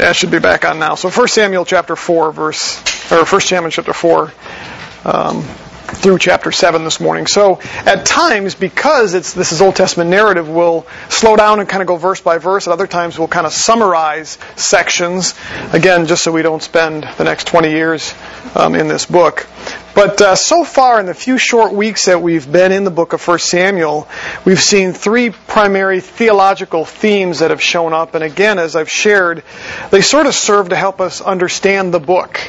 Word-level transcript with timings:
Yeah, 0.00 0.08
it 0.08 0.16
should 0.16 0.30
be 0.30 0.38
back 0.38 0.64
on 0.64 0.78
now. 0.78 0.94
So 0.94 1.10
1 1.10 1.28
Samuel 1.28 1.66
chapter 1.66 1.94
4, 1.94 2.32
verse, 2.32 3.12
or 3.12 3.26
1 3.26 3.40
Samuel 3.42 3.70
chapter 3.70 3.92
4, 3.92 4.32
um, 5.04 5.44
through 5.92 6.18
chapter 6.18 6.52
7 6.52 6.84
this 6.84 7.00
morning. 7.00 7.26
So 7.26 7.60
at 7.86 8.06
times, 8.06 8.54
because 8.54 9.14
it's 9.14 9.34
this 9.34 9.52
is 9.52 9.60
Old 9.60 9.76
Testament 9.76 10.10
narrative, 10.10 10.48
we'll 10.48 10.86
slow 11.08 11.36
down 11.36 11.60
and 11.60 11.68
kind 11.68 11.82
of 11.82 11.86
go 11.86 11.96
verse 11.96 12.20
by 12.20 12.38
verse. 12.38 12.66
At 12.66 12.72
other 12.72 12.86
times, 12.86 13.18
we'll 13.18 13.28
kind 13.28 13.46
of 13.46 13.52
summarize 13.52 14.38
sections, 14.56 15.34
again, 15.72 16.06
just 16.06 16.22
so 16.22 16.32
we 16.32 16.42
don't 16.42 16.62
spend 16.62 17.06
the 17.18 17.24
next 17.24 17.46
20 17.48 17.70
years 17.70 18.14
um, 18.54 18.74
in 18.74 18.88
this 18.88 19.06
book. 19.06 19.46
But 19.94 20.20
uh, 20.20 20.36
so 20.36 20.64
far, 20.64 21.00
in 21.00 21.06
the 21.06 21.14
few 21.14 21.36
short 21.36 21.72
weeks 21.72 22.04
that 22.04 22.22
we've 22.22 22.50
been 22.50 22.70
in 22.70 22.84
the 22.84 22.90
book 22.90 23.12
of 23.12 23.26
1 23.26 23.38
Samuel, 23.40 24.08
we've 24.44 24.60
seen 24.60 24.92
three 24.92 25.30
primary 25.30 26.00
theological 26.00 26.84
themes 26.84 27.40
that 27.40 27.50
have 27.50 27.60
shown 27.60 27.92
up. 27.92 28.14
And 28.14 28.22
again, 28.22 28.58
as 28.58 28.76
I've 28.76 28.90
shared, 28.90 29.42
they 29.90 30.00
sort 30.00 30.26
of 30.26 30.34
serve 30.34 30.68
to 30.68 30.76
help 30.76 31.00
us 31.00 31.20
understand 31.20 31.92
the 31.92 32.00
book. 32.00 32.40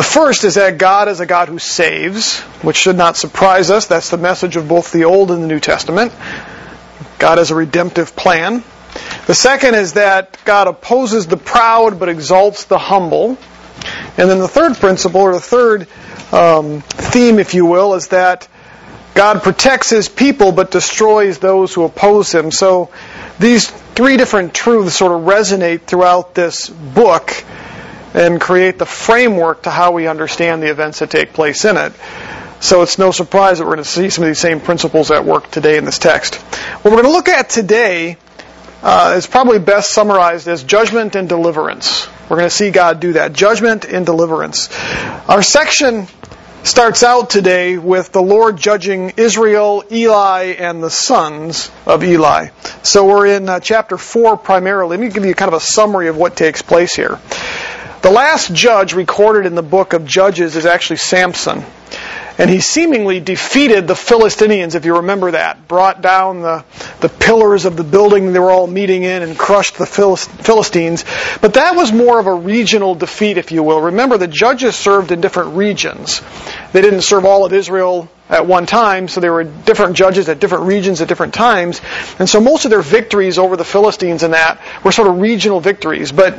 The 0.00 0.04
first 0.04 0.44
is 0.44 0.54
that 0.54 0.78
God 0.78 1.08
is 1.08 1.20
a 1.20 1.26
God 1.26 1.48
who 1.48 1.58
saves, 1.58 2.40
which 2.62 2.78
should 2.78 2.96
not 2.96 3.18
surprise 3.18 3.70
us. 3.70 3.86
That's 3.86 4.08
the 4.08 4.16
message 4.16 4.56
of 4.56 4.66
both 4.66 4.92
the 4.92 5.04
Old 5.04 5.30
and 5.30 5.42
the 5.42 5.46
New 5.46 5.60
Testament. 5.60 6.10
God 7.18 7.36
has 7.36 7.50
a 7.50 7.54
redemptive 7.54 8.16
plan. 8.16 8.64
The 9.26 9.34
second 9.34 9.74
is 9.74 9.92
that 9.92 10.38
God 10.46 10.68
opposes 10.68 11.26
the 11.26 11.36
proud 11.36 12.00
but 12.00 12.08
exalts 12.08 12.64
the 12.64 12.78
humble. 12.78 13.36
And 14.16 14.30
then 14.30 14.38
the 14.38 14.48
third 14.48 14.76
principle, 14.76 15.20
or 15.20 15.34
the 15.34 15.38
third 15.38 15.86
um, 16.32 16.80
theme, 16.80 17.38
if 17.38 17.52
you 17.52 17.66
will, 17.66 17.92
is 17.92 18.08
that 18.08 18.48
God 19.12 19.42
protects 19.42 19.90
his 19.90 20.08
people 20.08 20.50
but 20.50 20.70
destroys 20.70 21.40
those 21.40 21.74
who 21.74 21.84
oppose 21.84 22.34
him. 22.34 22.52
So 22.52 22.88
these 23.38 23.68
three 23.68 24.16
different 24.16 24.54
truths 24.54 24.96
sort 24.96 25.12
of 25.12 25.28
resonate 25.28 25.82
throughout 25.82 26.34
this 26.34 26.70
book 26.70 27.44
and 28.14 28.40
create 28.40 28.78
the 28.78 28.86
framework 28.86 29.62
to 29.62 29.70
how 29.70 29.92
we 29.92 30.06
understand 30.06 30.62
the 30.62 30.70
events 30.70 30.98
that 30.98 31.10
take 31.10 31.32
place 31.32 31.64
in 31.64 31.76
it. 31.76 31.92
So 32.60 32.82
it's 32.82 32.98
no 32.98 33.10
surprise 33.10 33.58
that 33.58 33.64
we're 33.64 33.76
going 33.76 33.84
to 33.84 33.90
see 33.90 34.10
some 34.10 34.24
of 34.24 34.28
these 34.28 34.38
same 34.38 34.60
principles 34.60 35.10
at 35.10 35.24
work 35.24 35.50
today 35.50 35.78
in 35.78 35.84
this 35.84 35.98
text. 35.98 36.34
What 36.34 36.92
we're 36.92 37.02
going 37.02 37.04
to 37.04 37.12
look 37.12 37.28
at 37.28 37.48
today 37.48 38.18
uh, 38.82 39.14
is 39.16 39.26
probably 39.26 39.58
best 39.58 39.92
summarized 39.92 40.46
as 40.48 40.62
judgment 40.62 41.16
and 41.16 41.28
deliverance. 41.28 42.06
We're 42.28 42.36
going 42.36 42.48
to 42.48 42.54
see 42.54 42.70
God 42.70 43.00
do 43.00 43.14
that. 43.14 43.32
Judgment 43.32 43.84
and 43.84 44.04
deliverance. 44.04 44.68
Our 45.28 45.42
section 45.42 46.06
starts 46.62 47.02
out 47.02 47.30
today 47.30 47.78
with 47.78 48.12
the 48.12 48.20
Lord 48.20 48.58
judging 48.58 49.14
Israel, 49.16 49.82
Eli, 49.90 50.54
and 50.58 50.82
the 50.82 50.90
sons 50.90 51.70
of 51.86 52.04
Eli. 52.04 52.48
So 52.82 53.06
we're 53.06 53.26
in 53.26 53.48
uh, 53.48 53.60
chapter 53.60 53.96
4 53.96 54.36
primarily. 54.36 54.98
Let 54.98 55.00
me 55.00 55.12
give 55.12 55.24
you 55.24 55.34
kind 55.34 55.48
of 55.48 55.54
a 55.54 55.64
summary 55.64 56.08
of 56.08 56.16
what 56.16 56.36
takes 56.36 56.62
place 56.62 56.94
here. 56.94 57.18
The 58.02 58.10
last 58.10 58.54
judge 58.54 58.94
recorded 58.94 59.44
in 59.44 59.54
the 59.54 59.62
book 59.62 59.92
of 59.92 60.06
Judges 60.06 60.56
is 60.56 60.64
actually 60.64 60.96
Samson. 60.96 61.64
And 62.38 62.48
he 62.48 62.60
seemingly 62.60 63.20
defeated 63.20 63.86
the 63.86 63.94
Philistines, 63.94 64.74
if 64.74 64.86
you 64.86 64.96
remember 64.96 65.32
that. 65.32 65.68
Brought 65.68 66.00
down 66.00 66.40
the, 66.40 66.64
the 67.00 67.10
pillars 67.10 67.66
of 67.66 67.76
the 67.76 67.84
building 67.84 68.32
they 68.32 68.38
were 68.38 68.50
all 68.50 68.66
meeting 68.66 69.02
in 69.02 69.22
and 69.22 69.38
crushed 69.38 69.76
the 69.76 69.84
Philistines. 69.84 71.04
But 71.42 71.54
that 71.54 71.76
was 71.76 71.92
more 71.92 72.18
of 72.18 72.26
a 72.26 72.32
regional 72.32 72.94
defeat, 72.94 73.36
if 73.36 73.52
you 73.52 73.62
will. 73.62 73.82
Remember, 73.82 74.16
the 74.16 74.26
judges 74.26 74.76
served 74.76 75.12
in 75.12 75.20
different 75.20 75.56
regions. 75.56 76.22
They 76.72 76.80
didn't 76.80 77.02
serve 77.02 77.26
all 77.26 77.44
of 77.44 77.52
Israel 77.52 78.08
at 78.30 78.46
one 78.46 78.64
time, 78.64 79.08
so 79.08 79.20
there 79.20 79.34
were 79.34 79.44
different 79.44 79.94
judges 79.94 80.26
at 80.30 80.40
different 80.40 80.64
regions 80.64 81.02
at 81.02 81.08
different 81.08 81.34
times. 81.34 81.82
And 82.18 82.26
so 82.26 82.40
most 82.40 82.64
of 82.64 82.70
their 82.70 82.80
victories 82.80 83.38
over 83.38 83.58
the 83.58 83.64
Philistines 83.64 84.22
and 84.22 84.32
that 84.32 84.58
were 84.82 84.92
sort 84.92 85.08
of 85.08 85.20
regional 85.20 85.60
victories. 85.60 86.10
But 86.10 86.38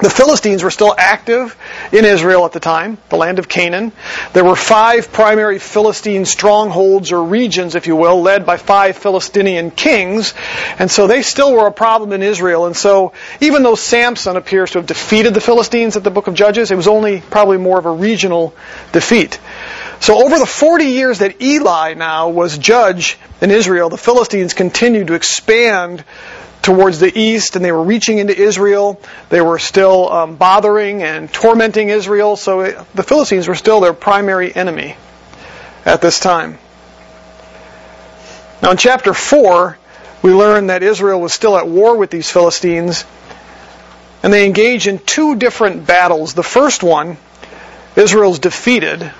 the 0.00 0.08
Philistines 0.08 0.62
were 0.62 0.70
still 0.70 0.94
active 0.96 1.54
in 1.92 2.06
Israel 2.06 2.46
at 2.46 2.52
the 2.52 2.60
time, 2.60 2.96
the 3.10 3.16
land 3.16 3.38
of 3.38 3.46
Canaan. 3.46 3.92
There 4.32 4.44
were 4.44 4.56
five 4.56 5.12
primary 5.12 5.58
Philistine 5.58 6.24
strongholds 6.24 7.12
or 7.12 7.22
regions, 7.22 7.74
if 7.74 7.86
you 7.86 7.94
will, 7.94 8.22
led 8.22 8.46
by 8.46 8.56
five 8.56 8.96
Philistinian 8.96 9.70
kings. 9.70 10.32
And 10.78 10.90
so 10.90 11.06
they 11.06 11.20
still 11.20 11.52
were 11.54 11.66
a 11.66 11.72
problem 11.72 12.12
in 12.12 12.22
Israel. 12.22 12.64
And 12.64 12.74
so 12.74 13.12
even 13.40 13.62
though 13.62 13.74
Samson 13.74 14.36
appears 14.36 14.70
to 14.70 14.78
have 14.78 14.86
defeated 14.86 15.34
the 15.34 15.42
Philistines 15.42 15.96
at 15.96 16.04
the 16.04 16.10
book 16.10 16.26
of 16.26 16.34
Judges, 16.34 16.70
it 16.70 16.76
was 16.76 16.88
only 16.88 17.20
probably 17.20 17.58
more 17.58 17.78
of 17.78 17.84
a 17.84 17.92
regional 17.92 18.54
defeat. 18.92 19.38
So 20.00 20.24
over 20.24 20.38
the 20.38 20.46
40 20.46 20.86
years 20.86 21.20
that 21.20 21.40
Eli 21.40 21.94
now 21.94 22.30
was 22.30 22.58
judge 22.58 23.18
in 23.40 23.52
Israel, 23.52 23.88
the 23.88 23.98
Philistines 23.98 24.52
continued 24.52 25.08
to 25.08 25.14
expand 25.14 26.02
towards 26.62 27.00
the 27.00 27.18
east 27.18 27.56
and 27.56 27.64
they 27.64 27.72
were 27.72 27.82
reaching 27.82 28.18
into 28.18 28.36
Israel. 28.36 29.00
They 29.28 29.40
were 29.40 29.58
still 29.58 30.10
um, 30.10 30.36
bothering 30.36 31.02
and 31.02 31.32
tormenting 31.32 31.88
Israel, 31.88 32.36
so 32.36 32.60
it, 32.60 32.78
the 32.94 33.02
Philistines 33.02 33.48
were 33.48 33.54
still 33.54 33.80
their 33.80 33.92
primary 33.92 34.54
enemy 34.54 34.96
at 35.84 36.00
this 36.00 36.20
time. 36.20 36.58
Now 38.62 38.70
in 38.70 38.76
chapter 38.76 39.12
4, 39.12 39.76
we 40.22 40.32
learn 40.32 40.68
that 40.68 40.84
Israel 40.84 41.20
was 41.20 41.32
still 41.32 41.56
at 41.56 41.66
war 41.66 41.96
with 41.96 42.10
these 42.10 42.30
Philistines 42.30 43.04
and 44.22 44.32
they 44.32 44.46
engage 44.46 44.86
in 44.86 44.98
two 44.98 45.34
different 45.34 45.84
battles. 45.84 46.34
The 46.34 46.44
first 46.44 46.84
one, 46.84 47.16
Israel's 47.96 48.38
defeated 48.38 49.10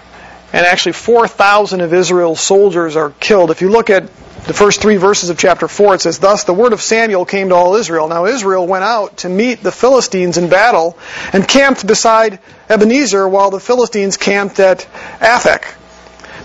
and 0.52 0.66
actually 0.66 0.92
4,000 0.92 1.80
of 1.80 1.94
Israel's 1.94 2.40
soldiers 2.40 2.96
are 2.96 3.10
killed. 3.10 3.50
If 3.50 3.62
you 3.62 3.70
look 3.70 3.90
at 3.90 4.04
the 4.44 4.52
first 4.52 4.82
three 4.82 4.96
verses 4.96 5.30
of 5.30 5.38
chapter 5.38 5.68
4, 5.68 5.94
it 5.94 6.00
says, 6.00 6.18
Thus 6.18 6.44
the 6.44 6.52
word 6.52 6.72
of 6.72 6.82
Samuel 6.82 7.24
came 7.24 7.48
to 7.50 7.54
all 7.54 7.76
Israel. 7.76 8.08
Now 8.08 8.26
Israel 8.26 8.66
went 8.66 8.84
out 8.84 9.18
to 9.18 9.28
meet 9.28 9.62
the 9.62 9.72
Philistines 9.72 10.36
in 10.36 10.48
battle 10.48 10.98
and 11.32 11.46
camped 11.46 11.86
beside 11.86 12.40
Ebenezer 12.68 13.28
while 13.28 13.50
the 13.50 13.60
Philistines 13.60 14.16
camped 14.16 14.58
at 14.58 14.80
Aphek. 15.20 15.76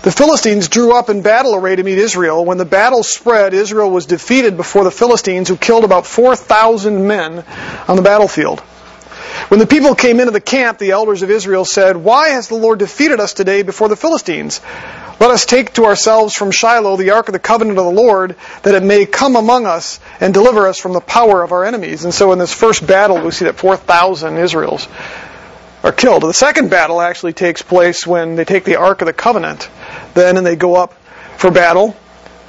The 0.02 0.12
Philistines 0.12 0.68
drew 0.68 0.94
up 0.94 1.10
in 1.10 1.22
battle 1.22 1.56
array 1.56 1.74
to 1.74 1.82
meet 1.82 1.98
Israel. 1.98 2.44
When 2.44 2.56
the 2.56 2.64
battle 2.64 3.02
spread, 3.02 3.52
Israel 3.52 3.90
was 3.90 4.06
defeated 4.06 4.56
before 4.56 4.84
the 4.84 4.92
Philistines, 4.92 5.48
who 5.48 5.56
killed 5.56 5.84
about 5.84 6.06
4,000 6.06 7.06
men 7.06 7.44
on 7.88 7.96
the 7.96 8.02
battlefield. 8.02 8.62
When 9.48 9.60
the 9.60 9.66
people 9.66 9.94
came 9.94 10.20
into 10.20 10.32
the 10.32 10.40
camp, 10.40 10.78
the 10.78 10.90
elders 10.90 11.22
of 11.22 11.30
Israel 11.30 11.64
said, 11.64 11.96
Why 11.96 12.30
has 12.30 12.48
the 12.48 12.56
Lord 12.56 12.80
defeated 12.80 13.20
us 13.20 13.32
today 13.32 13.62
before 13.62 13.88
the 13.88 13.96
Philistines? 13.96 14.60
Let 15.20 15.30
us 15.30 15.46
take 15.46 15.72
to 15.74 15.84
ourselves 15.84 16.34
from 16.34 16.50
Shiloh 16.50 16.96
the 16.96 17.10
ark 17.10 17.28
of 17.28 17.32
the 17.32 17.38
covenant 17.38 17.78
of 17.78 17.84
the 17.84 17.90
Lord, 17.90 18.36
that 18.62 18.74
it 18.74 18.82
may 18.82 19.06
come 19.06 19.36
among 19.36 19.66
us 19.66 20.00
and 20.20 20.34
deliver 20.34 20.68
us 20.68 20.78
from 20.78 20.92
the 20.92 21.00
power 21.00 21.42
of 21.42 21.52
our 21.52 21.64
enemies. 21.64 22.04
And 22.04 22.12
so 22.12 22.32
in 22.32 22.38
this 22.38 22.52
first 22.52 22.86
battle, 22.86 23.20
we 23.20 23.30
see 23.30 23.46
that 23.46 23.56
4,000 23.56 24.36
Israels 24.36 24.86
are 25.82 25.92
killed. 25.92 26.22
The 26.22 26.32
second 26.32 26.70
battle 26.70 27.00
actually 27.00 27.32
takes 27.32 27.62
place 27.62 28.06
when 28.06 28.36
they 28.36 28.44
take 28.44 28.64
the 28.64 28.76
ark 28.76 29.00
of 29.00 29.06
the 29.06 29.12
covenant, 29.12 29.68
then 30.14 30.36
and 30.36 30.46
they 30.46 30.56
go 30.56 30.76
up 30.76 30.94
for 31.36 31.50
battle. 31.50 31.96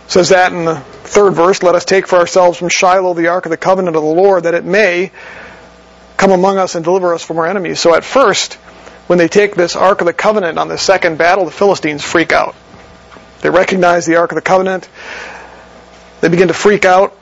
It 0.05 0.11
says 0.11 0.29
that 0.29 0.51
in 0.51 0.65
the 0.65 0.75
third 0.75 1.33
verse, 1.33 1.63
let 1.63 1.75
us 1.75 1.85
take 1.85 2.07
for 2.07 2.17
ourselves 2.17 2.57
from 2.57 2.69
Shiloh 2.69 3.13
the 3.13 3.27
ark 3.27 3.45
of 3.45 3.51
the 3.51 3.57
covenant 3.57 3.95
of 3.95 4.03
the 4.03 4.09
Lord, 4.09 4.43
that 4.43 4.53
it 4.53 4.65
may 4.65 5.11
come 6.19 6.31
among 6.31 6.57
us 6.57 6.75
and 6.75 6.83
deliver 6.83 7.13
us 7.13 7.23
from 7.23 7.39
our 7.39 7.47
enemies. 7.47 7.79
So 7.79 7.95
at 7.95 8.03
first, 8.03 8.55
when 9.07 9.17
they 9.17 9.29
take 9.29 9.55
this 9.55 9.77
Ark 9.77 10.01
of 10.01 10.05
the 10.05 10.13
Covenant 10.13 10.59
on 10.59 10.67
the 10.67 10.77
second 10.77 11.17
battle, 11.17 11.45
the 11.45 11.51
Philistines 11.51 12.03
freak 12.03 12.33
out. 12.33 12.55
They 13.41 13.49
recognize 13.49 14.05
the 14.05 14.17
Ark 14.17 14.33
of 14.33 14.35
the 14.35 14.41
Covenant. 14.41 14.87
They 16.19 16.27
begin 16.27 16.49
to 16.49 16.53
freak 16.53 16.83
out. 16.83 17.17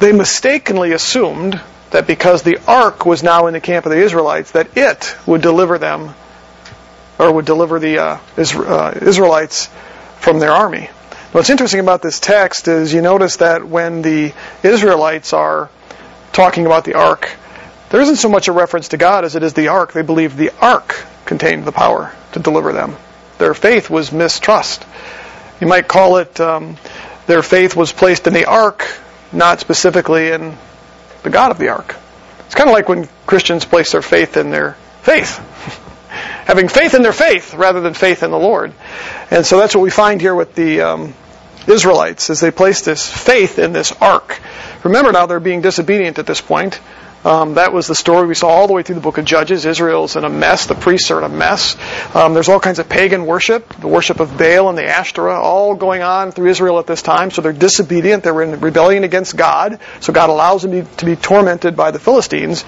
They 0.00 0.10
mistakenly 0.10 0.90
assumed 0.90 1.60
that 1.92 2.08
because 2.08 2.42
the 2.42 2.58
Ark 2.66 3.06
was 3.06 3.22
now 3.22 3.46
in 3.46 3.54
the 3.54 3.60
camp 3.60 3.86
of 3.86 3.92
the 3.92 3.98
Israelites, 3.98 4.50
that 4.52 4.76
it 4.76 5.16
would 5.24 5.40
deliver 5.40 5.78
them, 5.78 6.14
or 7.16 7.32
would 7.32 7.44
deliver 7.44 7.78
the 7.78 7.98
uh, 7.98 8.18
uh 8.36 8.98
Israelites 9.00 9.66
from 10.18 10.40
their 10.40 10.52
army. 10.52 10.90
What's 11.30 11.50
interesting 11.50 11.78
about 11.78 12.02
this 12.02 12.18
text 12.18 12.66
is 12.66 12.92
you 12.92 13.02
notice 13.02 13.36
that 13.36 13.64
when 13.64 14.02
the 14.02 14.32
Israelites 14.64 15.32
are 15.32 15.70
talking 16.32 16.66
about 16.66 16.84
the 16.84 16.94
Ark, 16.94 17.30
there 17.90 18.00
isn't 18.00 18.16
so 18.16 18.28
much 18.28 18.46
a 18.46 18.52
reference 18.52 18.88
to 18.88 18.96
God 18.96 19.24
as 19.24 19.34
it 19.34 19.42
is 19.42 19.52
the 19.52 19.68
ark. 19.68 19.92
They 19.92 20.02
believed 20.02 20.36
the 20.36 20.52
ark 20.60 21.04
contained 21.24 21.64
the 21.64 21.72
power 21.72 22.14
to 22.32 22.38
deliver 22.38 22.72
them. 22.72 22.96
Their 23.38 23.52
faith 23.52 23.90
was 23.90 24.12
mistrust. 24.12 24.86
You 25.60 25.66
might 25.66 25.88
call 25.88 26.18
it 26.18 26.40
um, 26.40 26.76
their 27.26 27.42
faith 27.42 27.74
was 27.74 27.92
placed 27.92 28.28
in 28.28 28.32
the 28.32 28.44
ark, 28.44 28.86
not 29.32 29.58
specifically 29.58 30.28
in 30.28 30.56
the 31.24 31.30
God 31.30 31.50
of 31.50 31.58
the 31.58 31.70
ark. 31.70 31.96
It's 32.46 32.54
kind 32.54 32.70
of 32.70 32.74
like 32.74 32.88
when 32.88 33.08
Christians 33.26 33.64
place 33.64 33.92
their 33.92 34.02
faith 34.02 34.36
in 34.36 34.50
their 34.50 34.74
faith. 35.02 35.38
Having 36.46 36.68
faith 36.68 36.94
in 36.94 37.02
their 37.02 37.12
faith 37.12 37.54
rather 37.54 37.80
than 37.80 37.94
faith 37.94 38.22
in 38.22 38.30
the 38.30 38.38
Lord. 38.38 38.72
And 39.32 39.44
so 39.44 39.58
that's 39.58 39.74
what 39.74 39.82
we 39.82 39.90
find 39.90 40.20
here 40.20 40.34
with 40.34 40.54
the 40.54 40.80
um, 40.82 41.14
Israelites, 41.66 42.30
as 42.30 42.40
they 42.40 42.50
place 42.52 42.82
this 42.82 43.08
faith 43.08 43.58
in 43.58 43.72
this 43.72 43.92
ark. 44.00 44.40
Remember 44.82 45.12
now, 45.12 45.26
they're 45.26 45.40
being 45.40 45.60
disobedient 45.60 46.18
at 46.18 46.26
this 46.26 46.40
point. 46.40 46.80
Um, 47.22 47.54
that 47.54 47.74
was 47.74 47.86
the 47.86 47.94
story 47.94 48.26
we 48.26 48.34
saw 48.34 48.48
all 48.48 48.66
the 48.66 48.72
way 48.72 48.82
through 48.82 48.94
the 48.94 49.02
book 49.02 49.18
of 49.18 49.26
Judges. 49.26 49.66
Israel's 49.66 50.16
in 50.16 50.24
a 50.24 50.30
mess. 50.30 50.66
The 50.66 50.74
priests 50.74 51.10
are 51.10 51.18
in 51.18 51.24
a 51.24 51.28
mess. 51.28 51.76
Um, 52.14 52.32
there's 52.32 52.48
all 52.48 52.60
kinds 52.60 52.78
of 52.78 52.88
pagan 52.88 53.26
worship, 53.26 53.74
the 53.76 53.88
worship 53.88 54.20
of 54.20 54.38
Baal 54.38 54.70
and 54.70 54.78
the 54.78 54.86
Ashtoreth, 54.86 55.36
all 55.36 55.74
going 55.74 56.00
on 56.00 56.32
through 56.32 56.48
Israel 56.48 56.78
at 56.78 56.86
this 56.86 57.02
time. 57.02 57.30
So 57.30 57.42
they're 57.42 57.52
disobedient. 57.52 58.24
They're 58.24 58.40
in 58.40 58.58
rebellion 58.60 59.04
against 59.04 59.36
God. 59.36 59.80
So 60.00 60.14
God 60.14 60.30
allows 60.30 60.62
them 60.62 60.72
to 60.72 60.82
be, 60.82 60.96
to 60.96 61.04
be 61.04 61.16
tormented 61.16 61.76
by 61.76 61.90
the 61.90 61.98
Philistines. 61.98 62.64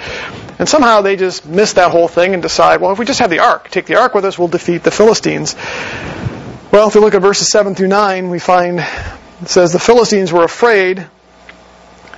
And 0.58 0.68
somehow 0.68 1.00
they 1.00 1.16
just 1.16 1.46
miss 1.46 1.72
that 1.74 1.90
whole 1.90 2.08
thing 2.08 2.34
and 2.34 2.42
decide, 2.42 2.82
well, 2.82 2.92
if 2.92 2.98
we 2.98 3.06
just 3.06 3.20
have 3.20 3.30
the 3.30 3.38
ark, 3.38 3.70
take 3.70 3.86
the 3.86 3.98
ark 3.98 4.14
with 4.14 4.26
us, 4.26 4.38
we'll 4.38 4.48
defeat 4.48 4.82
the 4.82 4.90
Philistines. 4.90 5.56
Well, 6.70 6.88
if 6.88 6.94
we 6.94 7.00
look 7.00 7.14
at 7.14 7.22
verses 7.22 7.48
7 7.48 7.74
through 7.74 7.88
9, 7.88 8.28
we 8.28 8.38
find 8.38 8.80
it 8.80 9.48
says 9.48 9.72
the 9.72 9.78
Philistines 9.78 10.30
were 10.30 10.44
afraid. 10.44 11.06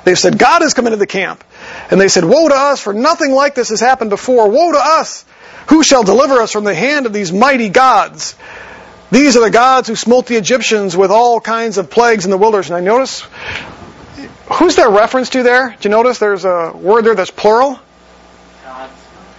They 0.04 0.14
said, 0.14 0.38
God 0.38 0.62
has 0.62 0.74
come 0.74 0.86
into 0.86 0.98
the 0.98 1.06
camp. 1.06 1.42
And 1.90 2.00
they 2.00 2.08
said, 2.08 2.24
Woe 2.24 2.48
to 2.48 2.54
us, 2.54 2.80
for 2.80 2.92
nothing 2.92 3.32
like 3.32 3.54
this 3.54 3.70
has 3.70 3.80
happened 3.80 4.10
before. 4.10 4.48
Woe 4.48 4.72
to 4.72 4.78
us! 4.78 5.24
Who 5.68 5.82
shall 5.82 6.02
deliver 6.02 6.34
us 6.34 6.52
from 6.52 6.64
the 6.64 6.74
hand 6.74 7.06
of 7.06 7.12
these 7.12 7.32
mighty 7.32 7.70
gods? 7.70 8.34
These 9.10 9.36
are 9.36 9.40
the 9.40 9.50
gods 9.50 9.88
who 9.88 9.96
smote 9.96 10.26
the 10.26 10.36
Egyptians 10.36 10.96
with 10.96 11.10
all 11.10 11.40
kinds 11.40 11.78
of 11.78 11.88
plagues 11.88 12.24
in 12.24 12.30
the 12.30 12.36
wilderness. 12.36 12.68
And 12.68 12.76
I 12.76 12.80
notice, 12.80 13.20
who's 14.52 14.76
there 14.76 14.90
reference 14.90 15.30
to 15.30 15.42
there? 15.42 15.70
Do 15.80 15.88
you 15.88 15.90
notice 15.90 16.18
there's 16.18 16.44
a 16.44 16.72
word 16.74 17.04
there 17.04 17.14
that's 17.14 17.30
plural? 17.30 17.78
Gods. 18.62 18.92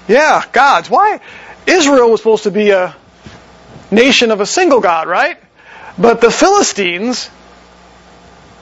Yeah, 0.08 0.44
gods. 0.52 0.90
Why? 0.90 1.20
Israel 1.68 2.10
was 2.10 2.22
supposed 2.22 2.44
to 2.44 2.52
be 2.52 2.72
a 2.72 2.96
nation 3.92 4.32
of 4.32 4.42
a 4.42 4.46
single 4.46 4.80
God, 4.80 5.08
right? 5.08 5.38
But 5.98 6.22
the 6.22 6.32
Philistines 6.32 7.30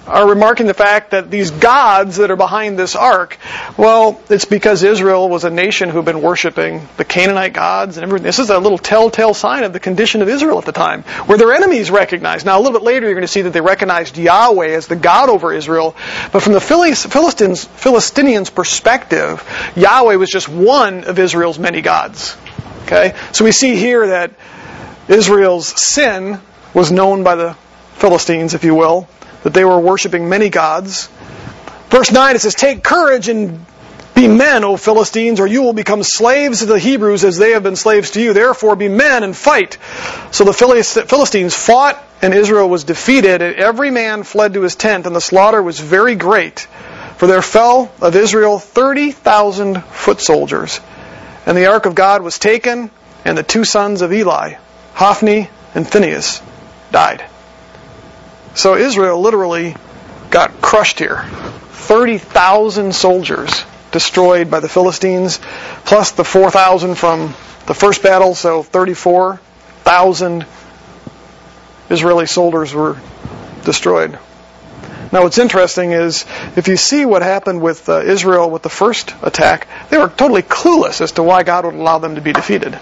are 0.06 0.28
remarking 0.28 0.68
the 0.68 0.74
fact 0.74 1.12
that 1.12 1.32
these 1.32 1.52
gods 1.52 2.18
that 2.18 2.30
are 2.30 2.36
behind 2.36 2.78
this 2.78 2.96
ark, 2.96 3.38
well, 3.78 4.22
it's 4.30 4.46
because 4.46 4.84
Israel 4.84 5.30
was 5.30 5.46
a 5.46 5.50
nation 5.50 5.90
who 5.90 5.98
had 5.98 6.06
been 6.06 6.22
worshiping 6.22 6.88
the 6.98 7.06
Canaanite 7.06 7.54
gods 7.54 7.98
and 7.98 8.04
everything. 8.04 8.26
This 8.26 8.40
is 8.40 8.50
a 8.50 8.60
little 8.60 8.78
telltale 8.78 9.34
sign 9.34 9.64
of 9.64 9.72
the 9.72 9.80
condition 9.80 10.22
of 10.22 10.28
Israel 10.28 10.58
at 10.58 10.66
the 10.66 10.74
time, 10.74 11.04
where 11.26 11.38
their 11.38 11.54
enemies 11.54 11.90
recognized. 11.90 12.46
Now, 12.46 12.58
a 12.58 12.62
little 12.62 12.78
bit 12.78 12.86
later, 12.86 13.06
you're 13.06 13.16
going 13.16 13.22
to 13.22 13.28
see 13.30 13.44
that 13.44 13.54
they 13.54 13.62
recognized 13.62 14.18
Yahweh 14.18 14.70
as 14.70 14.88
the 14.88 14.98
God 14.98 15.30
over 15.30 15.54
Israel. 15.54 15.96
But 16.32 16.42
from 16.42 16.54
the 16.54 16.62
Philistines, 16.62 17.66
Philistinians' 17.66 18.50
perspective, 18.50 19.44
Yahweh 19.76 20.16
was 20.16 20.30
just 20.30 20.50
one 20.50 21.06
of 21.06 21.18
Israel's 21.18 21.60
many 21.60 21.82
gods. 21.82 22.36
Okay? 22.84 23.16
So 23.32 23.46
we 23.46 23.54
see 23.54 23.78
here 23.78 24.08
that 24.08 24.32
Israel's 25.08 25.82
sin 25.82 26.40
was 26.74 26.92
known 26.92 27.24
by 27.24 27.36
the 27.36 27.54
Philistines, 27.94 28.54
if 28.54 28.64
you 28.64 28.76
will, 28.76 29.08
that 29.44 29.54
they 29.54 29.63
were 29.66 29.80
worshiping 29.80 30.30
many 30.30 30.50
gods. 30.50 31.07
Verse 31.90 32.12
9 32.12 32.36
it 32.36 32.40
says, 32.40 32.56
Take 32.56 32.84
courage 32.84 33.30
and 33.30 33.66
be 34.16 34.28
men, 34.28 34.63
O 34.63 34.78
Philistines, 34.78 35.40
or 35.40 35.48
you 35.48 35.63
will 35.63 35.74
become 35.74 36.04
slaves 36.04 36.62
of 36.62 36.68
the 36.68 36.80
Hebrews 36.80 37.24
as 37.24 37.38
they 37.38 37.51
have 37.51 37.63
been 37.63 37.75
slaves 37.75 38.12
to 38.12 38.22
you. 38.22 38.34
Therefore 38.34 38.75
be 38.75 38.88
men 38.88 39.24
and 39.24 39.36
fight. 39.36 39.78
So 40.31 40.44
the 40.44 40.54
Philistines 40.54 41.56
fought, 41.56 42.01
and 42.22 42.34
Israel 42.34 42.69
was 42.69 42.84
defeated, 42.84 43.42
and 43.42 43.56
every 43.56 43.92
man 43.92 44.24
fled 44.24 44.54
to 44.54 44.62
his 44.62 44.75
tent, 44.75 45.07
and 45.07 45.16
the 45.16 45.22
slaughter 45.22 45.62
was 45.62 45.80
very 45.80 46.16
great. 46.16 46.68
For 47.18 47.28
there 47.28 47.42
fell 47.42 47.92
of 48.01 48.16
Israel 48.16 48.60
30,000 48.60 49.84
foot 49.84 50.22
soldiers. 50.22 50.80
And 51.45 51.57
the 51.57 51.68
ark 51.68 51.86
of 51.86 51.95
God 51.95 52.22
was 52.22 52.40
taken, 52.40 52.92
and 53.25 53.38
the 53.38 53.44
two 53.44 53.66
sons 53.66 54.01
of 54.01 54.13
Eli, 54.13 54.56
Hophni 54.94 55.50
and 55.74 55.88
Phinehas, 55.88 56.42
died. 56.92 57.24
So 58.56 58.76
Israel 58.76 59.20
literally 59.20 59.76
got 60.30 60.62
crushed 60.62 61.00
here. 61.00 61.26
30,000 61.72 62.94
soldiers 62.94 63.64
destroyed 63.92 64.50
by 64.50 64.60
the 64.60 64.70
Philistines, 64.70 65.40
plus 65.86 66.12
the 66.12 66.24
4,000 66.24 66.96
from 66.96 67.34
the 67.66 67.74
first 67.74 68.04
battle, 68.04 68.36
so 68.36 68.64
34,000 68.64 70.46
Israeli 71.90 72.26
soldiers 72.26 72.74
were 72.74 72.98
destroyed. 73.64 74.18
Now, 75.12 75.24
what's 75.24 75.38
interesting 75.38 75.92
is 75.92 76.26
if 76.56 76.68
you 76.68 76.76
see 76.76 77.06
what 77.06 77.22
happened 77.22 77.62
with 77.62 77.88
uh, 77.88 78.02
Israel 78.02 78.50
with 78.50 78.64
the 78.64 78.70
first 78.70 79.14
attack, 79.22 79.68
they 79.90 79.98
were 79.98 80.10
totally 80.10 80.42
clueless 80.42 81.02
as 81.02 81.12
to 81.14 81.24
why 81.24 81.44
God 81.44 81.66
would 81.66 81.76
allow 81.76 82.00
them 82.00 82.16
to 82.16 82.22
be 82.22 82.34
defeated. 82.34 82.80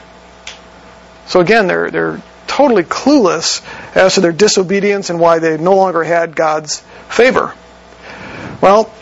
So 1.27 1.41
again, 1.41 1.67
they're 1.67 1.91
they're 1.91 2.21
totally 2.51 2.83
clueless 2.83 3.63
as 3.95 4.15
to 4.15 4.21
their 4.21 4.33
disobedience 4.33 5.09
and 5.09 5.21
why 5.21 5.39
they 5.39 5.57
no 5.57 5.77
longer 5.77 6.03
had 6.03 6.35
God's 6.35 6.81
favor. 7.07 7.53
Well, 8.59 8.93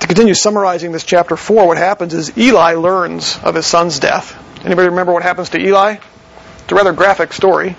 to 0.00 0.06
continue 0.06 0.32
summarizing 0.32 0.90
this 0.90 1.04
chapter 1.04 1.36
4, 1.36 1.66
what 1.66 1.76
happens 1.76 2.14
is 2.14 2.38
Eli 2.38 2.74
learns 2.74 3.38
of 3.42 3.54
his 3.54 3.66
son's 3.66 3.98
death. 3.98 4.34
Anybody 4.64 4.88
remember 4.88 5.12
what 5.12 5.22
happens 5.22 5.50
to 5.50 5.60
Eli? 5.60 5.96
It's 6.60 6.72
a 6.72 6.74
rather 6.74 6.94
graphic 6.94 7.34
story. 7.34 7.76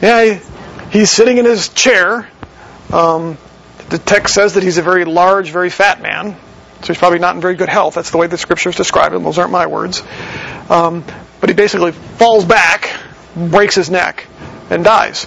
Yeah, 0.00 0.24
he, 0.24 0.98
he's 0.98 1.10
sitting 1.10 1.36
in 1.36 1.44
his 1.44 1.68
chair. 1.68 2.26
Um, 2.90 3.36
the 3.90 3.98
text 3.98 4.32
says 4.32 4.54
that 4.54 4.62
he's 4.62 4.78
a 4.78 4.82
very 4.82 5.04
large, 5.04 5.50
very 5.50 5.70
fat 5.70 6.00
man. 6.00 6.36
So 6.80 6.86
he's 6.86 6.98
probably 6.98 7.18
not 7.18 7.34
in 7.34 7.42
very 7.42 7.54
good 7.54 7.68
health. 7.68 7.96
That's 7.96 8.10
the 8.10 8.16
way 8.16 8.28
the 8.28 8.38
scriptures 8.38 8.76
describe 8.76 9.12
him. 9.12 9.24
Those 9.24 9.38
aren't 9.38 9.52
my 9.52 9.66
words. 9.66 10.02
Um, 10.70 11.04
but 11.40 11.48
he 11.48 11.54
basically 11.54 11.92
falls 11.92 12.44
back, 12.44 12.90
breaks 13.34 13.74
his 13.74 13.90
neck, 13.90 14.26
and 14.70 14.84
dies. 14.84 15.26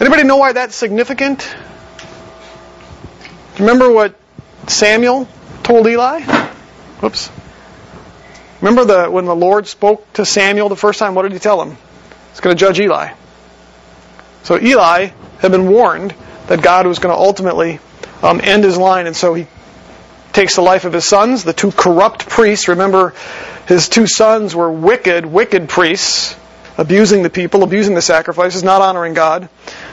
Anybody 0.00 0.24
know 0.24 0.36
why 0.36 0.52
that's 0.52 0.74
significant? 0.74 1.48
Remember 3.58 3.90
what 3.90 4.18
Samuel 4.66 5.28
told 5.62 5.86
Eli? 5.86 6.22
Whoops. 7.00 7.30
Remember 8.60 8.84
the 8.84 9.10
when 9.10 9.26
the 9.26 9.36
Lord 9.36 9.66
spoke 9.66 10.10
to 10.14 10.24
Samuel 10.24 10.68
the 10.68 10.76
first 10.76 10.98
time, 10.98 11.14
what 11.14 11.22
did 11.22 11.32
he 11.32 11.38
tell 11.38 11.62
him? 11.62 11.76
He's 12.30 12.40
going 12.40 12.56
to 12.56 12.60
judge 12.60 12.80
Eli. 12.80 13.12
So 14.42 14.60
Eli 14.60 15.10
had 15.38 15.52
been 15.52 15.68
warned 15.68 16.14
that 16.48 16.62
God 16.62 16.86
was 16.86 16.98
going 16.98 17.14
to 17.14 17.18
ultimately 17.18 17.78
um, 18.22 18.40
end 18.42 18.64
his 18.64 18.76
line, 18.76 19.06
and 19.06 19.16
so 19.16 19.34
he 19.34 19.46
takes 20.34 20.56
the 20.56 20.62
life 20.62 20.84
of 20.84 20.92
his 20.92 21.06
sons, 21.06 21.44
the 21.44 21.52
two 21.52 21.72
corrupt 21.72 22.28
priests. 22.28 22.68
Remember, 22.68 23.14
his 23.66 23.88
two 23.88 24.06
sons 24.06 24.54
were 24.54 24.70
wicked, 24.70 25.24
wicked 25.24 25.68
priests, 25.68 26.36
abusing 26.76 27.22
the 27.22 27.30
people, 27.30 27.62
abusing 27.62 27.94
the 27.94 28.02
sacrifices, 28.02 28.62
not 28.62 28.82
honoring 28.82 29.14
God. 29.14 29.48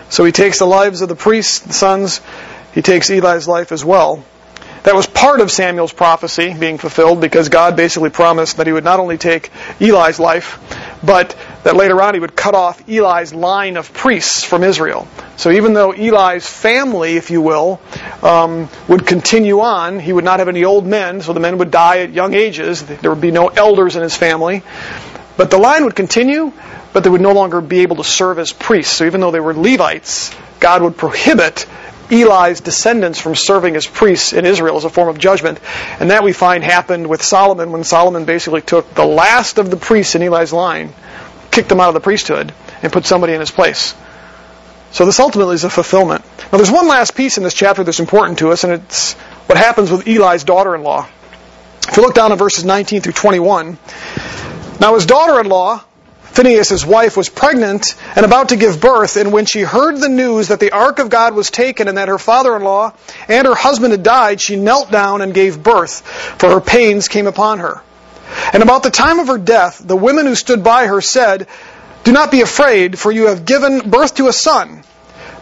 So 0.10 0.26
he 0.26 0.32
takes 0.32 0.60
the 0.60 0.66
lives 0.66 1.02
of 1.02 1.10
the 1.10 1.16
priests, 1.16 1.60
the 1.60 1.74
sons, 1.74 2.20
he 2.74 2.82
takes 2.82 3.10
Eli's 3.10 3.48
life 3.48 3.72
as 3.72 3.86
well. 3.86 4.26
That 4.84 4.96
was 4.96 5.06
part 5.06 5.42
of 5.42 5.52
Samuel's 5.52 5.94
prophecy 5.94 6.56
being 6.56 6.80
fulfilled 6.80 7.22
because 7.22 7.50
God 7.50 7.76
basically 7.76 8.10
promised 8.10 8.58
that 8.58 8.66
he 8.66 8.74
would 8.74 8.84
not 8.84 9.00
only 9.00 9.20
take 9.20 9.52
Eli's 9.80 10.20
life, 10.20 10.58
but 11.04 11.36
that 11.64 11.76
later 11.76 12.02
on 12.02 12.14
he 12.14 12.20
would 12.20 12.36
cut 12.36 12.56
off 12.56 12.88
Eli's 12.88 13.34
line 13.34 13.78
of 13.78 13.94
priests 13.94 14.44
from 14.44 14.64
Israel. 14.64 15.08
So 15.38 15.52
even 15.52 15.74
though 15.74 15.92
Eli's 15.94 16.48
family, 16.48 17.18
if 17.18 17.32
you 17.32 17.42
will, 17.42 17.82
um, 18.22 18.70
would 18.88 19.08
continue 19.08 19.62
on, 19.62 20.00
he 20.00 20.14
would 20.14 20.24
not 20.24 20.40
have 20.40 20.48
any 20.48 20.64
old 20.64 20.86
men, 20.86 21.22
so 21.22 21.34
the 21.34 21.40
men 21.40 21.58
would 21.58 21.72
die 21.72 22.00
at 22.00 22.12
young 22.14 22.34
ages. 22.34 22.84
There 22.84 23.12
would 23.12 23.22
be 23.22 23.32
no 23.32 23.48
elders 23.48 23.96
in 23.96 24.04
his 24.04 24.16
family. 24.16 24.64
But 25.38 25.50
the 25.50 25.58
line 25.58 25.86
would 25.86 25.96
continue, 25.96 26.52
but 26.94 27.04
they 27.04 27.10
would 27.10 27.22
no 27.22 27.34
longer 27.34 27.62
be 27.62 27.80
able 27.80 27.96
to 27.98 28.04
serve 28.04 28.38
as 28.38 28.54
priests. 28.54 28.98
So 28.98 29.06
even 29.06 29.22
though 29.22 29.32
they 29.32 29.40
were 29.40 29.54
Levites, 29.54 30.36
God 30.60 30.84
would 30.84 30.98
prohibit 30.98 31.66
Eli's 32.12 32.60
descendants 32.60 33.20
from 33.20 33.36
serving 33.36 33.76
as 33.76 33.88
priests 33.88 34.34
in 34.34 34.46
Israel 34.46 34.76
as 34.78 34.84
a 34.84 34.90
form 34.90 35.08
of 35.08 35.18
judgment. 35.18 35.60
And 36.00 36.12
that 36.12 36.24
we 36.24 36.34
find 36.34 36.64
happened 36.64 37.08
with 37.08 37.24
Solomon 37.24 37.72
when 37.72 37.84
Solomon 37.84 38.26
basically 38.26 38.62
took 38.62 38.94
the 38.94 39.06
last 39.06 39.58
of 39.58 39.72
the 39.72 39.78
priests 39.78 40.16
in 40.16 40.22
Eli's 40.22 40.52
line, 40.52 40.94
kicked 41.52 41.70
them 41.70 41.80
out 41.80 41.88
of 41.88 41.94
the 41.94 42.02
priesthood, 42.02 42.54
and 42.84 42.92
put 42.92 43.06
somebody 43.06 43.34
in 43.34 43.40
his 43.40 43.52
place. 43.52 43.96
So 44.92 45.06
this 45.06 45.22
ultimately 45.22 45.56
is 45.56 45.64
a 45.64 45.70
fulfillment. 45.70 46.26
Now 46.52 46.58
there's 46.58 46.72
one 46.72 46.88
last 46.88 47.16
piece 47.16 47.38
in 47.38 47.44
this 47.44 47.54
chapter 47.54 47.84
that's 47.84 48.02
important 48.02 48.40
to 48.40 48.52
us, 48.52 48.66
and 48.66 48.74
it's 48.74 49.14
what 49.48 49.58
happens 49.58 49.90
with 49.90 50.06
Eli's 50.06 50.44
daughter-in-law. 50.44 51.08
If 51.88 51.98
you 51.98 52.04
look 52.04 52.14
down 52.14 52.34
at 52.34 52.38
verses 52.38 52.66
19 52.66 53.02
through 53.02 53.14
21, 53.14 53.78
now 54.82 54.96
his 54.96 55.06
daughter-in-law 55.06 55.84
Phinehas' 56.32 56.86
wife 56.86 57.18
was 57.18 57.28
pregnant 57.28 57.96
and 58.16 58.26
about 58.26 58.50
to 58.50 58.56
give 58.56 58.80
birth, 58.80 59.18
and 59.18 59.34
when 59.34 59.46
she 59.46 59.62
heard 59.62 59.98
the 59.98 60.08
news 60.08 60.48
that 60.48 60.62
the 60.62 60.72
ark 60.72 61.00
of 61.00 61.10
God 61.10 61.36
was 61.36 61.52
taken 61.52 61.90
and 61.90 61.98
that 61.98 62.08
her 62.08 62.18
father-in-law 62.18 62.94
and 63.28 63.46
her 63.46 63.54
husband 63.56 63.92
had 63.92 64.02
died, 64.02 64.40
she 64.40 64.56
knelt 64.56 64.90
down 64.90 65.22
and 65.22 65.34
gave 65.34 65.62
birth, 65.62 66.00
for 66.40 66.50
her 66.50 66.62
pains 66.62 67.10
came 67.10 67.28
upon 67.28 67.60
her. 67.60 67.82
And 68.54 68.64
about 68.64 68.84
the 68.84 68.92
time 68.92 69.20
of 69.20 69.28
her 69.28 69.38
death, 69.38 69.82
the 69.86 69.98
women 69.98 70.26
who 70.26 70.36
stood 70.36 70.64
by 70.64 70.88
her 70.88 71.02
said, 71.02 71.48
Do 72.06 72.14
not 72.14 72.32
be 72.32 72.40
afraid, 72.40 72.98
for 72.98 73.12
you 73.12 73.28
have 73.28 73.44
given 73.44 73.90
birth 73.90 74.16
to 74.16 74.30
a 74.30 74.34
son. 74.34 74.84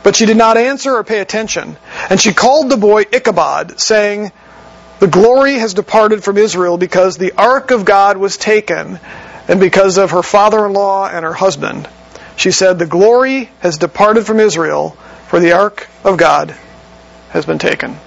But 0.01 0.15
she 0.15 0.25
did 0.25 0.37
not 0.37 0.57
answer 0.57 0.95
or 0.95 1.03
pay 1.03 1.19
attention. 1.19 1.77
And 2.09 2.19
she 2.19 2.33
called 2.33 2.69
the 2.69 2.77
boy 2.77 3.03
Ichabod, 3.11 3.79
saying, 3.79 4.31
The 4.99 5.07
glory 5.07 5.53
has 5.59 5.75
departed 5.75 6.23
from 6.23 6.37
Israel 6.37 6.79
because 6.79 7.17
the 7.17 7.33
ark 7.33 7.69
of 7.69 7.85
God 7.85 8.17
was 8.17 8.37
taken 8.37 8.99
and 9.49 9.59
because 9.59 9.97
of 9.97 10.11
her 10.11 10.21
father 10.21 10.65
in 10.65 10.73
law 10.73 11.09
and 11.09 11.25
her 11.25 11.33
husband. 11.33 11.89
She 12.37 12.51
said, 12.51 12.77
The 12.77 12.85
glory 12.85 13.49
has 13.59 13.79
departed 13.79 14.25
from 14.25 14.39
Israel, 14.39 14.91
for 15.27 15.39
the 15.39 15.53
ark 15.53 15.89
of 16.03 16.17
God 16.17 16.55
has 17.31 17.45
been 17.45 17.57
taken. 17.57 17.97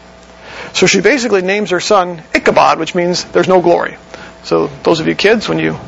So 0.72 0.86
she 0.86 1.00
basically 1.00 1.42
names 1.42 1.70
her 1.70 1.80
son 1.80 2.22
Ichabod, 2.32 2.78
which 2.78 2.94
means 2.94 3.24
there's 3.24 3.48
no 3.48 3.60
glory. 3.60 3.98
So 4.44 4.68
those 4.84 5.00
of 5.00 5.08
you 5.08 5.14
kids, 5.16 5.48
when 5.48 5.58
you 5.58 5.78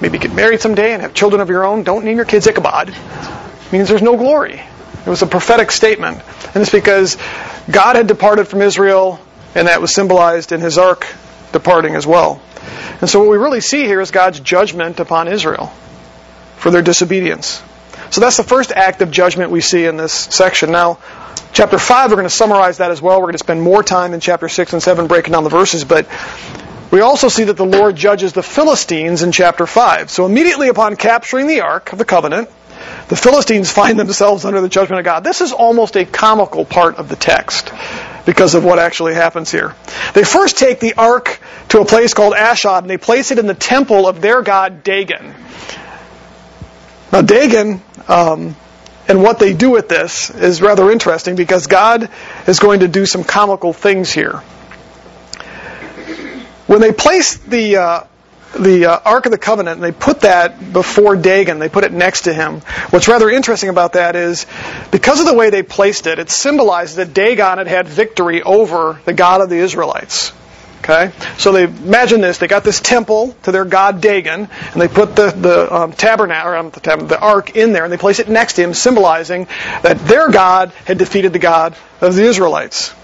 maybe 0.00 0.18
get 0.18 0.32
married 0.32 0.60
someday 0.60 0.92
and 0.92 1.02
have 1.02 1.14
children 1.14 1.40
of 1.40 1.48
your 1.48 1.64
own, 1.64 1.82
don't 1.82 2.04
name 2.04 2.16
your 2.16 2.26
kids 2.26 2.46
Ichabod. 2.46 2.90
It 2.90 3.72
means 3.72 3.88
there's 3.88 4.02
no 4.02 4.16
glory. 4.16 4.60
It 4.60 5.10
was 5.10 5.22
a 5.22 5.26
prophetic 5.26 5.70
statement. 5.72 6.20
And 6.54 6.62
it's 6.62 6.70
because 6.70 7.16
God 7.70 7.96
had 7.96 8.06
departed 8.06 8.46
from 8.46 8.60
Israel, 8.60 9.18
and 9.54 9.68
that 9.68 9.80
was 9.80 9.94
symbolized 9.94 10.52
in 10.52 10.60
his 10.60 10.76
ark 10.76 11.06
departing 11.52 11.94
as 11.96 12.06
well. 12.06 12.42
And 13.00 13.08
so 13.08 13.20
what 13.20 13.28
we 13.28 13.36
really 13.36 13.60
see 13.60 13.84
here 13.84 14.00
is 14.00 14.10
God's 14.10 14.40
judgment 14.40 15.00
upon 15.00 15.28
Israel 15.28 15.72
for 16.56 16.70
their 16.70 16.82
disobedience. 16.82 17.62
So 18.10 18.20
that's 18.20 18.36
the 18.36 18.44
first 18.44 18.72
act 18.72 19.02
of 19.02 19.10
judgment 19.10 19.50
we 19.50 19.60
see 19.60 19.84
in 19.84 19.96
this 19.96 20.12
section. 20.12 20.70
Now, 20.70 20.98
chapter 21.52 21.78
5, 21.78 22.10
we're 22.10 22.16
going 22.16 22.28
to 22.28 22.30
summarize 22.30 22.78
that 22.78 22.90
as 22.90 23.02
well. 23.02 23.18
We're 23.18 23.26
going 23.26 23.34
to 23.34 23.38
spend 23.38 23.60
more 23.62 23.82
time 23.82 24.14
in 24.14 24.20
chapter 24.20 24.48
6 24.48 24.72
and 24.72 24.82
7 24.82 25.06
breaking 25.06 25.32
down 25.32 25.44
the 25.44 25.50
verses, 25.50 25.84
but 25.84 26.08
we 26.90 27.00
also 27.00 27.28
see 27.28 27.44
that 27.44 27.56
the 27.56 27.66
Lord 27.66 27.96
judges 27.96 28.32
the 28.32 28.42
Philistines 28.42 29.22
in 29.22 29.32
chapter 29.32 29.66
5. 29.66 30.10
So 30.10 30.26
immediately 30.26 30.68
upon 30.68 30.96
capturing 30.96 31.48
the 31.48 31.60
Ark 31.60 31.92
of 31.92 31.98
the 31.98 32.04
Covenant, 32.04 32.48
the 33.08 33.16
Philistines 33.16 33.70
find 33.80 33.98
themselves 33.98 34.44
under 34.44 34.60
the 34.60 34.68
judgment 34.68 35.00
of 35.00 35.04
God. 35.04 35.24
This 35.24 35.40
is 35.40 35.52
almost 35.52 35.96
a 35.96 36.04
comical 36.04 36.64
part 36.64 36.96
of 36.96 37.08
the 37.08 37.16
text 37.16 37.72
because 38.26 38.54
of 38.54 38.64
what 38.64 38.78
actually 38.78 39.14
happens 39.14 39.50
here. 39.50 39.74
They 40.14 40.24
first 40.24 40.58
take 40.58 40.80
the 40.80 40.94
ark 40.94 41.40
to 41.70 41.80
a 41.80 41.84
place 41.84 42.14
called 42.14 42.34
Ashdod 42.34 42.84
and 42.84 42.90
they 42.90 42.98
place 42.98 43.30
it 43.30 43.38
in 43.38 43.46
the 43.46 43.54
temple 43.54 44.06
of 44.06 44.20
their 44.20 44.42
god 44.42 44.82
Dagon. 44.82 45.34
Now, 47.12 47.22
Dagon 47.22 47.82
um, 48.08 48.56
and 49.06 49.22
what 49.22 49.38
they 49.38 49.52
do 49.52 49.70
with 49.70 49.88
this 49.88 50.30
is 50.30 50.62
rather 50.62 50.90
interesting 50.90 51.36
because 51.36 51.66
God 51.66 52.08
is 52.46 52.58
going 52.58 52.80
to 52.80 52.88
do 52.88 53.04
some 53.04 53.22
comical 53.22 53.72
things 53.72 54.10
here. 54.10 54.42
When 56.66 56.80
they 56.80 56.92
place 56.92 57.36
the 57.36 57.76
uh, 57.76 58.04
the 58.54 58.86
uh, 58.86 59.00
Ark 59.04 59.26
of 59.26 59.32
the 59.32 59.38
Covenant, 59.38 59.76
and 59.76 59.84
they 59.84 59.92
put 59.92 60.20
that 60.20 60.72
before 60.72 61.16
Dagon. 61.16 61.58
They 61.58 61.68
put 61.68 61.84
it 61.84 61.92
next 61.92 62.22
to 62.22 62.34
him. 62.34 62.60
What's 62.90 63.08
rather 63.08 63.30
interesting 63.30 63.68
about 63.68 63.94
that 63.94 64.16
is, 64.16 64.46
because 64.90 65.20
of 65.20 65.26
the 65.26 65.34
way 65.34 65.50
they 65.50 65.62
placed 65.62 66.06
it, 66.06 66.18
it 66.18 66.30
symbolizes 66.30 66.96
that 66.96 67.14
Dagon 67.14 67.58
had 67.58 67.66
had 67.66 67.88
victory 67.88 68.42
over 68.42 69.00
the 69.04 69.12
God 69.12 69.40
of 69.40 69.50
the 69.50 69.56
Israelites. 69.56 70.32
Okay, 70.78 71.12
so 71.38 71.52
they 71.52 71.64
imagine 71.64 72.20
this: 72.20 72.36
they 72.36 72.46
got 72.46 72.62
this 72.62 72.78
temple 72.78 73.34
to 73.44 73.52
their 73.52 73.64
god 73.64 74.02
Dagon, 74.02 74.50
and 74.72 74.80
they 74.82 74.86
put 74.86 75.16
the 75.16 75.30
the 75.30 75.74
um, 75.74 75.92
tabernacle, 75.94 76.50
or 76.50 76.56
um, 76.56 76.68
the, 76.70 76.80
tab- 76.80 77.08
the 77.08 77.18
ark, 77.18 77.56
in 77.56 77.72
there, 77.72 77.84
and 77.84 77.92
they 77.92 77.96
place 77.96 78.18
it 78.18 78.28
next 78.28 78.54
to 78.54 78.62
him, 78.62 78.74
symbolizing 78.74 79.46
that 79.80 79.98
their 80.00 80.30
God 80.30 80.72
had 80.84 80.98
defeated 80.98 81.32
the 81.32 81.38
God 81.38 81.74
of 82.02 82.14
the 82.14 82.24
Israelites. 82.24 82.94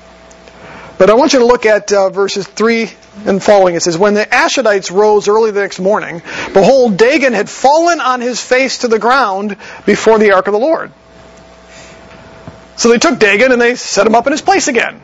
But 1.00 1.08
I 1.08 1.14
want 1.14 1.32
you 1.32 1.38
to 1.38 1.46
look 1.46 1.64
at 1.64 1.90
uh, 1.94 2.10
verses 2.10 2.46
3 2.46 2.90
and 3.24 3.42
following. 3.42 3.74
It 3.74 3.80
says, 3.80 3.96
When 3.96 4.12
the 4.12 4.26
Ashdodites 4.26 4.90
rose 4.90 5.28
early 5.28 5.50
the 5.50 5.62
next 5.62 5.80
morning, 5.80 6.20
behold, 6.52 6.98
Dagon 6.98 7.32
had 7.32 7.48
fallen 7.48 8.02
on 8.02 8.20
his 8.20 8.38
face 8.42 8.80
to 8.80 8.88
the 8.88 8.98
ground 8.98 9.56
before 9.86 10.18
the 10.18 10.32
ark 10.32 10.46
of 10.46 10.52
the 10.52 10.58
Lord. 10.58 10.92
So 12.76 12.90
they 12.90 12.98
took 12.98 13.18
Dagon 13.18 13.50
and 13.50 13.58
they 13.58 13.76
set 13.76 14.06
him 14.06 14.14
up 14.14 14.26
in 14.26 14.32
his 14.32 14.42
place 14.42 14.68
again. 14.68 15.00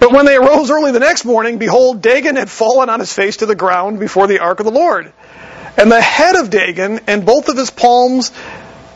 But 0.00 0.12
when 0.12 0.26
they 0.26 0.36
arose 0.36 0.70
early 0.70 0.92
the 0.92 1.00
next 1.00 1.24
morning, 1.24 1.56
behold, 1.56 2.02
Dagon 2.02 2.36
had 2.36 2.50
fallen 2.50 2.90
on 2.90 3.00
his 3.00 3.10
face 3.10 3.38
to 3.38 3.46
the 3.46 3.54
ground 3.54 4.00
before 4.00 4.26
the 4.26 4.40
ark 4.40 4.60
of 4.60 4.66
the 4.66 4.70
Lord. 4.70 5.10
And 5.78 5.90
the 5.90 6.02
head 6.02 6.36
of 6.36 6.50
Dagon 6.50 7.00
and 7.06 7.24
both 7.24 7.48
of 7.48 7.56
his 7.56 7.70
palms 7.70 8.32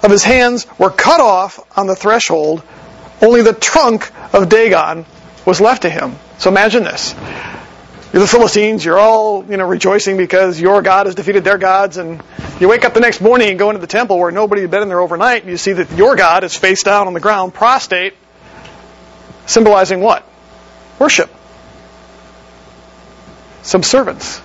of 0.03 0.11
his 0.11 0.23
hands 0.23 0.67
were 0.79 0.91
cut 0.91 1.23
off 1.23 1.61
on 1.79 1.87
the 1.87 1.97
threshold 1.97 2.62
only 3.21 3.43
the 3.43 3.53
trunk 3.53 4.11
of 4.35 4.49
Dagon 4.49 5.07
was 5.45 5.61
left 5.61 5.83
to 5.83 5.91
him. 5.91 6.17
So 6.39 6.51
imagine 6.51 6.85
this. 6.85 7.15
You're 8.13 8.23
the 8.23 8.29
Philistines, 8.29 8.85
you're 8.85 8.99
all, 8.99 9.45
you 9.45 9.59
know, 9.59 9.67
rejoicing 9.67 10.17
because 10.17 10.59
your 10.59 10.81
God 10.81 11.07
has 11.07 11.15
defeated 11.15 11.45
their 11.45 11.59
gods, 11.59 11.99
and 11.99 12.23
you 12.59 12.67
wake 12.67 12.87
up 12.87 12.95
the 12.95 13.01
next 13.01 13.21
morning 13.21 13.51
and 13.51 13.59
go 13.59 13.69
into 13.69 13.81
the 13.81 13.87
temple 13.87 14.19
where 14.19 14.31
nobody 14.31 14.63
had 14.63 14.71
been 14.71 14.83
in 14.83 14.89
there 14.89 15.01
overnight, 15.01 15.43
and 15.43 15.51
you 15.51 15.59
see 15.59 15.75
that 15.75 15.93
your 15.93 16.17
God 16.17 16.43
is 16.43 16.57
face 16.57 16.83
down 16.83 17.07
on 17.07 17.13
the 17.13 17.21
ground, 17.21 17.53
prostrate, 17.53 18.15
symbolizing 19.45 20.01
what? 20.01 20.25
Worship. 20.99 21.31
Subservience 23.63 24.41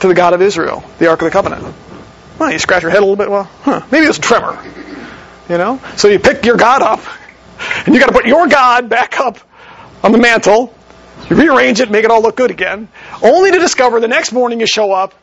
to 0.00 0.08
the 0.08 0.14
God 0.14 0.34
of 0.34 0.42
Israel, 0.42 0.84
the 0.98 1.06
Ark 1.08 1.22
of 1.22 1.26
the 1.26 1.30
Covenant. 1.30 1.74
Well, 2.38 2.52
you 2.52 2.58
scratch 2.58 2.82
your 2.82 2.90
head 2.90 2.98
a 2.98 3.06
little 3.06 3.16
bit, 3.16 3.30
well, 3.30 3.44
huh, 3.62 3.86
maybe 3.90 4.04
it 4.04 4.08
was 4.08 4.18
a 4.18 4.22
tremor. 4.22 4.62
You 5.48 5.56
know? 5.56 5.80
So 5.96 6.08
you 6.08 6.18
pick 6.18 6.44
your 6.44 6.58
God 6.58 6.82
up, 6.82 7.00
and 7.86 7.94
you 7.94 8.00
got 8.00 8.06
to 8.06 8.12
put 8.12 8.26
your 8.26 8.48
God 8.48 8.88
back 8.88 9.20
up 9.20 9.38
on 10.02 10.12
the 10.12 10.18
mantle. 10.18 10.74
You 11.28 11.36
rearrange 11.36 11.80
it, 11.80 11.90
make 11.90 12.04
it 12.04 12.10
all 12.10 12.22
look 12.22 12.36
good 12.36 12.50
again, 12.50 12.88
only 13.22 13.52
to 13.52 13.58
discover 13.58 14.00
the 14.00 14.08
next 14.08 14.32
morning 14.32 14.60
you 14.60 14.66
show 14.66 14.92
up 14.92 15.14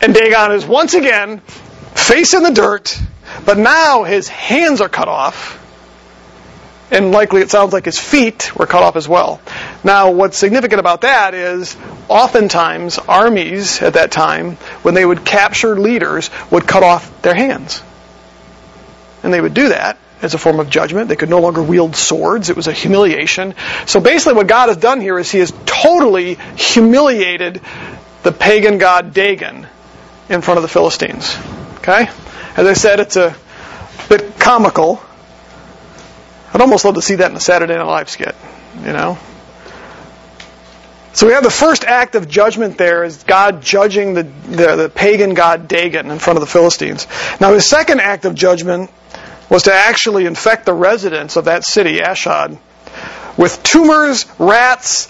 and 0.00 0.14
Dagon 0.14 0.52
is 0.52 0.64
once 0.64 0.94
again 0.94 1.40
face 1.94 2.34
in 2.34 2.42
the 2.42 2.52
dirt, 2.52 2.98
but 3.44 3.58
now 3.58 4.04
his 4.04 4.28
hands 4.28 4.80
are 4.80 4.88
cut 4.88 5.08
off. 5.08 5.56
And 6.90 7.12
likely 7.12 7.42
it 7.42 7.50
sounds 7.50 7.72
like 7.72 7.84
his 7.84 7.98
feet 7.98 8.56
were 8.56 8.66
cut 8.66 8.82
off 8.82 8.96
as 8.96 9.06
well. 9.06 9.42
Now, 9.84 10.12
what's 10.12 10.38
significant 10.38 10.80
about 10.80 11.02
that 11.02 11.34
is 11.34 11.76
oftentimes 12.08 12.98
armies 12.98 13.82
at 13.82 13.94
that 13.94 14.10
time, 14.10 14.52
when 14.82 14.94
they 14.94 15.04
would 15.04 15.24
capture 15.24 15.78
leaders, 15.78 16.30
would 16.50 16.66
cut 16.66 16.82
off 16.82 17.20
their 17.20 17.34
hands. 17.34 17.82
And 19.22 19.34
they 19.34 19.40
would 19.40 19.52
do 19.52 19.68
that 19.68 19.98
as 20.22 20.34
a 20.34 20.38
form 20.38 20.60
of 20.60 20.68
judgment. 20.68 21.08
They 21.08 21.16
could 21.16 21.30
no 21.30 21.40
longer 21.40 21.62
wield 21.62 21.96
swords. 21.96 22.50
It 22.50 22.56
was 22.56 22.66
a 22.66 22.72
humiliation. 22.72 23.54
So 23.86 24.00
basically, 24.00 24.34
what 24.34 24.46
God 24.46 24.68
has 24.68 24.76
done 24.76 25.00
here 25.00 25.18
is 25.18 25.30
He 25.30 25.38
has 25.38 25.52
totally 25.66 26.34
humiliated 26.56 27.60
the 28.22 28.32
pagan 28.32 28.78
god 28.78 29.14
Dagon 29.14 29.66
in 30.28 30.40
front 30.40 30.58
of 30.58 30.62
the 30.62 30.68
Philistines. 30.68 31.36
Okay? 31.78 32.08
As 32.56 32.66
I 32.66 32.72
said, 32.72 33.00
it's 33.00 33.16
a 33.16 33.34
bit 34.08 34.38
comical. 34.38 35.00
I'd 36.52 36.60
almost 36.60 36.84
love 36.84 36.94
to 36.94 37.02
see 37.02 37.16
that 37.16 37.30
in 37.30 37.36
a 37.36 37.40
Saturday 37.40 37.76
Night 37.76 37.84
Live 37.84 38.08
skit, 38.08 38.34
you 38.84 38.92
know? 38.92 39.18
So 41.12 41.26
we 41.26 41.32
have 41.32 41.42
the 41.42 41.50
first 41.50 41.84
act 41.84 42.14
of 42.14 42.28
judgment 42.28 42.78
there 42.78 43.02
is 43.02 43.24
God 43.24 43.60
judging 43.60 44.14
the, 44.14 44.22
the, 44.22 44.76
the, 44.76 44.88
pagan 44.88 45.34
god 45.34 45.66
Dagon 45.66 46.10
in 46.10 46.18
front 46.18 46.36
of 46.36 46.40
the 46.42 46.46
Philistines. 46.46 47.06
Now 47.40 47.54
his 47.54 47.66
second 47.66 48.00
act 48.00 48.24
of 48.24 48.34
judgment 48.34 48.90
was 49.48 49.64
to 49.64 49.72
actually 49.72 50.26
infect 50.26 50.66
the 50.66 50.74
residents 50.74 51.36
of 51.36 51.46
that 51.46 51.64
city, 51.64 52.00
Ashdod, 52.00 52.58
with 53.36 53.62
tumors, 53.62 54.26
rats, 54.38 55.08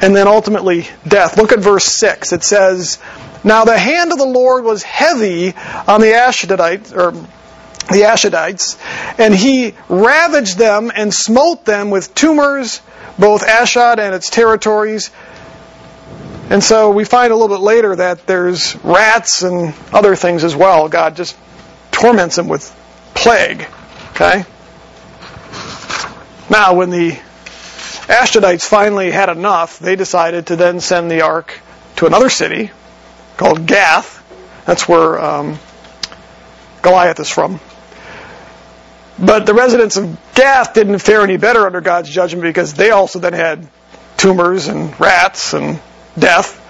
and 0.00 0.14
then 0.14 0.26
ultimately 0.26 0.86
death. 1.06 1.36
Look 1.36 1.52
at 1.52 1.60
verse 1.60 1.84
6. 1.84 2.32
It 2.32 2.44
says, 2.44 2.98
Now 3.42 3.64
the 3.64 3.78
hand 3.78 4.12
of 4.12 4.18
the 4.18 4.24
Lord 4.24 4.64
was 4.64 4.82
heavy 4.82 5.54
on 5.86 6.00
the 6.00 6.12
Ashdodites, 6.12 6.96
or 6.96 7.12
the 7.90 8.02
Ashdodites, 8.02 8.78
and 9.18 9.34
he 9.34 9.74
ravaged 9.88 10.56
them 10.56 10.90
and 10.94 11.12
smote 11.12 11.64
them 11.64 11.90
with 11.90 12.14
tumors, 12.14 12.80
both 13.18 13.42
Ashdod 13.42 14.00
and 14.00 14.14
its 14.14 14.30
territories. 14.30 15.10
And 16.50 16.62
so 16.62 16.90
we 16.90 17.04
find 17.04 17.32
a 17.32 17.36
little 17.36 17.54
bit 17.54 17.62
later 17.62 17.96
that 17.96 18.26
there's 18.26 18.76
rats 18.84 19.42
and 19.42 19.74
other 19.92 20.14
things 20.14 20.44
as 20.44 20.54
well. 20.54 20.88
God 20.88 21.16
just 21.16 21.36
torments 21.90 22.36
them 22.36 22.48
with 22.48 22.70
plague. 23.14 23.66
Okay? 24.10 24.44
Now, 26.50 26.74
when 26.74 26.90
the 26.90 27.12
Ashdodites 28.06 28.64
finally 28.64 29.10
had 29.10 29.28
enough, 29.28 29.78
they 29.78 29.96
decided 29.96 30.48
to 30.48 30.56
then 30.56 30.80
send 30.80 31.10
the 31.10 31.22
ark 31.22 31.58
to 31.96 32.06
another 32.06 32.28
city 32.28 32.70
called 33.36 33.66
Gath. 33.66 34.22
That's 34.66 34.86
where 34.88 35.18
um, 35.18 35.58
Goliath 36.82 37.18
is 37.18 37.30
from. 37.30 37.60
But 39.18 39.46
the 39.46 39.54
residents 39.54 39.96
of 39.96 40.18
Gath 40.34 40.74
didn't 40.74 40.98
fare 40.98 41.22
any 41.22 41.36
better 41.36 41.66
under 41.66 41.80
God's 41.80 42.10
judgment 42.10 42.42
because 42.42 42.74
they 42.74 42.90
also 42.90 43.20
then 43.20 43.32
had 43.32 43.66
tumors 44.16 44.68
and 44.68 44.98
rats 45.00 45.54
and 45.54 45.80
death. 46.18 46.60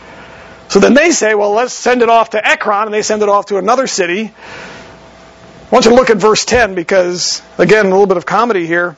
So 0.69 0.79
then 0.79 0.95
they 0.95 1.11
say, 1.11 1.35
well, 1.35 1.53
let's 1.53 1.73
send 1.73 2.03
it 2.03 2.09
off 2.09 2.31
to 2.31 2.47
Ekron, 2.47 2.87
and 2.87 2.95
they 2.95 3.03
send 3.03 3.23
it 3.23 3.29
off 3.29 3.47
to 3.47 3.59
another 3.59 3.87
city. 3.87 4.33
Want 5.75 5.87
you 5.87 5.90
to 5.90 5.97
look 5.97 6.11
at 6.11 6.19
verse 6.19 6.45
10 6.45 6.76
because, 6.76 7.43
again, 7.59 7.87
a 7.87 7.88
little 7.88 8.07
bit 8.07 8.16
of 8.16 8.25
comedy 8.25 8.64
here. 8.64 8.97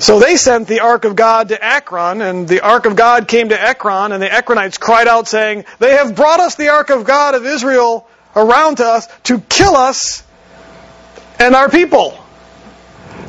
So 0.00 0.18
they 0.18 0.34
sent 0.34 0.66
the 0.66 0.80
ark 0.80 1.04
of 1.04 1.14
God 1.14 1.50
to 1.50 1.64
Ekron, 1.64 2.20
and 2.20 2.48
the 2.48 2.62
ark 2.62 2.86
of 2.86 2.96
God 2.96 3.28
came 3.28 3.50
to 3.50 3.62
Ekron, 3.62 4.10
and 4.10 4.20
the 4.20 4.26
Ekronites 4.26 4.80
cried 4.80 5.06
out, 5.06 5.28
saying, 5.28 5.66
They 5.78 5.92
have 5.92 6.16
brought 6.16 6.40
us 6.40 6.56
the 6.56 6.70
ark 6.70 6.90
of 6.90 7.04
God 7.04 7.36
of 7.36 7.46
Israel 7.46 8.08
around 8.34 8.78
to 8.78 8.86
us 8.86 9.06
to 9.22 9.38
kill 9.38 9.76
us 9.76 10.24
and 11.38 11.54
our 11.54 11.68
people. 11.68 12.18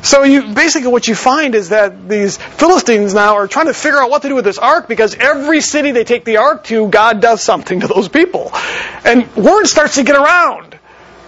So 0.02 0.24
you 0.24 0.52
basically 0.52 0.88
what 0.88 1.06
you 1.06 1.14
find 1.14 1.54
is 1.54 1.68
that 1.68 2.08
these 2.08 2.36
Philistines 2.36 3.14
now 3.14 3.36
are 3.36 3.46
trying 3.46 3.66
to 3.66 3.74
figure 3.74 4.00
out 4.00 4.10
what 4.10 4.22
to 4.22 4.28
do 4.28 4.34
with 4.34 4.44
this 4.44 4.58
ark 4.58 4.88
because 4.88 5.14
every 5.14 5.60
city 5.60 5.92
they 5.92 6.02
take 6.02 6.24
the 6.24 6.38
ark 6.38 6.64
to, 6.64 6.88
God 6.88 7.20
does 7.20 7.44
something 7.44 7.78
to 7.78 7.86
those 7.86 8.08
people. 8.08 8.50
And 9.04 9.32
word 9.36 9.66
starts 9.66 9.94
to 9.94 10.02
get 10.02 10.16
around. 10.16 10.69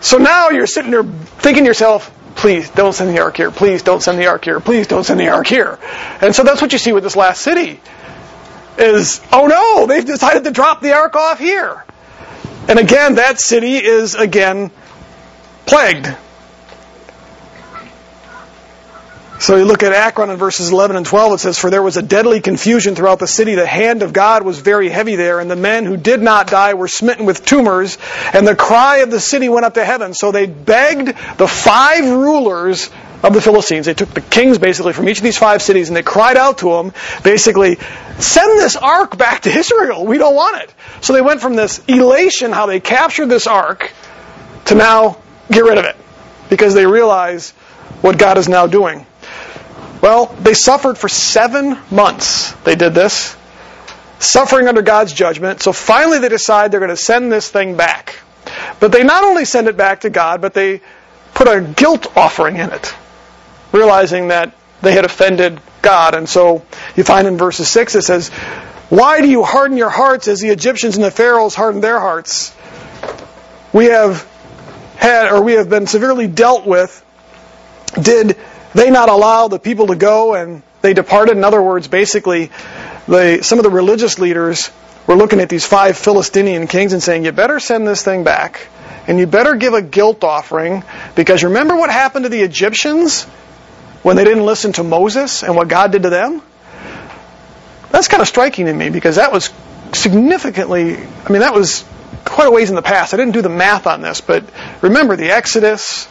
So 0.03 0.19
now 0.19 0.51
you're 0.51 0.67
sitting 0.67 0.91
there 0.91 1.05
thinking 1.05 1.63
to 1.63 1.69
yourself, 1.69 2.13
please 2.35 2.69
don't 2.71 2.93
send 2.93 3.17
the 3.17 3.23
ark 3.23 3.37
here. 3.37 3.53
Please 3.53 3.83
don't 3.83 4.03
send 4.03 4.19
the 4.19 4.27
ark 4.27 4.45
here. 4.45 4.59
Please 4.59 4.89
don't 4.89 5.05
send 5.05 5.21
the 5.21 5.29
ark 5.29 5.47
here. 5.47 5.79
And 6.21 6.35
so 6.35 6.43
that's 6.43 6.61
what 6.61 6.73
you 6.73 6.79
see 6.79 6.93
with 6.93 7.05
this 7.05 7.15
last 7.15 7.41
city. 7.41 7.81
Is, 8.79 9.21
oh 9.31 9.47
no, 9.47 9.87
they've 9.87 10.05
decided 10.05 10.45
to 10.45 10.51
drop 10.51 10.81
the 10.81 10.93
ark 10.93 11.15
off 11.15 11.39
here. 11.39 11.85
And 12.69 12.81
again, 12.81 13.15
that 13.15 13.41
city 13.41 13.77
is 13.77 14.17
again 14.17 14.73
plagued. 15.67 16.15
So 19.43 19.57
you 19.57 19.65
look 19.65 19.83
at 19.83 19.93
Ekron 19.93 20.31
in 20.31 20.37
verses 20.37 20.71
11 20.71 20.95
and 20.95 21.05
12, 21.05 21.33
it 21.33 21.39
says, 21.39 21.59
For 21.59 21.69
there 21.69 21.83
was 21.83 21.97
a 21.97 22.03
deadly 22.03 22.41
confusion 22.41 22.95
throughout 22.95 23.19
the 23.19 23.27
city. 23.27 23.57
The 23.57 23.67
hand 23.67 24.05
of 24.05 24.13
God 24.13 24.45
was 24.45 24.61
very 24.61 24.89
heavy 24.89 25.17
there, 25.17 25.41
and 25.41 25.51
the 25.51 25.57
men 25.57 25.85
who 25.85 25.97
did 25.97 26.23
not 26.23 26.47
die 26.47 26.75
were 26.75 26.87
smitten 26.87 27.27
with 27.27 27.45
tumors, 27.45 27.99
and 28.33 28.47
the 28.47 28.55
cry 28.55 28.99
of 28.99 29.11
the 29.11 29.19
city 29.19 29.49
went 29.49 29.67
up 29.67 29.75
to 29.75 29.85
heaven. 29.85 30.15
So 30.15 30.31
they 30.31 30.47
begged 30.47 31.09
the 31.39 31.49
five 31.49 32.05
rulers 32.05 32.89
of 33.25 33.35
the 33.35 33.41
Philistines. 33.41 33.87
They 33.87 33.95
took 33.95 34.11
the 34.11 34.21
kings 34.21 34.59
basically 34.59 34.93
from 34.93 35.09
each 35.09 35.19
of 35.19 35.25
these 35.25 35.39
five 35.39 35.61
cities, 35.61 35.89
and 35.89 35.97
they 35.97 36.05
cried 36.05 36.37
out 36.37 36.59
to 36.59 36.71
them, 36.71 36.93
basically, 37.25 37.79
send 38.21 38.61
this 38.61 38.77
ark 38.77 39.19
back 39.19 39.43
to 39.43 39.51
Israel. 39.51 40.07
We 40.07 40.19
don't 40.19 40.37
want 40.37 40.63
it. 40.63 40.73
So 41.01 41.15
they 41.15 41.21
went 41.21 41.41
from 41.41 41.57
this 41.57 41.81
elation, 41.89 42.53
how 42.53 42.67
they 42.67 42.79
captured 42.79 43.27
this 43.27 43.49
ark, 43.49 43.93
to 44.67 44.77
now 44.77 45.17
get 45.51 45.65
rid 45.65 45.79
of 45.79 45.85
it. 45.85 45.97
Because 46.49 46.75
they 46.75 46.87
realize 46.87 47.51
what 48.03 48.19
God 48.19 48.39
is 48.39 48.49
now 48.49 48.69
doing. 48.69 49.05
Well, 50.03 50.27
they 50.27 50.55
suffered 50.55 50.99
for 50.99 51.09
seven 51.09 51.79
months. 51.91 52.53
They 52.65 52.75
did 52.75 52.93
this, 52.93 53.37
suffering 54.19 54.67
under 54.67 54.83
God's 54.83 55.13
judgment. 55.13 55.63
So 55.63 55.73
finally, 55.73 56.19
they 56.19 56.29
decide 56.29 56.73
they're 56.73 56.81
going 56.81 56.91
to 56.91 56.97
send 56.97 57.31
this 57.31 57.49
thing 57.49 57.77
back. 57.77 58.19
But 58.81 58.91
they 58.91 59.05
not 59.05 59.23
only 59.23 59.45
send 59.45 59.69
it 59.69 59.77
back 59.77 60.01
to 60.01 60.11
God, 60.11 60.41
but 60.41 60.55
they 60.55 60.81
put 61.35 61.47
a 61.47 61.61
guilt 61.61 62.17
offering 62.17 62.57
in 62.57 62.71
it, 62.71 62.93
realizing 63.71 64.29
that 64.29 64.55
they 64.83 64.93
had 64.93 65.05
offended 65.05 65.61
God. 65.83 66.17
And 66.17 66.29
so 66.29 66.67
you 66.97 67.05
find 67.05 67.29
in 67.29 67.37
verses 67.37 67.69
6 67.69 67.95
it 67.95 68.03
says, 68.03 68.29
Why 68.89 69.21
do 69.21 69.29
you 69.29 69.45
harden 69.45 69.77
your 69.77 69.91
hearts 69.91 70.27
as 70.27 70.41
the 70.41 70.49
Egyptians 70.49 70.97
and 70.97 71.05
the 71.05 71.13
Pharaohs 71.13 71.55
hardened 71.55 71.85
their 71.85 72.01
hearts? 72.01 72.53
We 73.73 73.87
have 73.87 74.29
had, 74.97 75.31
or 75.31 75.43
we 75.43 75.53
have 75.53 75.71
been 75.71 75.87
severely 75.87 76.27
dealt 76.27 76.67
with. 76.67 76.99
Did 78.01 78.37
they 78.75 78.91
not 78.91 79.09
allow 79.09 79.49
the 79.49 79.59
people 79.59 79.89
to 79.89 79.97
go 79.97 80.35
and 80.35 80.63
they 80.81 80.95
departed. 80.95 81.37
In 81.37 81.45
other 81.45 81.63
words, 81.63 81.89
basically, 81.89 82.51
the, 83.07 83.41
some 83.43 83.59
of 83.59 83.65
the 83.65 83.71
religious 83.71 84.19
leaders 84.19 84.71
were 85.07 85.15
looking 85.15 85.41
at 85.41 85.49
these 85.49 85.67
five 85.67 85.97
Philistinian 85.97 86.67
kings 86.67 86.93
and 86.93 87.03
saying, 87.03 87.25
you 87.25 87.33
better 87.33 87.61
send 87.61 87.87
this 87.87 88.03
thing 88.03 88.25
back. 88.25 88.69
And 89.07 89.19
you 89.19 89.27
better 89.27 89.57
give 89.57 89.75
a 89.75 89.83
guilt 89.83 90.23
offering 90.23 90.85
because 91.17 91.43
remember 91.43 91.75
what 91.75 91.91
happened 91.91 92.25
to 92.25 92.29
the 92.29 92.41
Egyptians 92.41 93.25
when 94.05 94.17
they 94.17 94.25
didn't 94.25 94.47
listen 94.47 94.73
to 94.75 94.85
Moses 94.85 95.43
and 95.43 95.57
what 95.57 95.67
God 95.67 95.91
did 95.91 96.05
to 96.05 96.11
them? 96.11 96.41
That's 97.91 98.07
kind 98.07 98.21
of 98.21 98.29
striking 98.29 98.67
to 98.67 98.73
me 98.73 98.91
because 98.91 99.17
that 99.17 99.33
was 99.33 99.51
significantly, 99.93 100.97
I 100.97 101.33
mean, 101.33 101.41
that 101.41 101.53
was 101.53 101.85
quite 102.25 102.47
a 102.47 102.51
ways 102.51 102.71
in 102.71 102.77
the 102.77 102.83
past. 102.83 103.13
I 103.13 103.17
didn't 103.17 103.33
do 103.33 103.43
the 103.43 103.49
math 103.49 103.87
on 103.87 104.03
this, 104.03 104.21
but 104.21 104.45
remember 104.81 105.17
the 105.17 105.31
Exodus, 105.31 106.07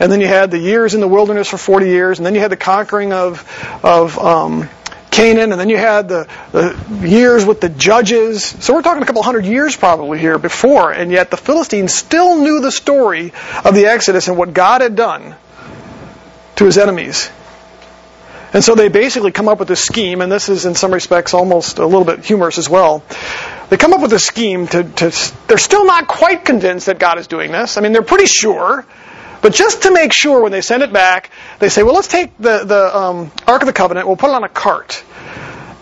and 0.00 0.10
then 0.10 0.20
you 0.20 0.26
had 0.26 0.50
the 0.50 0.58
years 0.58 0.94
in 0.94 1.00
the 1.00 1.08
wilderness 1.08 1.48
for 1.48 1.58
40 1.58 1.86
years, 1.86 2.18
and 2.18 2.26
then 2.26 2.34
you 2.34 2.40
had 2.40 2.50
the 2.50 2.56
conquering 2.56 3.12
of, 3.12 3.46
of 3.84 4.18
um, 4.18 4.68
Canaan, 5.10 5.52
and 5.52 5.60
then 5.60 5.68
you 5.68 5.76
had 5.76 6.08
the, 6.08 6.26
the 6.52 7.06
years 7.06 7.44
with 7.44 7.60
the 7.60 7.68
judges. 7.68 8.42
So 8.44 8.72
we're 8.72 8.82
talking 8.82 9.02
a 9.02 9.06
couple 9.06 9.22
hundred 9.22 9.44
years 9.44 9.76
probably 9.76 10.18
here 10.18 10.38
before, 10.38 10.90
and 10.90 11.12
yet 11.12 11.30
the 11.30 11.36
Philistines 11.36 11.92
still 11.92 12.38
knew 12.38 12.60
the 12.60 12.72
story 12.72 13.32
of 13.64 13.74
the 13.74 13.86
Exodus 13.86 14.28
and 14.28 14.38
what 14.38 14.54
God 14.54 14.80
had 14.80 14.96
done 14.96 15.34
to 16.56 16.64
his 16.64 16.78
enemies. 16.78 17.30
And 18.52 18.64
so 18.64 18.74
they 18.74 18.88
basically 18.88 19.30
come 19.30 19.48
up 19.48 19.58
with 19.58 19.68
this 19.68 19.84
scheme, 19.84 20.22
and 20.22 20.32
this 20.32 20.48
is 20.48 20.64
in 20.64 20.74
some 20.74 20.92
respects 20.92 21.34
almost 21.34 21.78
a 21.78 21.84
little 21.84 22.04
bit 22.04 22.24
humorous 22.24 22.58
as 22.58 22.68
well. 22.68 23.04
They 23.68 23.76
come 23.76 23.92
up 23.92 24.00
with 24.00 24.12
a 24.12 24.18
scheme 24.18 24.66
to, 24.68 24.82
to 24.82 25.32
they're 25.46 25.58
still 25.58 25.84
not 25.84 26.08
quite 26.08 26.44
convinced 26.44 26.86
that 26.86 26.98
God 26.98 27.18
is 27.18 27.28
doing 27.28 27.52
this. 27.52 27.76
I 27.76 27.80
mean, 27.80 27.92
they're 27.92 28.02
pretty 28.02 28.26
sure, 28.26 28.84
but 29.42 29.54
just 29.54 29.82
to 29.82 29.92
make 29.92 30.12
sure, 30.12 30.42
when 30.42 30.52
they 30.52 30.60
send 30.60 30.82
it 30.82 30.92
back, 30.92 31.30
they 31.58 31.68
say, 31.68 31.82
well, 31.82 31.94
let's 31.94 32.08
take 32.08 32.36
the, 32.38 32.64
the 32.64 32.96
um, 32.96 33.32
Ark 33.46 33.62
of 33.62 33.66
the 33.66 33.72
Covenant, 33.72 34.06
we'll 34.06 34.16
put 34.16 34.30
it 34.30 34.34
on 34.34 34.44
a 34.44 34.48
cart, 34.48 35.02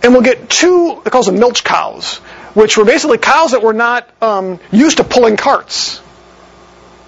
and 0.03 0.12
we'll 0.12 0.23
get 0.23 0.49
two, 0.49 1.00
they 1.05 1.11
call 1.11 1.23
them 1.25 1.38
milch 1.38 1.65
cows, 1.65 2.17
which 2.55 2.77
were 2.77 2.85
basically 2.85 3.19
cows 3.19 3.53
that 3.53 3.62
were 3.62 3.73
not 3.73 4.09
um, 4.23 4.61
used 4.71 4.99
to 4.99 5.05
pulling 5.05 5.37
carts. 5.37 6.01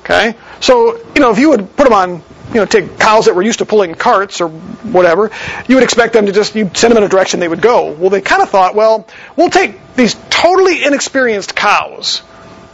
Okay? 0.00 0.34
So, 0.60 0.96
you 1.14 1.20
know, 1.20 1.30
if 1.30 1.38
you 1.38 1.50
would 1.50 1.76
put 1.76 1.84
them 1.84 1.92
on, 1.92 2.22
you 2.48 2.56
know, 2.56 2.66
take 2.66 2.98
cows 2.98 3.26
that 3.26 3.36
were 3.36 3.42
used 3.42 3.60
to 3.60 3.64
pulling 3.66 3.94
carts 3.94 4.40
or 4.40 4.48
whatever, 4.48 5.30
you 5.68 5.76
would 5.76 5.84
expect 5.84 6.14
them 6.14 6.26
to 6.26 6.32
just, 6.32 6.56
you 6.56 6.68
send 6.74 6.90
them 6.90 6.98
in 6.98 7.04
a 7.04 7.08
direction 7.08 7.38
they 7.38 7.46
would 7.46 7.62
go. 7.62 7.92
Well, 7.92 8.10
they 8.10 8.20
kind 8.20 8.42
of 8.42 8.50
thought, 8.50 8.74
well, 8.74 9.06
we'll 9.36 9.50
take 9.50 9.94
these 9.94 10.16
totally 10.30 10.82
inexperienced 10.82 11.54
cows 11.54 12.22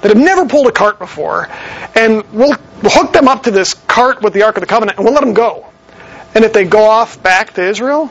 that 0.03 0.09
have 0.09 0.23
never 0.23 0.47
pulled 0.47 0.67
a 0.67 0.73
cart 0.73 0.99
before, 0.99 1.49
and 1.95 2.23
we'll 2.33 2.55
hook 2.83 3.13
them 3.13 3.29
up 3.29 3.45
to 3.45 3.51
this 3.51 3.75
cart 3.75 4.23
with 4.23 4.33
the 4.33 4.43
Ark 4.43 4.57
of 4.57 4.61
the 4.61 4.67
Covenant, 4.67 4.99
and 4.99 5.05
we'll 5.05 5.15
let 5.15 5.25
them 5.25 5.35
go. 5.35 5.67
And 6.35 6.45
if 6.45 6.53
they 6.53 6.65
go 6.65 6.85
off 6.85 7.23
back 7.23 7.55
to 7.55 7.63
Israel, 7.63 8.11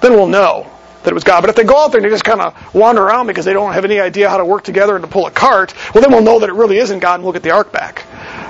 then 0.00 0.12
we'll 0.12 0.26
know 0.26 0.70
that 1.02 1.10
it 1.10 1.14
was 1.14 1.24
God. 1.24 1.40
But 1.40 1.50
if 1.50 1.56
they 1.56 1.64
go 1.64 1.84
out 1.84 1.92
there 1.92 1.98
and 1.98 2.04
they 2.04 2.10
just 2.10 2.24
kind 2.24 2.40
of 2.40 2.74
wander 2.74 3.02
around 3.02 3.26
because 3.26 3.44
they 3.44 3.52
don't 3.52 3.72
have 3.72 3.84
any 3.84 4.00
idea 4.00 4.28
how 4.28 4.36
to 4.36 4.44
work 4.44 4.64
together 4.64 4.94
and 4.94 5.04
to 5.04 5.10
pull 5.10 5.26
a 5.26 5.30
cart, 5.30 5.74
well, 5.94 6.02
then 6.02 6.12
we'll 6.12 6.22
know 6.22 6.40
that 6.40 6.48
it 6.48 6.54
really 6.54 6.78
isn't 6.78 7.00
God 7.00 7.16
and 7.16 7.24
we'll 7.24 7.32
get 7.32 7.42
the 7.42 7.50
ark 7.50 7.72
back. 7.72 8.04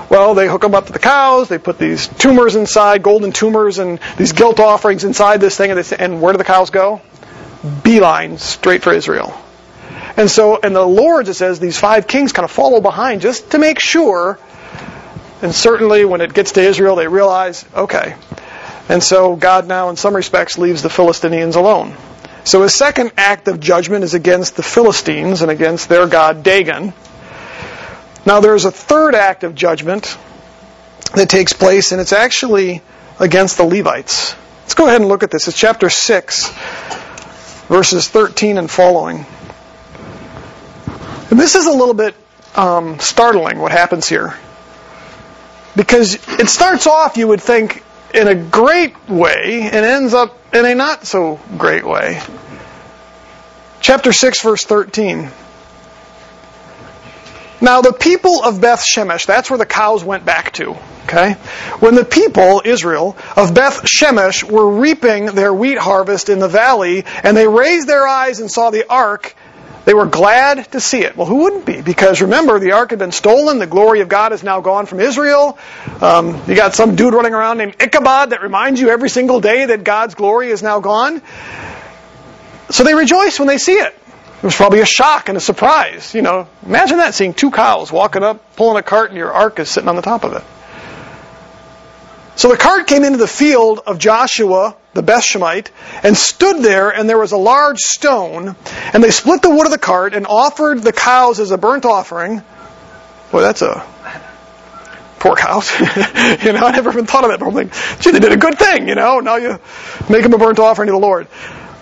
Well, 0.09 0.35
they 0.35 0.47
hook 0.47 0.61
them 0.61 0.75
up 0.75 0.87
to 0.87 0.93
the 0.93 0.99
cows, 0.99 1.49
they 1.49 1.57
put 1.57 1.79
these 1.79 2.07
tumors 2.07 2.55
inside, 2.55 3.01
golden 3.01 3.31
tumors, 3.31 3.79
and 3.79 3.99
these 4.17 4.33
guilt 4.33 4.59
offerings 4.59 5.03
inside 5.03 5.41
this 5.41 5.57
thing, 5.57 5.71
and, 5.71 5.79
they, 5.79 5.97
and 5.97 6.21
where 6.21 6.33
do 6.33 6.37
the 6.37 6.43
cows 6.43 6.69
go? 6.69 7.01
Beeline 7.83 8.37
straight 8.37 8.83
for 8.83 8.93
Israel. 8.93 9.39
And 10.15 10.29
so, 10.29 10.59
and 10.61 10.75
the 10.75 10.85
Lords, 10.85 11.29
it 11.29 11.33
says 11.33 11.59
these 11.59 11.77
five 11.77 12.07
kings 12.07 12.33
kind 12.33 12.43
of 12.43 12.51
follow 12.51 12.81
behind 12.81 13.21
just 13.21 13.51
to 13.51 13.57
make 13.57 13.79
sure. 13.79 14.37
And 15.41 15.53
certainly, 15.53 16.05
when 16.05 16.21
it 16.21 16.33
gets 16.33 16.53
to 16.53 16.61
Israel, 16.61 16.95
they 16.95 17.07
realize, 17.07 17.65
okay. 17.73 18.15
And 18.89 19.01
so, 19.01 19.35
God 19.35 19.67
now, 19.67 19.89
in 19.89 19.97
some 19.97 20.15
respects, 20.15 20.57
leaves 20.57 20.81
the 20.81 20.89
Philistines 20.89 21.55
alone. 21.55 21.95
So, 22.43 22.61
his 22.61 22.75
second 22.75 23.13
act 23.17 23.47
of 23.47 23.59
judgment 23.59 24.03
is 24.03 24.13
against 24.13 24.55
the 24.55 24.63
Philistines 24.63 25.41
and 25.41 25.49
against 25.49 25.89
their 25.89 26.07
god 26.07 26.43
Dagon. 26.43 26.93
Now, 28.25 28.39
there's 28.39 28.65
a 28.65 28.71
third 28.71 29.15
act 29.15 29.43
of 29.43 29.55
judgment 29.55 30.17
that 31.15 31.29
takes 31.29 31.53
place, 31.53 31.91
and 31.91 31.99
it's 31.99 32.13
actually 32.13 32.81
against 33.19 33.57
the 33.57 33.65
Levites. 33.65 34.35
Let's 34.61 34.75
go 34.75 34.87
ahead 34.87 35.01
and 35.01 35.09
look 35.09 35.23
at 35.23 35.31
this. 35.31 35.47
It's 35.47 35.57
chapter 35.57 35.89
6, 35.89 36.49
verses 37.67 38.07
13 38.07 38.57
and 38.57 38.69
following. 38.69 39.25
And 41.33 41.39
this 41.39 41.55
is 41.55 41.65
a 41.65 41.71
little 41.71 41.95
bit 41.95 42.13
um, 42.53 42.99
startling 42.99 43.57
what 43.57 43.71
happens 43.71 44.07
here. 44.07 44.37
Because 45.75 46.13
it 46.27 46.47
starts 46.47 46.85
off, 46.85 47.17
you 47.17 47.27
would 47.27 47.41
think, 47.41 47.83
in 48.13 48.27
a 48.27 48.35
great 48.35 49.09
way 49.09 49.61
and 49.63 49.83
ends 49.83 50.13
up 50.13 50.37
in 50.53 50.63
a 50.63 50.75
not 50.75 51.07
so 51.07 51.39
great 51.57 51.83
way. 51.87 52.21
Chapter 53.79 54.13
6, 54.13 54.43
verse 54.43 54.63
13. 54.63 55.31
Now, 57.59 57.81
the 57.81 57.93
people 57.93 58.43
of 58.43 58.61
Beth 58.61 58.85
Shemesh, 58.85 59.25
that's 59.25 59.49
where 59.49 59.57
the 59.57 59.65
cows 59.65 60.03
went 60.03 60.25
back 60.25 60.51
to. 60.53 60.77
Okay? 61.05 61.33
When 61.79 61.95
the 61.95 62.05
people, 62.05 62.61
Israel, 62.63 63.17
of 63.35 63.55
Beth 63.55 63.85
Shemesh 63.85 64.43
were 64.43 64.69
reaping 64.69 65.25
their 65.25 65.51
wheat 65.51 65.79
harvest 65.79 66.29
in 66.29 66.37
the 66.37 66.47
valley, 66.47 67.05
and 67.23 67.35
they 67.35 67.47
raised 67.47 67.87
their 67.87 68.07
eyes 68.07 68.39
and 68.39 68.51
saw 68.51 68.69
the 68.69 68.87
ark, 68.87 69.35
they 69.85 69.93
were 69.93 70.05
glad 70.05 70.71
to 70.71 70.79
see 70.79 70.99
it. 70.99 71.17
Well, 71.17 71.27
who 71.27 71.43
wouldn't 71.43 71.65
be? 71.65 71.81
Because 71.81 72.21
remember, 72.21 72.59
the 72.59 72.71
ark 72.71 72.91
had 72.91 72.99
been 72.99 73.11
stolen. 73.11 73.59
The 73.59 73.67
glory 73.67 73.99
of 74.01 74.07
God 74.07 74.31
is 74.31 74.43
now 74.43 74.61
gone 74.61 74.85
from 74.85 74.99
Israel. 75.01 75.57
Um, 76.01 76.41
you 76.47 76.55
got 76.55 76.73
some 76.73 76.95
dude 76.95 77.13
running 77.13 77.33
around 77.33 77.57
named 77.57 77.75
Ichabod 77.81 78.29
that 78.29 78.41
reminds 78.41 78.79
you 78.79 78.89
every 78.89 79.09
single 79.09 79.41
day 79.41 79.65
that 79.65 79.83
God's 79.83 80.15
glory 80.15 80.49
is 80.49 80.63
now 80.63 80.79
gone. 80.79 81.21
So 82.69 82.83
they 82.83 82.95
rejoice 82.95 83.39
when 83.39 83.47
they 83.47 83.57
see 83.57 83.73
it. 83.73 83.93
It 84.37 84.43
was 84.43 84.55
probably 84.55 84.79
a 84.79 84.85
shock 84.85 85.29
and 85.29 85.37
a 85.37 85.41
surprise. 85.41 86.13
You 86.13 86.21
know, 86.21 86.47
imagine 86.65 86.97
that 86.97 87.13
seeing 87.13 87.33
two 87.33 87.51
cows 87.51 87.91
walking 87.91 88.23
up, 88.23 88.55
pulling 88.55 88.77
a 88.77 88.83
cart, 88.83 89.09
and 89.09 89.17
your 89.17 89.31
ark 89.31 89.59
is 89.59 89.69
sitting 89.69 89.89
on 89.89 89.95
the 89.95 90.01
top 90.01 90.23
of 90.23 90.33
it. 90.33 90.43
So 92.35 92.49
the 92.49 92.57
cart 92.57 92.87
came 92.87 93.03
into 93.03 93.17
the 93.17 93.27
field 93.27 93.79
of 93.85 93.99
Joshua, 93.99 94.75
the 94.93 95.03
Bethshemite, 95.03 95.69
and 96.03 96.17
stood 96.17 96.63
there, 96.63 96.89
and 96.89 97.07
there 97.07 97.19
was 97.19 97.31
a 97.31 97.37
large 97.37 97.79
stone, 97.79 98.55
and 98.93 99.03
they 99.03 99.11
split 99.11 99.41
the 99.41 99.49
wood 99.49 99.65
of 99.65 99.71
the 99.71 99.77
cart 99.77 100.13
and 100.13 100.25
offered 100.25 100.81
the 100.81 100.93
cows 100.93 101.39
as 101.39 101.51
a 101.51 101.57
burnt 101.57 101.85
offering. 101.85 102.41
Boy, 103.31 103.41
that's 103.41 103.61
a 103.61 103.85
poor 105.19 105.35
cows. 105.35 105.71
you 105.79 106.53
know, 106.53 106.65
I 106.65 106.71
never 106.73 106.91
even 106.91 107.05
thought 107.05 107.23
of 107.23 107.29
that. 107.29 107.39
But 107.39 107.47
I'm 107.47 107.53
like, 107.53 107.99
gee, 107.99 108.11
they 108.11 108.19
did 108.19 108.31
a 108.31 108.37
good 108.37 108.57
thing, 108.57 108.87
you 108.87 108.95
know. 108.95 109.19
Now 109.19 109.37
you 109.37 109.59
make 110.09 110.23
them 110.23 110.33
a 110.33 110.37
burnt 110.37 110.59
offering 110.59 110.87
to 110.87 110.91
the 110.91 110.99
Lord. 110.99 111.27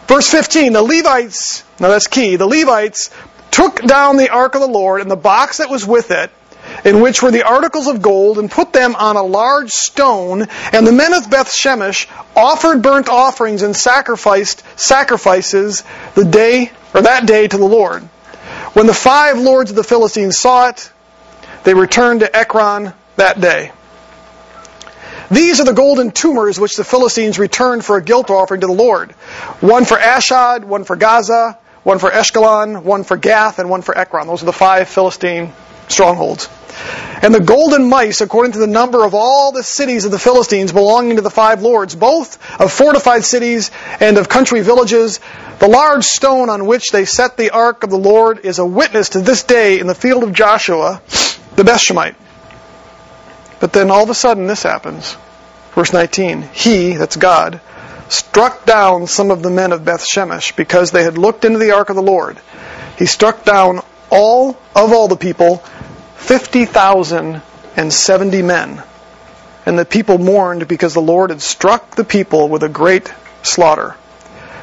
Verse 0.07 0.29
15, 0.29 0.73
the 0.73 0.83
Levites, 0.83 1.63
now 1.79 1.87
that's 1.87 2.07
key, 2.07 2.35
the 2.35 2.45
Levites 2.45 3.09
took 3.49 3.81
down 3.81 4.17
the 4.17 4.29
ark 4.29 4.55
of 4.55 4.61
the 4.61 4.67
Lord 4.67 5.01
and 5.01 5.09
the 5.09 5.15
box 5.15 5.57
that 5.57 5.69
was 5.69 5.85
with 5.85 6.11
it, 6.11 6.29
in 6.83 7.01
which 7.01 7.21
were 7.21 7.31
the 7.31 7.43
articles 7.43 7.87
of 7.87 8.01
gold, 8.01 8.37
and 8.37 8.49
put 8.49 8.73
them 8.73 8.95
on 8.95 9.15
a 9.15 9.23
large 9.23 9.71
stone. 9.71 10.47
And 10.71 10.85
the 10.85 10.91
men 10.91 11.13
of 11.13 11.29
Beth 11.29 11.49
Shemesh 11.49 12.07
offered 12.35 12.81
burnt 12.81 13.09
offerings 13.09 13.61
and 13.61 13.75
sacrificed 13.75 14.63
sacrifices 14.79 15.83
the 16.15 16.25
day 16.25 16.71
or 16.93 17.01
that 17.01 17.25
day 17.25 17.47
to 17.47 17.57
the 17.57 17.65
Lord. 17.65 18.03
When 18.73 18.87
the 18.87 18.93
five 18.93 19.37
lords 19.37 19.69
of 19.69 19.75
the 19.75 19.83
Philistines 19.83 20.37
saw 20.37 20.69
it, 20.69 20.91
they 21.63 21.73
returned 21.73 22.21
to 22.21 22.35
Ekron 22.35 22.93
that 23.17 23.39
day. 23.39 23.71
These 25.29 25.61
are 25.61 25.65
the 25.65 25.73
golden 25.73 26.11
tumors 26.11 26.59
which 26.59 26.75
the 26.75 26.83
Philistines 26.83 27.39
returned 27.39 27.85
for 27.85 27.95
a 27.95 28.03
guilt 28.03 28.29
offering 28.29 28.61
to 28.61 28.67
the 28.67 28.73
Lord. 28.73 29.11
One 29.61 29.85
for 29.85 29.97
Ashdod, 29.97 30.65
one 30.65 30.83
for 30.83 30.97
Gaza, 30.97 31.57
one 31.83 31.99
for 31.99 32.09
Ashkelon, 32.09 32.83
one 32.83 33.03
for 33.03 33.17
Gath, 33.17 33.59
and 33.59 33.69
one 33.69 33.81
for 33.81 33.97
Ekron. 33.97 34.27
Those 34.27 34.43
are 34.43 34.47
the 34.47 34.53
five 34.53 34.87
Philistine 34.87 35.53
strongholds. 35.87 36.49
And 37.21 37.35
the 37.35 37.39
golden 37.39 37.87
mice, 37.87 38.21
according 38.21 38.53
to 38.53 38.59
the 38.59 38.67
number 38.67 39.05
of 39.05 39.13
all 39.13 39.51
the 39.51 39.63
cities 39.63 40.05
of 40.05 40.11
the 40.11 40.19
Philistines 40.19 40.71
belonging 40.71 41.17
to 41.17 41.21
the 41.21 41.29
five 41.29 41.61
lords, 41.61 41.95
both 41.95 42.39
of 42.59 42.71
fortified 42.71 43.23
cities 43.23 43.69
and 43.99 44.17
of 44.17 44.27
country 44.27 44.61
villages, 44.61 45.19
the 45.59 45.67
large 45.67 46.03
stone 46.03 46.49
on 46.49 46.65
which 46.65 46.91
they 46.91 47.05
set 47.05 47.37
the 47.37 47.51
ark 47.51 47.83
of 47.83 47.89
the 47.89 47.97
Lord 47.97 48.45
is 48.45 48.57
a 48.57 48.65
witness 48.65 49.09
to 49.09 49.21
this 49.21 49.43
day 49.43 49.79
in 49.79 49.87
the 49.87 49.95
field 49.95 50.23
of 50.23 50.33
Joshua, 50.33 51.01
the 51.55 51.63
Bethshemite. 51.63 52.15
But 53.59 53.73
then 53.73 53.91
all 53.91 54.03
of 54.03 54.09
a 54.09 54.15
sudden 54.15 54.47
this 54.47 54.63
happens. 54.63 55.15
Verse 55.75 55.93
19. 55.93 56.41
He, 56.53 56.93
that's 56.93 57.15
God, 57.15 57.61
struck 58.11 58.65
down 58.65 59.07
some 59.07 59.31
of 59.31 59.41
the 59.41 59.49
men 59.49 59.71
of 59.71 59.85
Beth 59.85 60.05
Shemesh 60.05 60.53
because 60.55 60.91
they 60.91 61.03
had 61.03 61.17
looked 61.17 61.45
into 61.45 61.59
the 61.59 61.71
ark 61.71 61.89
of 61.89 61.95
the 61.95 62.01
Lord. 62.01 62.37
He 62.97 63.05
struck 63.05 63.45
down 63.45 63.79
all 64.09 64.57
of 64.75 64.91
all 64.91 65.07
the 65.07 65.15
people 65.15 65.63
50,070 66.17 68.41
men. 68.41 68.83
And 69.65 69.79
the 69.79 69.85
people 69.85 70.17
mourned 70.17 70.67
because 70.67 70.93
the 70.93 71.01
Lord 71.01 71.29
had 71.29 71.41
struck 71.41 71.95
the 71.95 72.03
people 72.03 72.49
with 72.49 72.63
a 72.63 72.69
great 72.69 73.13
slaughter. 73.43 73.95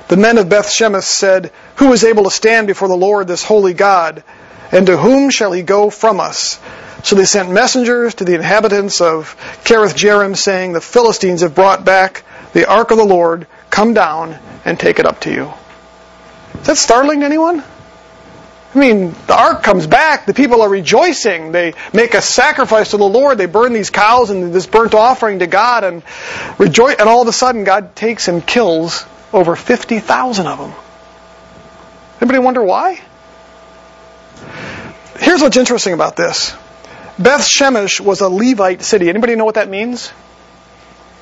The 0.09 0.17
men 0.17 0.39
of 0.39 0.49
Beth 0.49 0.67
Shemesh 0.67 1.05
said, 1.05 1.53
Who 1.77 1.93
is 1.93 2.03
able 2.05 2.25
to 2.25 2.31
stand 2.31 2.67
before 2.67 2.89
the 2.89 2.97
Lord, 2.97 3.29
this 3.29 3.45
holy 3.45 3.75
God? 3.75 4.25
And 4.73 4.87
to 4.87 4.97
whom 4.97 5.31
shall 5.31 5.53
he 5.53 5.63
go 5.63 5.91
from 5.91 6.19
us? 6.21 6.59
So 7.03 7.17
they 7.17 7.25
sent 7.25 7.51
messengers 7.51 8.15
to 8.17 8.25
the 8.25 8.35
inhabitants 8.35 9.01
of 9.01 9.37
Kiriath 9.65 9.95
Jearim, 9.95 10.37
saying, 10.37 10.73
The 10.73 10.81
Philistines 10.81 11.43
have 11.43 11.55
brought 11.55 11.85
back 11.85 12.25
the 12.59 12.69
ark 12.69 12.91
of 12.91 12.97
the 12.97 13.05
Lord. 13.05 13.47
Come 13.71 13.95
down 13.95 14.37
and 14.65 14.81
take 14.81 14.99
it 14.99 15.07
up 15.07 15.21
to 15.21 15.33
you. 15.33 15.53
Is 16.61 16.67
that 16.67 16.77
startling 16.77 17.21
to 17.21 17.27
anyone? 17.27 17.63
I 18.75 18.79
mean, 18.79 19.15
the 19.29 19.39
ark 19.39 19.63
comes 19.63 19.87
back, 19.87 20.27
the 20.27 20.35
people 20.35 20.61
are 20.63 20.69
rejoicing, 20.69 21.53
they 21.53 21.75
make 21.93 22.15
a 22.15 22.21
sacrifice 22.21 22.91
to 22.91 22.97
the 22.97 23.09
Lord, 23.09 23.39
they 23.39 23.47
burn 23.47 23.73
these 23.73 23.91
cows 23.91 24.31
and 24.31 24.53
this 24.53 24.67
burnt 24.67 24.93
offering 24.93 25.39
to 25.39 25.47
God, 25.47 25.85
and 25.85 26.03
rejoice, 26.59 26.97
and 26.99 27.09
all 27.09 27.23
of 27.23 27.29
a 27.29 27.33
sudden 27.33 27.65
God 27.65 27.97
takes 27.97 28.29
and 28.29 28.45
kills 28.45 29.07
over 29.33 29.57
50,000 29.57 30.47
of 30.47 30.59
them. 30.59 30.73
Anybody 32.21 32.41
wonder 32.41 32.63
why? 32.63 33.01
Here's 35.19 35.41
what's 35.41 35.57
interesting 35.57 35.95
about 35.95 36.17
this. 36.17 36.55
Beth 37.19 37.41
Shemesh 37.41 38.01
was 38.01 38.21
a 38.21 38.29
Levite 38.29 38.83
city. 38.83 39.09
Anybody 39.09 39.35
know 39.37 39.45
what 39.45 39.55
that 39.55 39.69
means? 39.71 40.13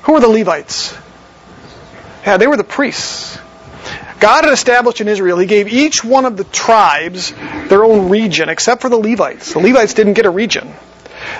Who 0.03 0.13
were 0.13 0.19
the 0.19 0.27
Levites? 0.27 0.97
Yeah, 2.27 2.35
they 2.35 2.47
were 2.47 2.57
the 2.57 2.65
priests. 2.65 3.39
God 4.19 4.43
had 4.43 4.51
established 4.51 4.99
in 4.99 5.07
Israel, 5.07 5.37
He 5.37 5.45
gave 5.45 5.71
each 5.71 6.03
one 6.03 6.25
of 6.25 6.35
the 6.35 6.43
tribes 6.43 7.31
their 7.69 7.85
own 7.85 8.09
region, 8.09 8.49
except 8.49 8.81
for 8.81 8.89
the 8.89 8.97
Levites. 8.97 9.53
The 9.53 9.59
Levites 9.59 9.93
didn't 9.93 10.15
get 10.15 10.25
a 10.25 10.29
region. 10.29 10.73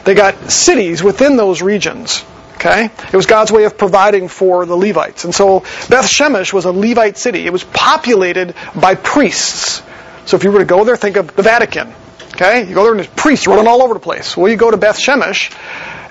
They 0.05 0.13
got 0.13 0.49
cities 0.49 1.03
within 1.03 1.35
those 1.35 1.61
regions. 1.61 2.23
Okay? 2.55 2.85
It 2.85 3.13
was 3.13 3.25
God's 3.25 3.51
way 3.51 3.65
of 3.65 3.77
providing 3.77 4.29
for 4.29 4.65
the 4.65 4.77
Levites. 4.77 5.25
And 5.25 5.35
so 5.35 5.59
Beth 5.89 6.07
Shemesh 6.07 6.53
was 6.53 6.63
a 6.63 6.71
Levite 6.71 7.17
city. 7.17 7.45
It 7.45 7.51
was 7.51 7.65
populated 7.65 8.55
by 8.73 8.95
priests. 8.95 9.81
So 10.25 10.37
if 10.37 10.45
you 10.45 10.51
were 10.53 10.59
to 10.59 10.65
go 10.65 10.85
there, 10.85 10.95
think 10.95 11.17
of 11.17 11.35
the 11.35 11.43
Vatican. 11.43 11.93
Okay? 12.35 12.65
You 12.65 12.73
go 12.73 12.83
there 12.83 12.93
and 12.93 12.99
there's 12.99 13.13
priests 13.13 13.45
running 13.45 13.67
all 13.67 13.83
over 13.83 13.93
the 13.93 13.99
place. 13.99 14.37
Well, 14.37 14.49
you 14.49 14.55
go 14.55 14.71
to 14.71 14.77
Beth 14.77 14.97
Shemesh, 14.97 15.51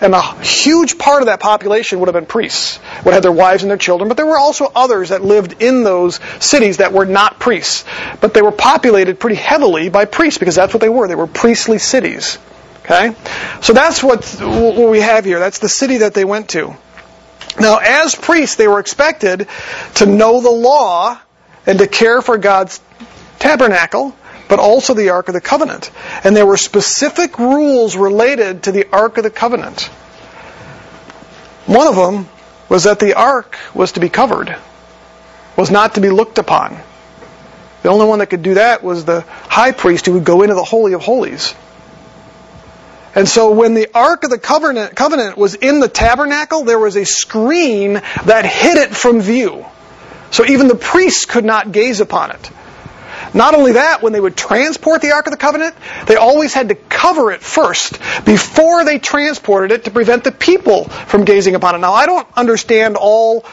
and 0.01 0.15
a 0.15 0.43
huge 0.43 0.99
part 0.99 1.23
of 1.23 1.27
that 1.27 1.41
population 1.41 2.01
would 2.01 2.09
have 2.09 2.15
been 2.15 2.27
priests, 2.27 2.79
would 3.05 3.15
have 3.15 3.23
their 3.23 3.33
wives 3.33 3.63
and 3.63 3.71
their 3.71 3.79
children, 3.79 4.09
but 4.09 4.17
there 4.17 4.27
were 4.27 4.39
also 4.39 4.71
others 4.75 5.11
that 5.11 5.23
lived 5.23 5.63
in 5.63 5.85
those 5.85 6.21
cities 6.41 6.79
that 6.79 6.93
were 6.93 7.07
not 7.07 7.39
priests. 7.39 7.85
But 8.21 8.35
they 8.35 8.43
were 8.43 8.53
populated 8.53 9.19
pretty 9.19 9.37
heavily 9.37 9.89
by 9.89 10.05
priests 10.05 10.39
because 10.39 10.55
that's 10.55 10.75
what 10.75 10.81
they 10.81 10.89
were. 10.89 11.09
They 11.09 11.15
were 11.15 11.27
priestly 11.27 11.79
cities. 11.79 12.39
Okay? 12.85 13.15
So 13.63 13.73
that's 13.73 14.03
what, 14.03 14.25
what 14.41 14.91
we 14.91 15.01
have 15.01 15.25
here. 15.25 15.39
That's 15.39 15.59
the 15.59 15.69
city 15.69 15.99
that 15.99 16.15
they 16.15 16.25
went 16.25 16.51
to. 16.51 16.77
Now, 17.59 17.79
as 17.79 18.15
priests, 18.15 18.57
they 18.57 18.69
were 18.69 18.81
expected 18.81 19.49
to 19.95 20.07
know 20.07 20.41
the 20.41 20.51
law 20.51 21.19
and 21.67 21.79
to 21.79 21.87
care 21.87 22.21
for 22.21 22.39
God's 22.39 22.81
tabernacle, 23.39 24.15
but 24.49 24.59
also 24.59 24.95
the 24.95 25.11
Ark 25.11 25.29
of 25.29 25.35
the 25.35 25.41
Covenant. 25.41 25.91
And 26.25 26.37
there 26.37 26.47
were 26.47 26.57
specific 26.57 27.39
rules 27.39 27.97
related 27.97 28.65
to 28.65 28.73
the 28.73 28.87
Ark 28.93 29.19
of 29.19 29.25
the 29.25 29.31
Covenant. 29.31 29.83
One 31.67 31.87
of 31.87 31.97
them 31.97 32.29
was 32.69 32.85
that 32.85 33.01
the 33.01 33.15
Ark 33.15 33.57
was 33.75 33.93
to 33.93 34.01
be 34.01 34.09
covered, 34.09 34.57
was 35.57 35.71
not 35.71 35.95
to 35.97 36.01
be 36.01 36.11
looked 36.11 36.39
upon. 36.39 36.79
The 37.83 37.89
only 37.89 38.07
one 38.07 38.19
that 38.21 38.27
could 38.27 38.43
do 38.43 38.55
that 38.55 38.83
was 38.83 39.05
the 39.05 39.21
high 39.21 39.73
priest 39.73 40.07
who 40.07 40.15
would 40.15 40.25
go 40.25 40.43
into 40.43 40.55
the 40.55 40.65
Holy 40.65 40.93
of 40.93 41.03
Holies. 41.03 41.55
And 43.15 43.27
so 43.27 43.53
when 43.53 43.75
the 43.75 43.89
Ark 43.95 44.25
of 44.25 44.31
the 44.31 44.39
Covenant, 44.39 44.95
Covenant 44.95 45.39
was 45.39 45.55
in 45.55 45.81
the 45.81 45.89
tabernacle, 45.89 46.65
there 46.65 46.79
was 46.79 46.97
a 46.97 47.07
screen 47.07 47.95
that 47.95 48.45
hid 48.45 48.77
it 48.77 48.95
from 48.95 49.21
view. 49.21 49.65
So 50.31 50.45
even 50.45 50.69
the 50.69 50.75
priests 50.75 51.25
could 51.25 51.45
not 51.45 51.73
gaze 51.73 52.01
upon 52.01 52.33
it. 52.33 52.51
Not 53.37 53.55
only 53.55 53.73
that, 53.73 54.03
when 54.03 54.15
they 54.15 54.21
would 54.21 54.37
transport 54.37 55.03
the 55.03 55.13
Ark 55.13 55.27
of 55.27 55.31
the 55.31 55.37
Covenant, 55.37 55.75
they 56.07 56.17
always 56.17 56.55
had 56.55 56.71
to 56.71 56.75
cover 56.75 57.31
it 57.33 57.43
first 57.43 57.93
before 58.25 58.85
they 58.87 58.99
transported 58.99 59.73
it 59.73 59.85
to 59.85 59.91
prevent 59.91 60.25
the 60.25 60.33
people 60.33 60.85
from 60.85 61.27
gazing 61.27 61.55
upon 61.55 61.75
it. 61.75 61.79
Now, 61.79 61.93
I 61.93 62.07
don't 62.07 62.27
understand 62.35 62.97
all 62.97 63.45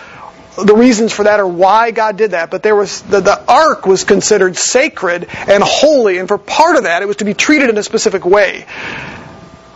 the 0.55 0.73
reasons 0.73 1.11
for 1.11 1.23
that 1.23 1.41
or 1.41 1.47
why 1.47 1.91
God 1.91 2.15
did 2.15 2.31
that, 2.31 2.49
but 2.49 2.63
there 2.63 2.75
was 2.75 3.01
the, 3.01 3.19
the 3.19 3.43
ark 3.51 3.85
was 3.85 4.05
considered 4.05 4.55
sacred 4.55 5.27
and 5.31 5.61
holy, 5.61 6.17
and 6.17 6.29
for 6.29 6.37
part 6.37 6.77
of 6.77 6.83
that, 6.83 7.01
it 7.01 7.07
was 7.07 7.17
to 7.17 7.25
be 7.25 7.33
treated 7.33 7.69
in 7.69 7.77
a 7.77 7.83
specific 7.83 8.23
way. 8.23 8.65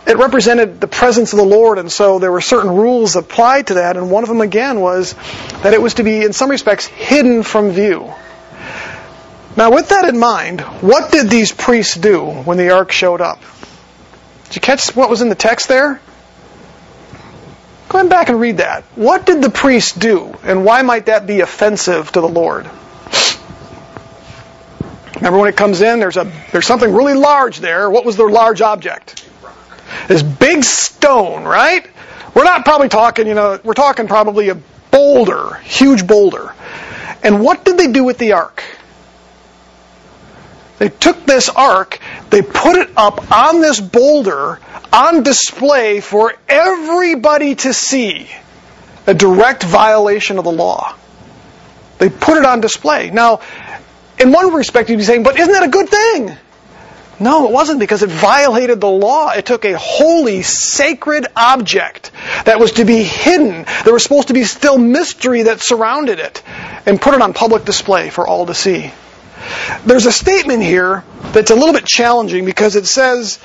It 0.06 0.16
represented 0.16 0.80
the 0.80 0.88
presence 0.88 1.34
of 1.34 1.38
the 1.38 1.44
Lord, 1.44 1.76
and 1.76 1.92
so 1.92 2.18
there 2.18 2.32
were 2.32 2.40
certain 2.40 2.70
rules 2.70 3.14
applied 3.14 3.66
to 3.66 3.74
that, 3.74 3.98
and 3.98 4.10
one 4.10 4.22
of 4.22 4.30
them 4.30 4.40
again 4.40 4.80
was 4.80 5.14
that 5.62 5.74
it 5.74 5.82
was 5.82 5.94
to 5.94 6.02
be, 6.02 6.24
in 6.24 6.32
some 6.32 6.50
respects, 6.50 6.86
hidden 6.86 7.42
from 7.42 7.72
view. 7.72 8.10
Now, 9.58 9.72
with 9.72 9.88
that 9.88 10.04
in 10.04 10.16
mind, 10.20 10.60
what 10.60 11.10
did 11.10 11.28
these 11.28 11.50
priests 11.50 11.96
do 11.96 12.24
when 12.24 12.58
the 12.58 12.70
ark 12.70 12.92
showed 12.92 13.20
up? 13.20 13.40
Did 14.44 14.54
you 14.54 14.60
catch 14.60 14.94
what 14.94 15.10
was 15.10 15.20
in 15.20 15.30
the 15.30 15.34
text 15.34 15.66
there? 15.66 16.00
Go 17.88 18.08
back 18.08 18.28
and 18.28 18.38
read 18.38 18.58
that. 18.58 18.84
What 18.94 19.26
did 19.26 19.42
the 19.42 19.50
priests 19.50 19.90
do, 19.90 20.32
and 20.44 20.64
why 20.64 20.82
might 20.82 21.06
that 21.06 21.26
be 21.26 21.40
offensive 21.40 22.12
to 22.12 22.20
the 22.20 22.28
Lord? 22.28 22.70
Remember 25.16 25.40
when 25.40 25.48
it 25.48 25.56
comes 25.56 25.80
in, 25.80 25.98
there's 25.98 26.16
a 26.16 26.30
there's 26.52 26.66
something 26.66 26.94
really 26.94 27.14
large 27.14 27.58
there. 27.58 27.90
What 27.90 28.04
was 28.04 28.16
the 28.16 28.26
large 28.26 28.62
object? 28.62 29.28
This 30.06 30.22
big 30.22 30.62
stone, 30.62 31.42
right? 31.42 31.84
We're 32.32 32.44
not 32.44 32.64
probably 32.64 32.90
talking, 32.90 33.26
you 33.26 33.34
know, 33.34 33.58
we're 33.64 33.74
talking 33.74 34.06
probably 34.06 34.50
a 34.50 34.54
boulder, 34.92 35.54
huge 35.64 36.06
boulder. 36.06 36.54
And 37.24 37.42
what 37.42 37.64
did 37.64 37.76
they 37.76 37.90
do 37.90 38.04
with 38.04 38.18
the 38.18 38.34
ark? 38.34 38.62
They 40.78 40.88
took 40.88 41.26
this 41.26 41.48
ark, 41.48 41.98
they 42.30 42.42
put 42.42 42.76
it 42.76 42.90
up 42.96 43.32
on 43.32 43.60
this 43.60 43.80
boulder 43.80 44.60
on 44.92 45.22
display 45.22 46.00
for 46.00 46.34
everybody 46.48 47.56
to 47.56 47.72
see. 47.74 48.28
A 49.06 49.14
direct 49.14 49.62
violation 49.62 50.38
of 50.38 50.44
the 50.44 50.52
law. 50.52 50.94
They 51.98 52.08
put 52.10 52.36
it 52.36 52.44
on 52.44 52.60
display. 52.60 53.10
Now, 53.10 53.40
in 54.18 54.32
one 54.32 54.52
respect, 54.52 54.90
you'd 54.90 54.98
be 54.98 55.02
saying, 55.02 55.22
but 55.22 55.38
isn't 55.38 55.52
that 55.52 55.62
a 55.62 55.68
good 55.68 55.88
thing? 55.88 56.36
No, 57.20 57.48
it 57.48 57.52
wasn't 57.52 57.80
because 57.80 58.02
it 58.02 58.10
violated 58.10 58.80
the 58.80 58.88
law. 58.88 59.30
It 59.30 59.44
took 59.44 59.64
a 59.64 59.76
holy, 59.76 60.42
sacred 60.42 61.26
object 61.34 62.12
that 62.44 62.60
was 62.60 62.72
to 62.72 62.84
be 62.84 63.02
hidden. 63.02 63.66
There 63.84 63.92
was 63.92 64.04
supposed 64.04 64.28
to 64.28 64.34
be 64.34 64.44
still 64.44 64.78
mystery 64.78 65.44
that 65.44 65.60
surrounded 65.60 66.20
it 66.20 66.42
and 66.86 67.00
put 67.00 67.14
it 67.14 67.22
on 67.22 67.34
public 67.34 67.64
display 67.64 68.10
for 68.10 68.26
all 68.26 68.46
to 68.46 68.54
see. 68.54 68.92
There's 69.84 70.06
a 70.06 70.12
statement 70.12 70.62
here 70.62 71.04
that's 71.32 71.50
a 71.50 71.54
little 71.54 71.72
bit 71.72 71.86
challenging 71.86 72.44
because 72.44 72.76
it 72.76 72.86
says 72.86 73.38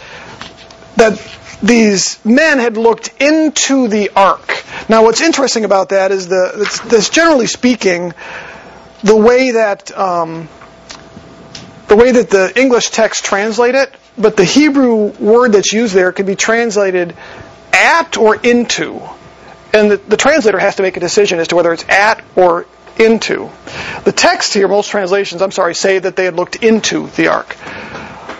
that 0.97 1.19
these 1.61 2.23
men 2.25 2.59
had 2.59 2.77
looked 2.77 3.21
into 3.21 3.87
the 3.87 4.11
ark. 4.15 4.63
Now, 4.89 5.03
what's 5.03 5.21
interesting 5.21 5.65
about 5.65 5.89
that 5.89 6.11
is 6.11 6.27
the 6.27 7.09
generally 7.11 7.47
speaking 7.47 8.13
the 9.03 9.15
way 9.15 9.51
that 9.51 9.95
um, 9.97 10.47
the 11.87 11.95
way 11.95 12.11
that 12.11 12.29
the 12.29 12.51
English 12.59 12.89
text 12.89 13.25
translate 13.25 13.75
it 13.75 13.93
but 14.17 14.37
the 14.37 14.45
Hebrew 14.45 15.11
word 15.19 15.53
that's 15.53 15.73
used 15.73 15.93
there 15.93 16.11
can 16.11 16.25
be 16.25 16.35
translated 16.35 17.15
at 17.71 18.17
or 18.17 18.35
into. 18.35 19.01
And 19.73 19.91
the, 19.91 19.97
the 19.97 20.17
translator 20.17 20.59
has 20.59 20.75
to 20.75 20.83
make 20.83 20.97
a 20.97 20.99
decision 20.99 21.39
as 21.39 21.47
to 21.49 21.55
whether 21.55 21.73
it's 21.73 21.87
at 21.89 22.23
or 22.35 22.67
into. 22.99 23.49
The 24.03 24.11
text 24.11 24.53
here, 24.53 24.67
most 24.67 24.89
translations, 24.89 25.41
I'm 25.41 25.51
sorry, 25.51 25.75
say 25.75 25.99
that 25.99 26.15
they 26.15 26.25
had 26.25 26.35
looked 26.35 26.57
into 26.57 27.07
the 27.07 27.27
ark. 27.27 27.55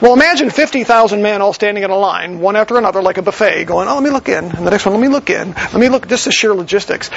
Well, 0.02 0.14
imagine 0.14 0.50
50,000 0.50 1.22
men 1.22 1.42
all 1.42 1.54
standing 1.54 1.84
in 1.84 1.90
a 1.90 1.96
line, 1.96 2.40
one 2.40 2.58
after 2.58 2.78
another, 2.78 3.02
like 3.02 3.18
a 3.18 3.22
buffet, 3.22 3.66
going, 3.66 3.88
oh, 3.88 3.96
let 3.96 4.04
me 4.04 4.10
look 4.10 4.28
in. 4.28 4.52
And 4.52 4.68
the 4.68 4.72
next 4.72 4.86
one, 4.86 4.94
let 4.94 5.02
me 5.02 5.08
look 5.08 5.30
in. 5.30 5.54
Let 5.54 5.76
me 5.76 5.88
look, 5.88 6.08
just 6.08 6.26
the 6.26 6.32
sheer 6.32 6.54
logistics. 6.54 7.10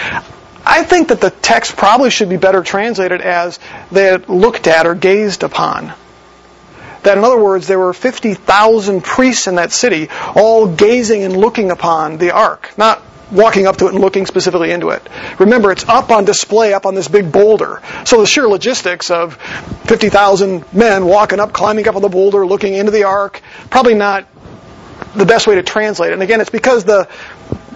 I 0.64 0.82
think 0.82 1.08
that 1.08 1.20
the 1.20 1.30
text 1.30 1.76
probably 1.76 2.10
should 2.10 2.28
be 2.28 2.36
better 2.36 2.62
translated 2.62 3.20
as 3.20 3.58
they 3.90 4.04
had 4.04 4.28
looked 4.28 4.66
at 4.66 4.86
or 4.86 4.94
gazed 4.94 5.42
upon. 5.42 5.92
That, 7.02 7.18
in 7.18 7.24
other 7.24 7.40
words, 7.40 7.68
there 7.68 7.78
were 7.78 7.92
50,000 7.92 9.02
priests 9.02 9.46
in 9.46 9.56
that 9.56 9.70
city, 9.70 10.08
all 10.34 10.66
gazing 10.66 11.22
and 11.22 11.36
looking 11.36 11.70
upon 11.70 12.18
the 12.18 12.32
ark. 12.32 12.72
Not 12.76 13.00
walking 13.30 13.66
up 13.66 13.76
to 13.78 13.86
it 13.86 13.92
and 13.92 14.00
looking 14.00 14.26
specifically 14.26 14.70
into 14.70 14.90
it. 14.90 15.02
Remember, 15.38 15.72
it's 15.72 15.88
up 15.88 16.10
on 16.10 16.24
display 16.24 16.72
up 16.72 16.86
on 16.86 16.94
this 16.94 17.08
big 17.08 17.32
boulder. 17.32 17.82
So 18.04 18.20
the 18.20 18.26
sheer 18.26 18.48
logistics 18.48 19.10
of 19.10 19.36
50,000 19.86 20.72
men 20.72 21.04
walking 21.06 21.40
up, 21.40 21.52
climbing 21.52 21.88
up 21.88 21.96
on 21.96 22.02
the 22.02 22.08
boulder, 22.08 22.46
looking 22.46 22.74
into 22.74 22.92
the 22.92 23.04
ark, 23.04 23.42
probably 23.70 23.94
not 23.94 24.26
the 25.14 25.26
best 25.26 25.46
way 25.46 25.56
to 25.56 25.62
translate 25.62 26.10
it. 26.10 26.14
And 26.14 26.22
again, 26.22 26.40
it's 26.40 26.50
because 26.50 26.84
the 26.84 27.08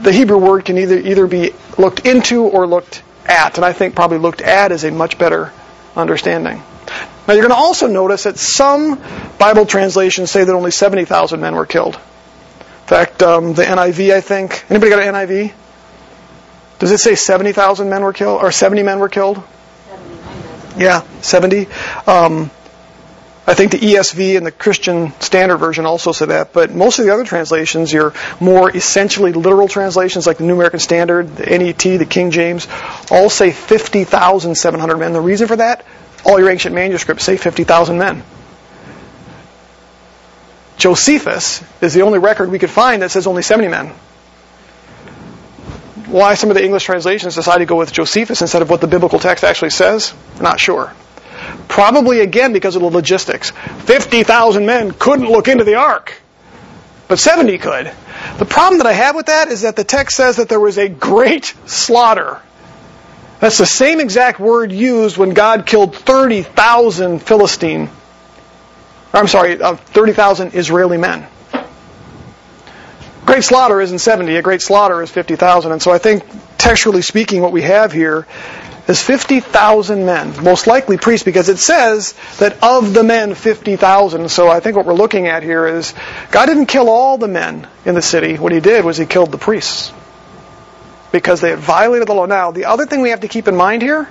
the 0.01 0.13
Hebrew 0.13 0.39
word 0.39 0.65
can 0.65 0.79
either 0.79 0.99
either 0.99 1.27
be 1.27 1.53
looked 1.77 2.07
into 2.07 2.45
or 2.45 2.67
looked 2.67 3.03
at, 3.27 3.57
and 3.57 3.65
I 3.65 3.73
think 3.73 3.95
probably 3.95 4.19
looked 4.19 4.41
at 4.41 4.73
is 4.73 4.85
a 4.85 4.91
much 4.91 5.19
better 5.19 5.53
understanding. 5.95 6.63
Now 7.29 7.35
you're 7.35 7.47
going 7.47 7.55
to 7.55 7.63
also 7.63 7.87
notice 7.87 8.25
that 8.25 8.39
some 8.39 9.01
Bible 9.39 9.67
translations 9.67 10.31
say 10.31 10.43
that 10.43 10.53
only 10.53 10.71
70,000 10.71 11.41
men 11.41 11.55
were 11.55 11.67
killed 11.67 12.01
fact, 12.91 13.23
um, 13.23 13.55
the 13.55 13.63
NIV, 13.63 14.13
I 14.13 14.21
think. 14.21 14.65
Anybody 14.69 14.91
got 14.91 15.01
an 15.01 15.15
NIV? 15.15 15.53
Does 16.81 16.91
it 16.91 16.99
say 16.99 17.15
70,000 17.15 17.89
men 17.89 18.03
were 18.03 18.13
killed, 18.13 18.43
or 18.43 18.51
70 18.51 18.83
men 18.83 18.99
were 18.99 19.09
killed? 19.09 19.43
70. 19.89 20.83
Yeah, 20.83 21.03
70. 21.21 21.69
Um, 22.09 22.51
I 23.47 23.55
think 23.55 23.71
the 23.71 23.79
ESV 23.79 24.37
and 24.37 24.45
the 24.45 24.51
Christian 24.51 25.13
Standard 25.21 25.59
Version 25.59 25.87
also 25.87 26.11
say 26.11 26.27
that, 26.27 26.53
but 26.53 26.75
most 26.75 26.99
of 26.99 27.05
the 27.05 27.15
other 27.15 27.25
translations, 27.25 27.93
your 27.93 28.13
more 28.41 28.75
essentially 28.77 29.33
literal 29.33 29.69
translations 29.69 30.27
like 30.27 30.39
the 30.39 30.45
New 30.45 30.55
American 30.55 30.81
Standard, 30.81 31.37
the 31.37 31.47
NET, 31.47 31.79
the 31.79 32.07
King 32.07 32.33
James, 32.33 32.67
all 33.11 33.31
say 33.31 33.53
50,700 33.53 34.97
men. 34.97 35.13
The 35.13 35.21
reason 35.21 35.47
for 35.47 35.57
that, 35.57 35.85
all 36.25 36.41
your 36.41 36.51
ancient 36.51 36.75
manuscripts 36.75 37.25
say 37.25 37.37
50,000 37.37 37.99
men. 37.99 38.25
Josephus 40.81 41.63
is 41.83 41.93
the 41.93 42.01
only 42.03 42.19
record 42.19 42.51
we 42.51 42.59
could 42.59 42.71
find 42.71 43.03
that 43.03 43.11
says 43.11 43.27
only 43.27 43.43
70 43.43 43.69
men. 43.69 43.89
Why 46.07 46.35
some 46.35 46.51
of 46.51 46.57
the 46.57 46.65
English 46.65 46.85
translations 46.85 47.35
decided 47.35 47.59
to 47.61 47.67
go 47.67 47.77
with 47.77 47.93
Josephus 47.93 48.41
instead 48.41 48.63
of 48.63 48.71
what 48.71 48.81
the 48.81 48.87
biblical 48.87 49.19
text 49.19 49.45
actually 49.45 49.71
says, 49.71 50.15
not 50.41 50.59
sure. 50.59 50.93
Probably 51.69 52.21
again 52.21 52.55
because 52.55 52.77
of 52.77 52.83
the 52.83 52.89
logistics. 52.89 53.51
50,000 53.51 54.65
men 54.65 54.93
couldn't 54.93 55.31
look 55.31 55.49
into 55.49 55.65
the 55.65 55.75
ark, 55.75 56.15
but 57.09 57.19
70 57.19 57.59
could. 57.59 57.93
The 58.39 58.47
problem 58.47 58.79
that 58.79 58.87
I 58.87 58.95
have 58.95 59.15
with 59.15 59.27
that 59.27 59.49
is 59.49 59.61
that 59.61 59.77
the 59.77 59.85
text 59.85 60.17
says 60.17 60.37
that 60.37 60.49
there 60.49 60.59
was 60.59 60.79
a 60.79 60.89
great 60.89 61.45
slaughter. 61.67 62.41
That's 63.39 63.59
the 63.59 63.67
same 63.67 64.01
exact 64.01 64.41
word 64.41 64.73
used 64.73 65.19
when 65.19 65.35
God 65.35 65.67
killed 65.67 65.95
30,000 65.95 67.19
Philistine 67.19 67.91
I'm 69.13 69.27
sorry, 69.27 69.61
of 69.61 69.81
30,000 69.81 70.55
Israeli 70.55 70.97
men. 70.97 71.27
Great 73.27 73.45
slaughter 73.45 73.81
isn't 73.81 73.99
70, 73.99 74.37
a 74.37 74.43
great 74.43 74.63
slaughter 74.63 75.03
is 75.03 75.11
50,000. 75.11 75.73
And 75.73 75.83
so 75.83 75.91
I 75.91 75.99
think, 75.99 76.25
textually 76.59 77.03
speaking, 77.03 77.43
what 77.43 77.53
we 77.53 77.63
have 77.63 77.93
here 77.93 78.27
is 78.89 79.01
50,000 79.01 80.05
men, 80.05 80.43
most 80.43 80.67
likely 80.67 80.97
priests, 80.97 81.25
because 81.25 81.49
it 81.49 81.59
says 81.59 82.15
that 82.39 82.63
of 82.63 82.93
the 82.93 83.05
men, 83.05 83.35
50,000. 83.35 84.31
So 84.31 84.49
I 84.49 84.61
think 84.61 84.77
what 84.77 84.87
we're 84.87 84.95
looking 84.95 85.29
at 85.29 85.43
here 85.43 85.67
is 85.67 85.95
God 86.31 86.47
didn't 86.47 86.67
kill 86.67 86.89
all 86.89 87.19
the 87.19 87.29
men 87.29 87.69
in 87.85 87.95
the 87.95 88.03
city. 88.03 88.37
What 88.37 88.53
he 88.53 88.61
did 88.61 88.85
was 88.85 88.97
he 88.97 89.07
killed 89.07 89.31
the 89.33 89.39
priests 89.39 89.93
because 91.13 91.41
they 91.41 91.51
had 91.51 91.59
violated 91.59 92.09
the 92.09 92.15
law. 92.15 92.27
Now, 92.27 92.51
the 92.53 92.67
other 92.67 92.87
thing 92.87 93.01
we 93.01 93.11
have 93.11 93.21
to 93.21 93.29
keep 93.29 93.49
in 93.49 93.57
mind 93.57 93.83
here 93.83 94.09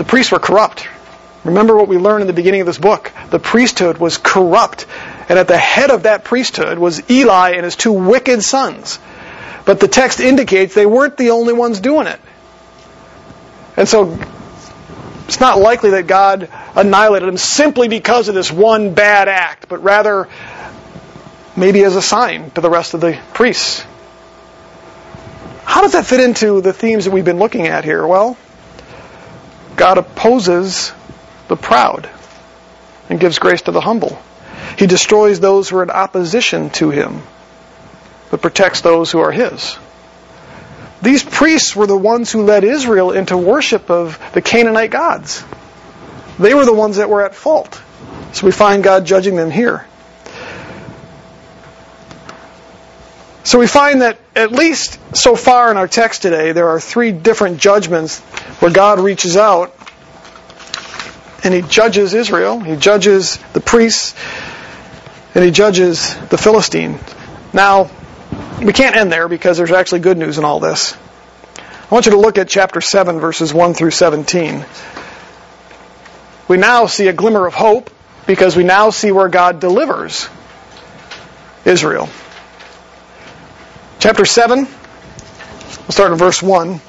the 0.00 0.04
priests 0.04 0.32
were 0.32 0.38
corrupt. 0.38 0.88
Remember 1.44 1.76
what 1.76 1.88
we 1.88 1.96
learned 1.96 2.22
in 2.22 2.26
the 2.26 2.34
beginning 2.34 2.60
of 2.60 2.66
this 2.66 2.78
book. 2.78 3.12
The 3.30 3.38
priesthood 3.38 3.98
was 3.98 4.18
corrupt. 4.18 4.86
And 5.28 5.38
at 5.38 5.48
the 5.48 5.56
head 5.56 5.90
of 5.90 6.02
that 6.02 6.24
priesthood 6.24 6.78
was 6.78 7.08
Eli 7.10 7.52
and 7.52 7.64
his 7.64 7.76
two 7.76 7.92
wicked 7.92 8.42
sons. 8.42 8.98
But 9.64 9.80
the 9.80 9.88
text 9.88 10.20
indicates 10.20 10.74
they 10.74 10.86
weren't 10.86 11.16
the 11.16 11.30
only 11.30 11.52
ones 11.52 11.80
doing 11.80 12.06
it. 12.06 12.20
And 13.76 13.88
so 13.88 14.18
it's 15.26 15.40
not 15.40 15.58
likely 15.58 15.90
that 15.90 16.06
God 16.06 16.48
annihilated 16.74 17.28
them 17.28 17.36
simply 17.36 17.88
because 17.88 18.28
of 18.28 18.34
this 18.34 18.50
one 18.50 18.94
bad 18.94 19.28
act, 19.28 19.68
but 19.68 19.82
rather 19.82 20.28
maybe 21.56 21.84
as 21.84 21.96
a 21.96 22.02
sign 22.02 22.50
to 22.52 22.60
the 22.60 22.70
rest 22.70 22.94
of 22.94 23.00
the 23.00 23.18
priests. 23.32 23.84
How 25.64 25.82
does 25.82 25.92
that 25.92 26.04
fit 26.04 26.20
into 26.20 26.60
the 26.60 26.72
themes 26.72 27.04
that 27.04 27.12
we've 27.12 27.24
been 27.24 27.38
looking 27.38 27.68
at 27.68 27.84
here? 27.84 28.04
Well, 28.04 28.36
God 29.76 29.98
opposes 29.98 30.92
the 31.50 31.56
proud 31.56 32.08
and 33.10 33.20
gives 33.20 33.38
grace 33.38 33.62
to 33.62 33.72
the 33.72 33.80
humble. 33.80 34.22
He 34.78 34.86
destroys 34.86 35.40
those 35.40 35.68
who 35.68 35.78
are 35.78 35.82
in 35.82 35.90
opposition 35.90 36.70
to 36.70 36.90
him, 36.90 37.22
but 38.30 38.40
protects 38.40 38.80
those 38.80 39.10
who 39.10 39.18
are 39.18 39.32
his. 39.32 39.76
These 41.02 41.24
priests 41.24 41.74
were 41.74 41.88
the 41.88 41.96
ones 41.96 42.30
who 42.30 42.44
led 42.44 42.62
Israel 42.62 43.10
into 43.10 43.36
worship 43.36 43.90
of 43.90 44.18
the 44.32 44.40
Canaanite 44.40 44.92
gods. 44.92 45.44
They 46.38 46.54
were 46.54 46.64
the 46.64 46.72
ones 46.72 46.96
that 46.96 47.10
were 47.10 47.22
at 47.22 47.34
fault. 47.34 47.82
So 48.32 48.46
we 48.46 48.52
find 48.52 48.84
God 48.84 49.04
judging 49.04 49.34
them 49.34 49.50
here. 49.50 49.84
So 53.42 53.58
we 53.58 53.66
find 53.66 54.02
that 54.02 54.18
at 54.36 54.52
least 54.52 55.00
so 55.16 55.34
far 55.34 55.72
in 55.72 55.76
our 55.76 55.88
text 55.88 56.22
today, 56.22 56.52
there 56.52 56.68
are 56.68 56.78
three 56.78 57.10
different 57.10 57.58
judgments 57.58 58.20
where 58.60 58.70
God 58.70 59.00
reaches 59.00 59.36
out 59.36 59.74
and 61.42 61.54
he 61.54 61.62
judges 61.62 62.14
Israel, 62.14 62.60
he 62.60 62.76
judges 62.76 63.38
the 63.52 63.60
priests, 63.60 64.14
and 65.34 65.44
he 65.44 65.50
judges 65.50 66.14
the 66.28 66.38
Philistines. 66.38 67.00
Now, 67.52 67.90
we 68.62 68.72
can't 68.72 68.96
end 68.96 69.10
there 69.12 69.28
because 69.28 69.56
there's 69.56 69.70
actually 69.70 70.00
good 70.00 70.18
news 70.18 70.38
in 70.38 70.44
all 70.44 70.60
this. 70.60 70.96
I 71.56 71.94
want 71.94 72.06
you 72.06 72.12
to 72.12 72.18
look 72.18 72.38
at 72.38 72.48
chapter 72.48 72.80
7, 72.80 73.18
verses 73.18 73.52
1 73.52 73.74
through 73.74 73.90
17. 73.90 74.64
We 76.46 76.56
now 76.56 76.86
see 76.86 77.08
a 77.08 77.12
glimmer 77.12 77.46
of 77.46 77.54
hope 77.54 77.90
because 78.26 78.56
we 78.56 78.64
now 78.64 78.90
see 78.90 79.12
where 79.12 79.28
God 79.28 79.60
delivers 79.60 80.28
Israel. 81.64 82.08
Chapter 83.98 84.24
7, 84.24 84.58
we'll 84.58 84.68
start 85.90 86.12
in 86.12 86.18
verse 86.18 86.42
1. 86.42 86.80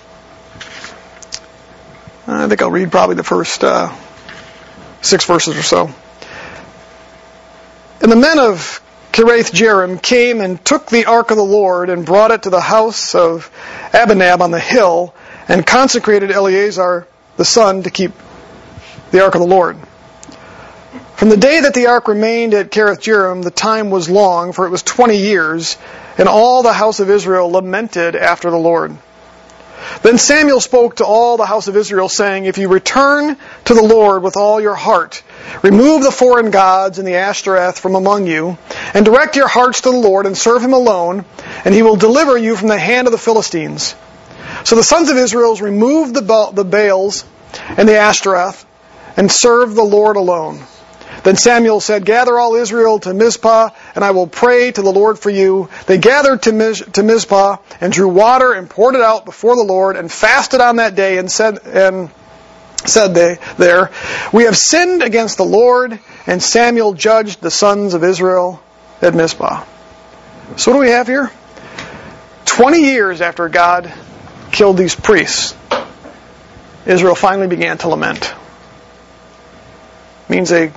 I 2.28 2.48
think 2.48 2.62
I'll 2.62 2.72
read 2.72 2.92
probably 2.92 3.16
the 3.16 3.24
first 3.24 3.64
uh, 3.64 3.94
six 5.02 5.26
verses 5.26 5.58
or 5.58 5.64
so. 5.64 5.94
And 8.02 8.12
the 8.12 8.16
men 8.16 8.40
of 8.40 8.82
Kiriath 9.12 9.52
Jearim 9.52 10.02
came 10.02 10.42
and 10.42 10.64
took 10.64 10.88
the 10.88 11.06
ark 11.06 11.32
of 11.32 11.38
the 11.38 11.44
Lord 11.44 11.90
and 11.90 12.06
brought 12.06 12.32
it 12.32 12.44
to 12.44 12.50
the 12.50 12.62
house 12.62 13.14
of 13.14 13.52
Abinadab 13.94 14.42
on 14.42 14.52
the 14.52 14.60
hill 14.60 15.14
and 15.48 15.66
consecrated 15.66 16.32
Eleazar 16.32 17.08
the 17.38 17.46
son 17.46 17.84
to 17.84 17.90
keep 17.90 18.14
the 19.12 19.24
ark 19.24 19.36
of 19.36 19.42
the 19.42 19.48
Lord. 19.48 19.78
From 21.16 21.30
the 21.30 21.38
day 21.38 21.60
that 21.62 21.74
the 21.74 21.88
ark 21.88 22.08
remained 22.08 22.54
at 22.54 22.72
Kiriath 22.72 23.02
Jearim, 23.02 23.44
the 23.44 23.52
time 23.52 23.92
was 23.92 24.10
long, 24.10 24.54
for 24.54 24.66
it 24.66 24.70
was 24.70 24.82
twenty 24.82 25.18
years, 25.18 25.78
and 26.18 26.28
all 26.28 26.64
the 26.64 26.74
house 26.74 27.00
of 27.00 27.10
Israel 27.10 27.52
lamented 27.52 28.16
after 28.16 28.50
the 28.50 28.58
Lord. 28.58 28.98
Then 30.02 30.18
Samuel 30.18 30.60
spoke 30.60 30.98
to 30.98 31.06
all 31.06 31.38
the 31.38 31.46
house 31.46 31.68
of 31.68 31.78
Israel, 31.78 32.10
saying, 32.10 32.46
If 32.46 32.58
you 32.58 32.68
return 32.68 33.38
to 33.66 33.74
the 33.74 33.84
Lord 33.84 34.24
with 34.24 34.38
all 34.38 34.60
your 34.60 34.76
heart, 34.76 35.24
remove 35.62 36.04
the 36.04 36.12
foreign 36.12 36.52
gods 36.52 37.00
and 37.00 37.08
the 37.08 37.16
Ashtoreth 37.16 37.80
from 37.80 37.96
among 37.96 38.28
you, 38.28 38.58
and 38.94 39.06
direct 39.06 39.36
your 39.36 39.48
hearts 39.48 39.82
to 39.82 39.92
the 39.92 39.98
Lord, 39.98 40.26
and 40.26 40.38
serve 40.38 40.64
him 40.64 40.74
alone, 40.74 41.26
and 41.66 41.74
he 41.74 41.84
will 41.84 41.96
deliver 41.96 42.38
you 42.38 42.56
from 42.56 42.68
the 42.68 42.80
hand 42.80 43.08
of 43.08 43.12
the 43.12 43.18
Philistines. 43.18 43.96
So 44.64 44.76
the 44.76 44.84
sons 44.84 45.10
of 45.10 45.18
Israel 45.18 45.56
removed 45.56 46.14
the, 46.14 46.52
the 46.54 46.66
Baals 46.66 47.26
and 47.68 47.88
the 47.88 47.98
Ashtoreth, 47.98 48.66
and 49.18 49.32
served 49.32 49.76
the 49.76 49.84
Lord 49.84 50.16
alone. 50.16 50.64
Then 51.24 51.36
Samuel 51.36 51.80
said, 51.80 52.06
Gather 52.06 52.40
all 52.40 52.56
Israel 52.56 53.00
to 53.00 53.14
Mizpah, 53.14 53.70
and 53.96 54.04
I 54.04 54.12
will 54.12 54.28
pray 54.28 54.72
to 54.72 54.82
the 54.82 54.92
Lord 54.92 55.20
for 55.20 55.30
you. 55.30 55.70
They 55.86 55.98
gathered 55.98 56.44
to, 56.44 56.52
Miz- 56.52 56.84
to 56.94 57.04
Mizpah, 57.04 57.58
and 57.80 57.94
drew 57.94 58.10
water, 58.10 58.54
and 58.54 58.70
poured 58.70 58.96
it 58.96 59.02
out 59.02 59.26
before 59.26 59.56
the 59.56 59.64
Lord, 59.64 59.98
and 59.98 60.12
fasted 60.12 60.62
on 60.62 60.78
that 60.78 60.96
day, 60.96 61.18
and 61.18 61.32
said, 61.32 61.60
and 61.66 62.10
said 62.86 63.10
they, 63.10 63.38
there, 63.58 63.92
We 64.34 64.44
have 64.46 64.58
sinned 64.58 65.04
against 65.04 65.38
the 65.38 65.46
Lord, 65.46 66.00
and 66.26 66.42
Samuel 66.42 66.94
judged 66.94 67.42
the 67.42 67.52
sons 67.52 67.94
of 67.94 68.04
Israel 68.04 68.62
at 69.02 69.14
Mizpah. 69.14 69.64
So 70.58 70.72
what 70.72 70.78
do 70.78 70.82
we 70.82 70.90
have 70.90 71.08
here? 71.08 71.32
20 72.46 72.80
years 72.80 73.22
after 73.22 73.48
God 73.48 73.92
killed 74.52 74.78
these 74.78 74.96
priests, 74.96 75.56
Israel 76.86 77.16
finally 77.16 77.48
began 77.48 77.78
to 77.80 77.90
lament. 77.90 78.34
It 80.28 80.30
means 80.30 80.50
they 80.50 80.72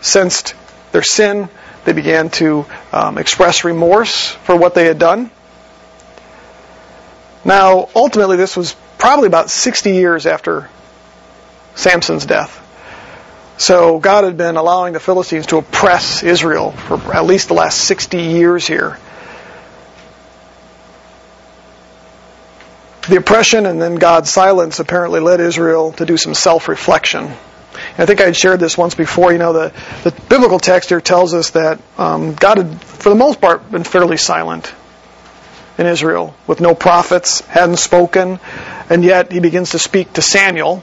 sensed 0.00 0.54
their 0.92 1.02
sin. 1.02 1.48
They 1.84 1.92
began 1.92 2.30
to 2.30 2.66
um, 2.92 3.18
express 3.18 3.64
remorse 3.64 4.28
for 4.28 4.56
what 4.56 4.74
they 4.74 4.86
had 4.86 4.98
done. 4.98 5.30
Now, 7.44 7.88
ultimately, 7.94 8.36
this 8.36 8.56
was 8.56 8.76
probably 8.98 9.26
about 9.26 9.50
60 9.50 9.92
years 9.92 10.26
after 10.26 10.68
Samson's 11.74 12.26
death. 12.26 12.58
So 13.56 13.98
God 13.98 14.24
had 14.24 14.36
been 14.36 14.56
allowing 14.56 14.94
the 14.94 15.00
Philistines 15.00 15.46
to 15.46 15.58
oppress 15.58 16.22
Israel 16.22 16.72
for 16.72 17.14
at 17.14 17.24
least 17.24 17.48
the 17.48 17.54
last 17.54 17.78
60 17.84 18.18
years 18.18 18.66
here. 18.66 18.98
The 23.08 23.16
oppression 23.16 23.66
and 23.66 23.80
then 23.80 23.96
God's 23.96 24.30
silence 24.30 24.78
apparently 24.78 25.20
led 25.20 25.40
Israel 25.40 25.92
to 25.92 26.06
do 26.06 26.16
some 26.16 26.32
self-reflection. 26.32 27.32
I 28.00 28.06
think 28.06 28.22
I 28.22 28.24
had 28.24 28.36
shared 28.36 28.60
this 28.60 28.78
once 28.78 28.94
before. 28.94 29.30
You 29.30 29.38
know, 29.38 29.52
the, 29.52 29.74
the 30.04 30.10
biblical 30.30 30.58
text 30.58 30.88
here 30.88 31.02
tells 31.02 31.34
us 31.34 31.50
that 31.50 31.80
um, 31.98 32.32
God 32.32 32.56
had, 32.56 32.80
for 32.80 33.10
the 33.10 33.14
most 33.14 33.42
part, 33.42 33.70
been 33.70 33.84
fairly 33.84 34.16
silent 34.16 34.72
in 35.76 35.84
Israel, 35.84 36.34
with 36.46 36.62
no 36.62 36.74
prophets, 36.74 37.42
hadn't 37.42 37.76
spoken, 37.76 38.40
and 38.88 39.04
yet 39.04 39.30
he 39.30 39.40
begins 39.40 39.72
to 39.72 39.78
speak 39.78 40.14
to 40.14 40.22
Samuel, 40.22 40.82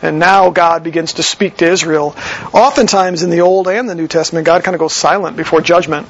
and 0.00 0.18
now 0.18 0.48
God 0.48 0.82
begins 0.82 1.14
to 1.14 1.22
speak 1.22 1.58
to 1.58 1.66
Israel. 1.66 2.16
Oftentimes 2.54 3.22
in 3.22 3.28
the 3.28 3.42
Old 3.42 3.68
and 3.68 3.86
the 3.86 3.94
New 3.94 4.08
Testament, 4.08 4.46
God 4.46 4.64
kind 4.64 4.74
of 4.74 4.78
goes 4.78 4.94
silent 4.94 5.36
before 5.36 5.60
judgment. 5.60 6.08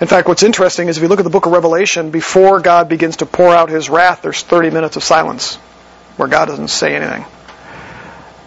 In 0.00 0.06
fact, 0.06 0.28
what's 0.28 0.44
interesting 0.44 0.86
is 0.86 0.96
if 0.96 1.02
you 1.02 1.08
look 1.08 1.18
at 1.18 1.24
the 1.24 1.30
book 1.30 1.46
of 1.46 1.52
Revelation, 1.52 2.12
before 2.12 2.60
God 2.60 2.88
begins 2.88 3.16
to 3.16 3.26
pour 3.26 3.52
out 3.52 3.70
his 3.70 3.90
wrath, 3.90 4.22
there's 4.22 4.42
30 4.42 4.70
minutes 4.70 4.94
of 4.94 5.02
silence 5.02 5.56
where 6.16 6.28
God 6.28 6.46
doesn't 6.46 6.68
say 6.68 6.94
anything. 6.94 7.24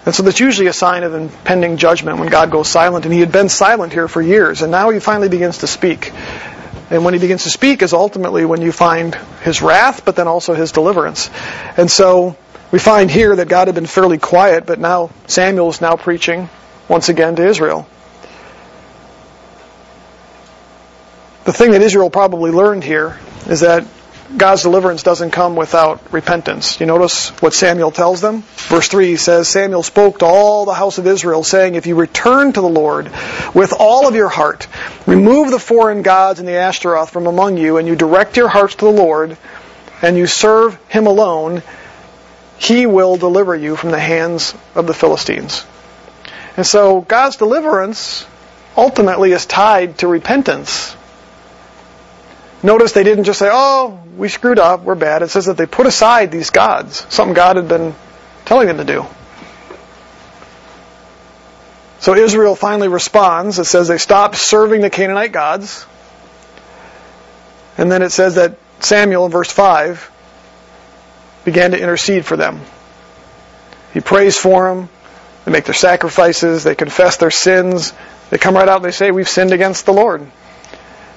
And 0.06 0.14
so 0.14 0.22
that's 0.22 0.40
usually 0.40 0.68
a 0.68 0.74
sign 0.74 1.04
of 1.04 1.14
impending 1.16 1.78
judgment 1.78 2.20
when 2.20 2.30
God 2.30 2.52
goes 2.52 2.68
silent. 2.68 3.06
And 3.06 3.14
he 3.14 3.20
had 3.20 3.32
been 3.32 3.50
silent 3.50 3.92
here 3.92 4.08
for 4.08 4.22
years, 4.22 4.62
and 4.62 4.72
now 4.72 4.90
he 4.92 5.00
finally 5.00 5.30
begins 5.30 5.60
to 5.60 5.68
speak. 5.68 6.12
And 6.92 7.04
when 7.04 7.16
he 7.16 7.20
begins 7.20 7.44
to 7.44 7.50
speak 7.50 7.82
is 7.82 7.94
ultimately 7.94 8.46
when 8.46 8.62
you 8.62 8.72
find 8.72 9.16
his 9.42 9.64
wrath, 9.64 10.06
but 10.06 10.16
then 10.16 10.28
also 10.28 10.54
his 10.54 10.72
deliverance. 10.72 11.32
And 11.78 11.90
so 11.90 12.38
we 12.72 12.78
find 12.78 13.10
here 13.10 13.36
that 13.36 13.48
God 13.48 13.68
had 13.68 13.76
been 13.76 13.88
fairly 13.88 14.20
quiet, 14.20 14.68
but 14.68 14.80
now 14.80 15.10
Samuel 15.26 15.70
is 15.70 15.82
now 15.82 15.96
preaching 15.96 16.50
once 16.88 17.10
again 17.10 17.36
to 17.38 17.48
Israel. 17.48 17.88
The 21.46 21.54
thing 21.54 21.72
that 21.72 21.82
Israel 21.82 22.12
probably 22.12 22.52
learned 22.52 22.84
here 22.84 23.20
is 23.48 23.62
that 23.62 23.86
God's 24.36 24.64
deliverance 24.64 25.04
doesn't 25.04 25.32
come 25.32 25.56
without 25.56 26.12
repentance. 26.12 26.80
You 26.80 26.88
notice 26.88 27.30
what 27.42 27.54
Samuel 27.54 27.92
tells 27.92 28.22
them? 28.22 28.42
Verse 28.42 28.88
3 28.88 29.18
says, 29.18 29.48
Samuel 29.48 29.84
spoke 29.84 30.20
to 30.20 30.26
all 30.26 30.66
the 30.66 30.74
house 30.74 30.98
of 30.98 31.06
Israel, 31.06 31.44
saying, 31.44 31.76
If 31.76 31.86
you 31.86 31.96
return 31.96 32.52
to 32.52 32.62
the 32.62 32.68
Lord 32.68 33.12
with 33.54 33.74
all 33.78 34.08
of 34.08 34.16
your 34.16 34.28
heart, 34.28 34.68
remove 35.06 35.52
the 35.52 35.60
foreign 35.60 36.02
gods 36.02 36.40
and 36.40 36.48
the 36.48 36.54
Ashtaroth 36.58 37.12
from 37.12 37.28
among 37.28 37.58
you, 37.58 37.78
and 37.78 37.88
you 37.88 37.96
direct 37.96 38.36
your 38.36 38.48
hearts 38.48 38.76
to 38.76 38.86
the 38.86 38.92
Lord, 38.92 39.38
and 40.02 40.18
you 40.18 40.26
serve 40.26 40.76
him 40.90 41.06
alone, 41.06 41.62
he 42.58 42.88
will 42.88 43.18
deliver 43.18 43.56
you 43.56 43.76
from 43.76 43.92
the 43.92 44.00
hands 44.00 44.56
of 44.74 44.88
the 44.88 44.94
Philistines. 44.94 45.66
And 46.58 46.66
so 46.66 47.02
God's 47.02 47.36
deliverance 47.36 48.26
ultimately 48.76 49.34
is 49.34 49.46
tied 49.46 50.00
to 50.00 50.08
repentance. 50.08 50.96
Notice 52.66 52.94
they 52.94 53.04
didn't 53.04 53.26
just 53.26 53.38
say, 53.38 53.50
oh, 53.52 54.02
we 54.18 54.28
screwed 54.28 54.58
up, 54.58 54.82
we're 54.82 54.96
bad. 54.96 55.22
It 55.22 55.30
says 55.30 55.46
that 55.46 55.56
they 55.56 55.68
put 55.68 55.86
aside 55.86 56.32
these 56.32 56.50
gods, 56.50 57.06
something 57.14 57.36
God 57.36 57.58
had 57.58 57.68
been 57.68 57.94
telling 58.44 58.66
them 58.66 58.78
to 58.78 58.84
do. 58.84 59.06
So 62.00 62.16
Israel 62.16 62.56
finally 62.56 62.88
responds. 62.88 63.60
It 63.60 63.66
says 63.66 63.88
they 63.88 64.00
stopped 64.00 64.38
serving 64.38 64.82
the 64.82 64.90
Canaanite 64.90 65.32
gods. 65.32 65.86
And 67.78 67.92
then 67.92 68.02
it 68.02 68.10
says 68.10 68.34
that 68.34 68.58
Samuel 68.80 69.28
in 69.28 69.32
verse 69.32 69.52
5 69.52 70.12
began 71.46 71.70
to 71.70 71.80
intercede 71.80 72.26
for 72.26 72.36
them. 72.36 72.62
He 73.94 74.00
prays 74.02 74.40
for 74.40 74.70
them. 74.74 74.90
They 75.46 75.52
make 75.52 75.66
their 75.66 75.76
sacrifices. 75.76 76.64
They 76.64 76.74
confess 76.74 77.18
their 77.18 77.30
sins. 77.30 77.94
They 78.32 78.40
come 78.40 78.56
right 78.56 78.68
out 78.68 78.78
and 78.78 78.86
they 78.86 78.92
say, 78.92 79.12
We've 79.12 79.30
sinned 79.30 79.54
against 79.54 79.86
the 79.86 79.94
Lord. 79.94 80.26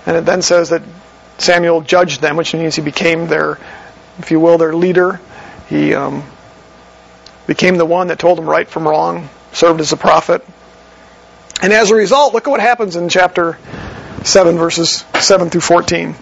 And 0.04 0.16
it 0.16 0.26
then 0.26 0.42
says 0.42 0.68
that 0.68 0.82
Samuel 1.38 1.80
judged 1.80 2.20
them, 2.20 2.36
which 2.36 2.52
means 2.52 2.76
he 2.76 2.82
became 2.82 3.28
their, 3.28 3.58
if 4.18 4.30
you 4.30 4.40
will, 4.40 4.58
their 4.58 4.74
leader. 4.74 5.20
He 5.68 5.94
um, 5.94 6.24
became 7.46 7.76
the 7.76 7.86
one 7.86 8.08
that 8.08 8.18
told 8.18 8.38
them 8.38 8.48
right 8.48 8.68
from 8.68 8.86
wrong, 8.86 9.28
served 9.52 9.80
as 9.80 9.92
a 9.92 9.96
prophet. 9.96 10.44
And 11.62 11.72
as 11.72 11.90
a 11.90 11.94
result, 11.94 12.34
look 12.34 12.46
at 12.46 12.50
what 12.50 12.60
happens 12.60 12.96
in 12.96 13.08
chapter 13.08 13.58
7, 14.24 14.58
verses 14.58 15.04
7 15.18 15.50
through 15.50 15.60
14. 15.60 16.14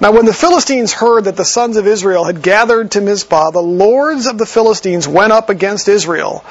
Now, 0.00 0.10
when 0.10 0.24
the 0.24 0.34
Philistines 0.34 0.92
heard 0.92 1.24
that 1.24 1.36
the 1.36 1.44
sons 1.44 1.76
of 1.76 1.86
Israel 1.86 2.24
had 2.24 2.42
gathered 2.42 2.90
to 2.92 3.00
Mizpah, 3.00 3.52
the 3.52 3.62
lords 3.62 4.26
of 4.26 4.36
the 4.36 4.46
Philistines 4.46 5.06
went 5.06 5.32
up 5.32 5.48
against 5.48 5.86
Israel. 5.86 6.44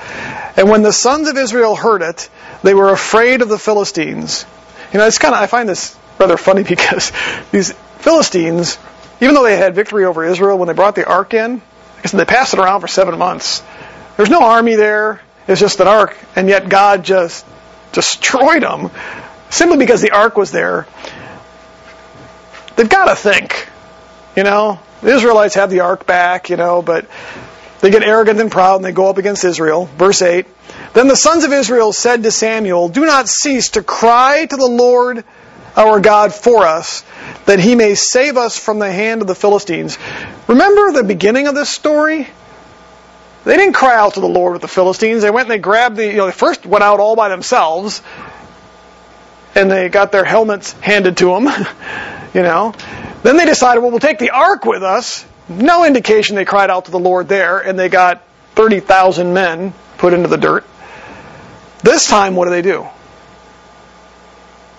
And 0.56 0.70
when 0.70 0.84
the 0.84 0.94
sons 0.94 1.28
of 1.28 1.36
Israel 1.36 1.76
heard 1.76 2.02
it, 2.02 2.30
they 2.64 2.74
were 2.74 2.92
afraid 2.92 3.42
of 3.42 3.50
the 3.50 3.60
Philistines. 3.60 4.46
You 4.94 5.00
know, 5.00 5.06
it's 5.06 5.18
kind 5.18 5.36
of, 5.36 5.42
I 5.42 5.48
find 5.48 5.68
this 5.68 5.98
rather 6.22 6.38
funny 6.38 6.64
because 6.76 7.12
these 7.52 7.74
Philistines, 8.00 8.78
even 9.20 9.36
though 9.36 9.44
they 9.44 9.58
had 9.58 9.76
victory 9.76 10.06
over 10.06 10.24
Israel, 10.24 10.58
when 10.58 10.68
they 10.68 10.74
brought 10.74 10.96
the 10.96 11.06
ark 11.06 11.34
in, 11.34 11.62
I 11.98 12.02
guess 12.02 12.12
they 12.14 12.26
passed 12.26 12.54
it 12.54 12.60
around 12.60 12.82
for 12.82 12.88
seven 12.88 13.18
months. 13.18 13.62
There's 14.16 14.30
no 14.30 14.44
army 14.44 14.76
there. 14.76 15.22
It's 15.48 15.60
just 15.60 15.80
an 15.80 15.88
ark, 15.88 16.18
and 16.36 16.48
yet 16.48 16.70
God 16.70 17.04
just 17.04 17.46
destroyed 17.92 18.64
them 18.64 18.90
simply 19.50 19.78
because 19.78 20.02
the 20.02 20.12
ark 20.12 20.38
was 20.38 20.52
there. 20.52 20.88
They've 22.76 22.90
got 22.90 23.06
to 23.06 23.16
think, 23.16 23.68
you 24.36 24.44
know. 24.44 24.80
The 25.02 25.14
Israelites 25.14 25.56
have 25.56 25.72
the 25.72 25.80
ark 25.80 26.06
back, 26.06 26.50
you 26.50 26.58
know, 26.58 26.84
but 26.84 27.08
they 27.80 27.90
get 27.90 28.04
arrogant 28.04 28.40
and 28.40 28.52
proud 28.52 28.76
and 28.76 28.86
they 28.86 28.92
go 28.92 29.10
up 29.10 29.18
against 29.18 29.44
Israel. 29.44 29.86
Verse 29.98 30.22
8. 30.22 30.46
Then 30.94 31.08
the 31.08 31.16
sons 31.16 31.44
of 31.44 31.52
Israel 31.52 31.92
said 31.92 32.24
to 32.24 32.32
Samuel, 32.32 32.90
Do 32.90 33.06
not 33.06 33.28
cease 33.28 33.72
to 33.72 33.84
cry 33.84 34.46
to 34.46 34.56
the 34.56 34.68
Lord 34.68 35.24
our 35.76 36.00
God 36.00 36.34
for 36.34 36.66
us, 36.66 37.04
that 37.46 37.60
he 37.60 37.76
may 37.76 37.96
save 37.96 38.38
us 38.38 38.58
from 38.58 38.80
the 38.80 38.92
hand 38.92 39.22
of 39.22 39.28
the 39.28 39.36
Philistines. 39.36 39.98
Remember 40.48 40.92
the 40.92 41.04
beginning 41.04 41.48
of 41.48 41.56
this 41.56 41.70
story? 41.70 42.28
They 43.44 43.58
didn't 43.58 43.74
cry 43.74 43.96
out 43.96 44.16
to 44.16 44.20
the 44.20 44.28
Lord 44.28 44.54
with 44.54 44.62
the 44.62 44.68
Philistines. 44.68 45.24
They 45.24 45.32
went 45.32 45.46
and 45.46 45.52
they 45.52 45.60
grabbed 45.60 45.96
the, 45.96 46.06
you 46.06 46.18
know, 46.18 46.26
they 46.28 46.32
first 46.32 46.66
went 46.66 46.84
out 46.84 47.00
all 47.00 47.16
by 47.16 47.30
themselves, 47.30 48.02
and 49.56 49.72
they 49.72 49.90
got 49.90 50.12
their 50.12 50.26
helmets 50.26 50.74
handed 50.74 51.18
to 51.18 51.26
them, 51.26 51.46
you 52.34 52.44
know. 52.44 52.74
Then 53.24 53.38
they 53.38 53.46
decided, 53.46 53.82
well, 53.82 53.92
we'll 53.92 54.00
take 54.00 54.20
the 54.20 54.32
ark 54.32 54.66
with 54.66 54.84
us. 54.84 55.26
No 55.50 55.86
indication 55.86 56.36
they 56.36 56.46
cried 56.46 56.70
out 56.70 56.86
to 56.86 56.92
the 56.92 57.00
Lord 57.00 57.28
there, 57.28 57.60
and 57.60 57.78
they 57.78 57.90
got 57.90 58.24
30,000 58.56 59.34
men 59.34 59.74
put 59.98 60.14
into 60.14 60.28
the 60.28 60.38
dirt. 60.38 60.66
This 61.84 62.08
time, 62.08 62.36
what 62.36 62.46
do 62.46 62.52
they 62.52 62.62
do? 62.62 62.88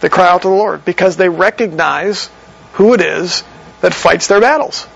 They 0.02 0.08
cry 0.08 0.28
out 0.28 0.42
to 0.42 0.48
the 0.48 0.54
Lord 0.54 0.84
because 0.84 1.16
they 1.16 1.28
recognize 1.28 2.28
who 2.72 2.92
it 2.92 3.00
is 3.00 3.44
that 3.82 3.94
fights 3.94 4.26
their 4.26 4.40
battles. 4.40 4.86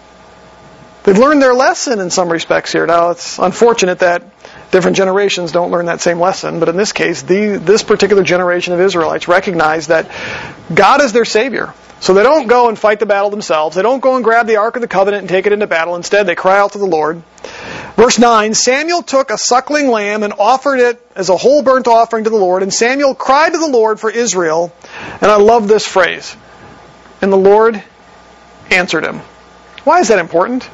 They've 1.05 1.17
learned 1.17 1.41
their 1.41 1.55
lesson 1.55 2.01
in 2.01 2.11
some 2.11 2.29
respects 2.29 2.73
here. 2.73 2.85
Now, 2.85 3.11
it's 3.11 3.39
unfortunate 3.39 4.01
that 4.01 4.25
different 4.73 4.97
generations 4.97 5.53
don't 5.53 5.71
learn 5.71 5.87
that 5.87 6.01
same 6.01 6.19
lesson, 6.19 6.59
but 6.59 6.69
in 6.69 6.77
this 6.77 6.93
case, 6.93 7.23
the, 7.23 7.57
this 7.57 7.85
particular 7.85 8.25
generation 8.25 8.75
of 8.75 8.81
Israelites 8.81 9.29
recognize 9.29 9.87
that 9.87 10.11
God 10.75 11.01
is 11.01 11.13
their 11.13 11.25
Savior. 11.25 11.73
So 12.01 12.15
they 12.15 12.23
don't 12.23 12.47
go 12.47 12.69
and 12.69 12.79
fight 12.79 13.01
the 13.01 13.07
battle 13.07 13.31
themselves. 13.31 13.75
They 13.75 13.83
don't 13.83 14.01
go 14.01 14.17
and 14.17 14.25
grab 14.25 14.47
the 14.47 14.57
Ark 14.57 14.77
of 14.77 14.83
the 14.83 14.89
Covenant 14.89 15.23
and 15.23 15.29
take 15.29 15.47
it 15.47 15.53
into 15.53 15.67
battle. 15.67 15.97
Instead, 15.97 16.27
they 16.27 16.35
cry 16.35 16.59
out 16.59 16.73
to 16.73 16.79
the 16.79 16.87
Lord. 16.87 17.23
Verse 17.97 18.19
9 18.19 18.55
Samuel 18.55 19.03
took 19.03 19.31
a 19.31 19.39
suckling 19.39 19.89
lamb 19.89 20.23
and 20.23 20.35
offered 20.39 20.79
it 20.79 21.01
as 21.17 21.31
a 21.31 21.37
whole 21.37 21.63
burnt 21.63 21.89
offering 21.89 22.25
to 22.25 22.31
the 22.31 22.37
Lord. 22.37 22.63
And 22.63 22.73
Samuel 22.73 23.15
cried 23.15 23.53
to 23.53 23.59
the 23.59 23.69
Lord 23.69 23.99
for 23.99 24.11
Israel. 24.11 24.73
And 25.21 25.31
I 25.31 25.37
love 25.37 25.69
this 25.69 25.87
phrase. 25.87 26.37
And 27.23 27.33
the 27.33 27.39
Lord 27.39 27.83
answered 28.71 29.05
him. 29.05 29.21
Why 29.85 30.01
is 30.01 30.09
that 30.09 30.19
important? 30.19 30.65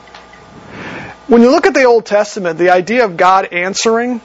When 1.28 1.42
you 1.42 1.50
look 1.50 1.66
at 1.66 1.74
the 1.74 1.84
Old 1.84 2.04
Testament, 2.04 2.58
the 2.58 2.70
idea 2.70 3.04
of 3.04 3.16
God 3.16 3.52
answering 3.52 4.20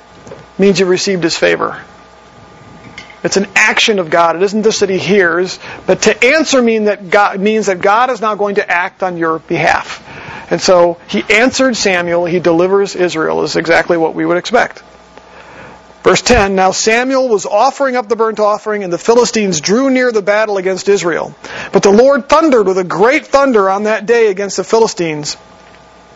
means 0.58 0.80
you 0.80 0.88
received 0.88 1.24
his 1.24 1.38
favor. 1.38 1.84
It's 3.28 3.36
an 3.36 3.48
action 3.56 4.00
of 4.00 4.10
God. 4.10 4.38
It 4.38 4.42
isn't 4.42 4.64
just 4.64 4.80
that 4.80 4.90
He 4.90 4.98
hears, 4.98 5.60
but 5.86 6.04
to 6.04 6.24
answer 6.24 6.62
mean 6.62 6.86
that 6.86 7.10
God, 7.10 7.42
means 7.42 7.66
that 7.66 7.82
God 7.82 8.10
is 8.10 8.22
now 8.22 8.36
going 8.36 8.56
to 8.56 8.70
act 8.70 9.04
on 9.04 9.18
your 9.18 9.40
behalf. 9.40 10.02
And 10.50 10.62
so 10.62 10.98
he 11.10 11.24
answered 11.30 11.76
Samuel, 11.76 12.24
he 12.24 12.40
delivers 12.40 12.96
Israel, 12.96 13.44
is 13.44 13.58
exactly 13.58 13.98
what 13.98 14.16
we 14.16 14.26
would 14.26 14.38
expect. 14.38 14.82
Verse 16.04 16.22
10 16.22 16.56
Now 16.56 16.72
Samuel 16.72 17.28
was 17.28 17.46
offering 17.46 17.98
up 17.98 18.08
the 18.08 18.16
burnt 18.16 18.40
offering, 18.40 18.86
and 18.86 18.94
the 18.94 18.98
Philistines 18.98 19.60
drew 19.60 19.90
near 19.90 20.14
the 20.14 20.22
battle 20.22 20.56
against 20.56 20.88
Israel. 20.88 21.36
But 21.74 21.84
the 21.84 21.92
Lord 21.92 22.30
thundered 22.30 22.66
with 22.66 22.78
a 22.78 22.86
great 22.86 23.28
thunder 23.28 23.70
on 23.70 23.84
that 23.84 24.06
day 24.06 24.28
against 24.28 24.56
the 24.56 24.64
Philistines. 24.64 25.36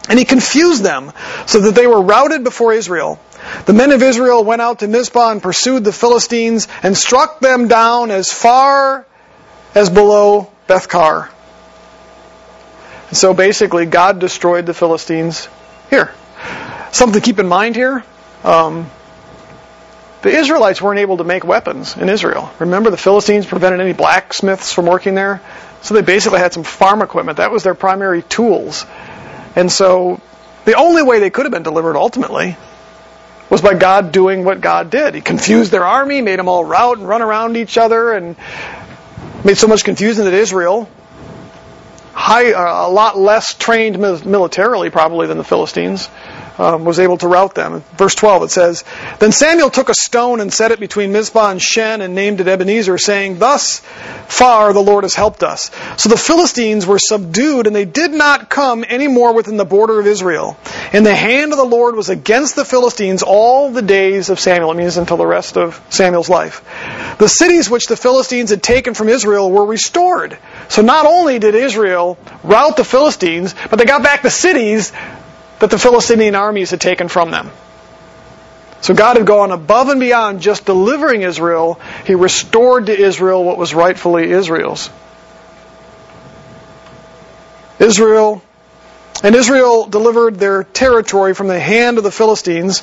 And 0.07 0.17
he 0.17 0.23
confused 0.23 0.81
them 0.81 1.11
so 1.45 1.59
that 1.59 1.75
they 1.75 1.87
were 1.87 2.01
routed 2.01 2.45
before 2.45 2.71
Israel. 2.71 3.19
The 3.65 3.73
men 3.73 3.91
of 3.91 4.01
Israel 4.01 4.43
went 4.43 4.61
out 4.61 4.79
to 4.79 4.87
Mizpah 4.87 5.31
and 5.31 5.43
pursued 5.43 5.83
the 5.83 5.91
Philistines 5.91 6.67
and 6.83 6.97
struck 6.97 7.39
them 7.39 7.67
down 7.67 8.11
as 8.11 8.31
far 8.31 9.05
as 9.75 9.89
below 9.89 10.51
Bethkar. 10.67 11.29
So 13.11 13.33
basically, 13.33 13.85
God 13.85 14.19
destroyed 14.19 14.65
the 14.65 14.73
Philistines 14.73 15.47
here. 15.89 16.13
Something 16.91 17.19
to 17.19 17.25
keep 17.25 17.39
in 17.39 17.47
mind 17.47 17.75
here. 17.75 18.03
Um, 18.43 18.89
the 20.21 20.29
Israelites 20.29 20.81
weren't 20.81 20.99
able 20.99 21.17
to 21.17 21.23
make 21.23 21.43
weapons 21.43 21.97
in 21.97 22.07
Israel. 22.07 22.51
Remember, 22.59 22.89
the 22.89 22.97
Philistines 22.97 23.45
prevented 23.45 23.81
any 23.81 23.93
blacksmiths 23.93 24.71
from 24.71 24.85
working 24.85 25.15
there? 25.15 25.41
So 25.81 25.93
they 25.93 26.01
basically 26.01 26.39
had 26.39 26.53
some 26.53 26.63
farm 26.63 27.01
equipment. 27.01 27.37
That 27.37 27.51
was 27.51 27.63
their 27.63 27.73
primary 27.73 28.21
tools. 28.21 28.85
And 29.55 29.71
so 29.71 30.21
the 30.65 30.75
only 30.75 31.01
way 31.03 31.19
they 31.19 31.31
could 31.31 31.45
have 31.45 31.51
been 31.51 31.63
delivered 31.63 31.97
ultimately 31.97 32.55
was 33.51 33.61
by 33.61 33.73
God 33.73 34.13
doing 34.13 34.45
what 34.45 34.61
God 34.61 34.89
did. 34.89 35.13
He 35.13 35.19
confused 35.19 35.71
their 35.71 35.85
army, 35.85 36.21
made 36.21 36.39
them 36.39 36.47
all 36.47 36.63
rout 36.63 36.97
and 36.97 37.07
run 37.07 37.21
around 37.21 37.57
each 37.57 37.77
other, 37.77 38.13
and 38.13 38.37
made 39.43 39.57
so 39.57 39.67
much 39.67 39.83
confusion 39.83 40.23
that 40.23 40.33
Israel, 40.33 40.89
high, 42.13 42.53
uh, 42.53 42.87
a 42.87 42.89
lot 42.89 43.17
less 43.17 43.53
trained 43.53 43.99
militarily 43.99 44.89
probably 44.89 45.27
than 45.27 45.37
the 45.37 45.43
Philistines, 45.43 46.07
um, 46.61 46.85
was 46.85 46.99
able 46.99 47.17
to 47.17 47.27
rout 47.27 47.55
them. 47.55 47.83
Verse 47.97 48.13
12 48.13 48.43
it 48.43 48.51
says, 48.51 48.83
Then 49.19 49.31
Samuel 49.31 49.71
took 49.71 49.89
a 49.89 49.95
stone 49.95 50.39
and 50.41 50.53
set 50.53 50.71
it 50.71 50.79
between 50.79 51.11
Mizpah 51.11 51.49
and 51.49 51.61
Shen 51.61 52.01
and 52.01 52.13
named 52.13 52.39
it 52.39 52.47
Ebenezer, 52.47 52.99
saying, 52.99 53.39
Thus 53.39 53.79
far 54.27 54.71
the 54.71 54.81
Lord 54.81 55.03
has 55.03 55.15
helped 55.15 55.41
us. 55.41 55.71
So 55.97 56.09
the 56.09 56.17
Philistines 56.17 56.85
were 56.85 56.99
subdued 56.99 57.65
and 57.65 57.75
they 57.75 57.85
did 57.85 58.11
not 58.11 58.49
come 58.49 58.85
any 58.87 59.07
more 59.07 59.33
within 59.33 59.57
the 59.57 59.65
border 59.65 59.99
of 59.99 60.05
Israel. 60.05 60.55
And 60.93 61.03
the 61.03 61.15
hand 61.15 61.51
of 61.51 61.57
the 61.57 61.65
Lord 61.65 61.95
was 61.95 62.09
against 62.09 62.55
the 62.55 62.65
Philistines 62.65 63.23
all 63.23 63.71
the 63.71 63.81
days 63.81 64.29
of 64.29 64.39
Samuel. 64.39 64.71
It 64.71 64.77
means 64.77 64.97
until 64.97 65.17
the 65.17 65.25
rest 65.25 65.57
of 65.57 65.81
Samuel's 65.89 66.29
life. 66.29 66.63
The 67.17 67.27
cities 67.27 67.71
which 67.71 67.87
the 67.87 67.97
Philistines 67.97 68.51
had 68.51 68.61
taken 68.61 68.93
from 68.93 69.09
Israel 69.09 69.49
were 69.49 69.65
restored. 69.65 70.37
So 70.69 70.83
not 70.83 71.07
only 71.07 71.39
did 71.39 71.55
Israel 71.55 72.19
rout 72.43 72.77
the 72.77 72.83
Philistines, 72.83 73.55
but 73.69 73.79
they 73.79 73.85
got 73.85 74.03
back 74.03 74.21
the 74.21 74.29
cities 74.29 74.91
that 75.61 75.69
the 75.69 75.77
Philistine 75.77 76.35
armies 76.35 76.71
had 76.71 76.81
taken 76.81 77.07
from 77.07 77.31
them. 77.31 77.51
So 78.81 78.95
God 78.95 79.17
had 79.17 79.27
gone 79.27 79.51
above 79.51 79.89
and 79.89 79.99
beyond 79.99 80.41
just 80.41 80.65
delivering 80.65 81.21
Israel. 81.21 81.79
He 82.05 82.15
restored 82.15 82.87
to 82.87 82.99
Israel 82.99 83.43
what 83.43 83.59
was 83.59 83.75
rightfully 83.75 84.31
Israel's. 84.31 84.89
Israel, 87.77 88.41
and 89.23 89.35
Israel 89.35 89.85
delivered 89.85 90.35
their 90.35 90.63
territory 90.63 91.35
from 91.35 91.47
the 91.47 91.59
hand 91.59 91.99
of 91.99 92.03
the 92.03 92.11
Philistines. 92.11 92.81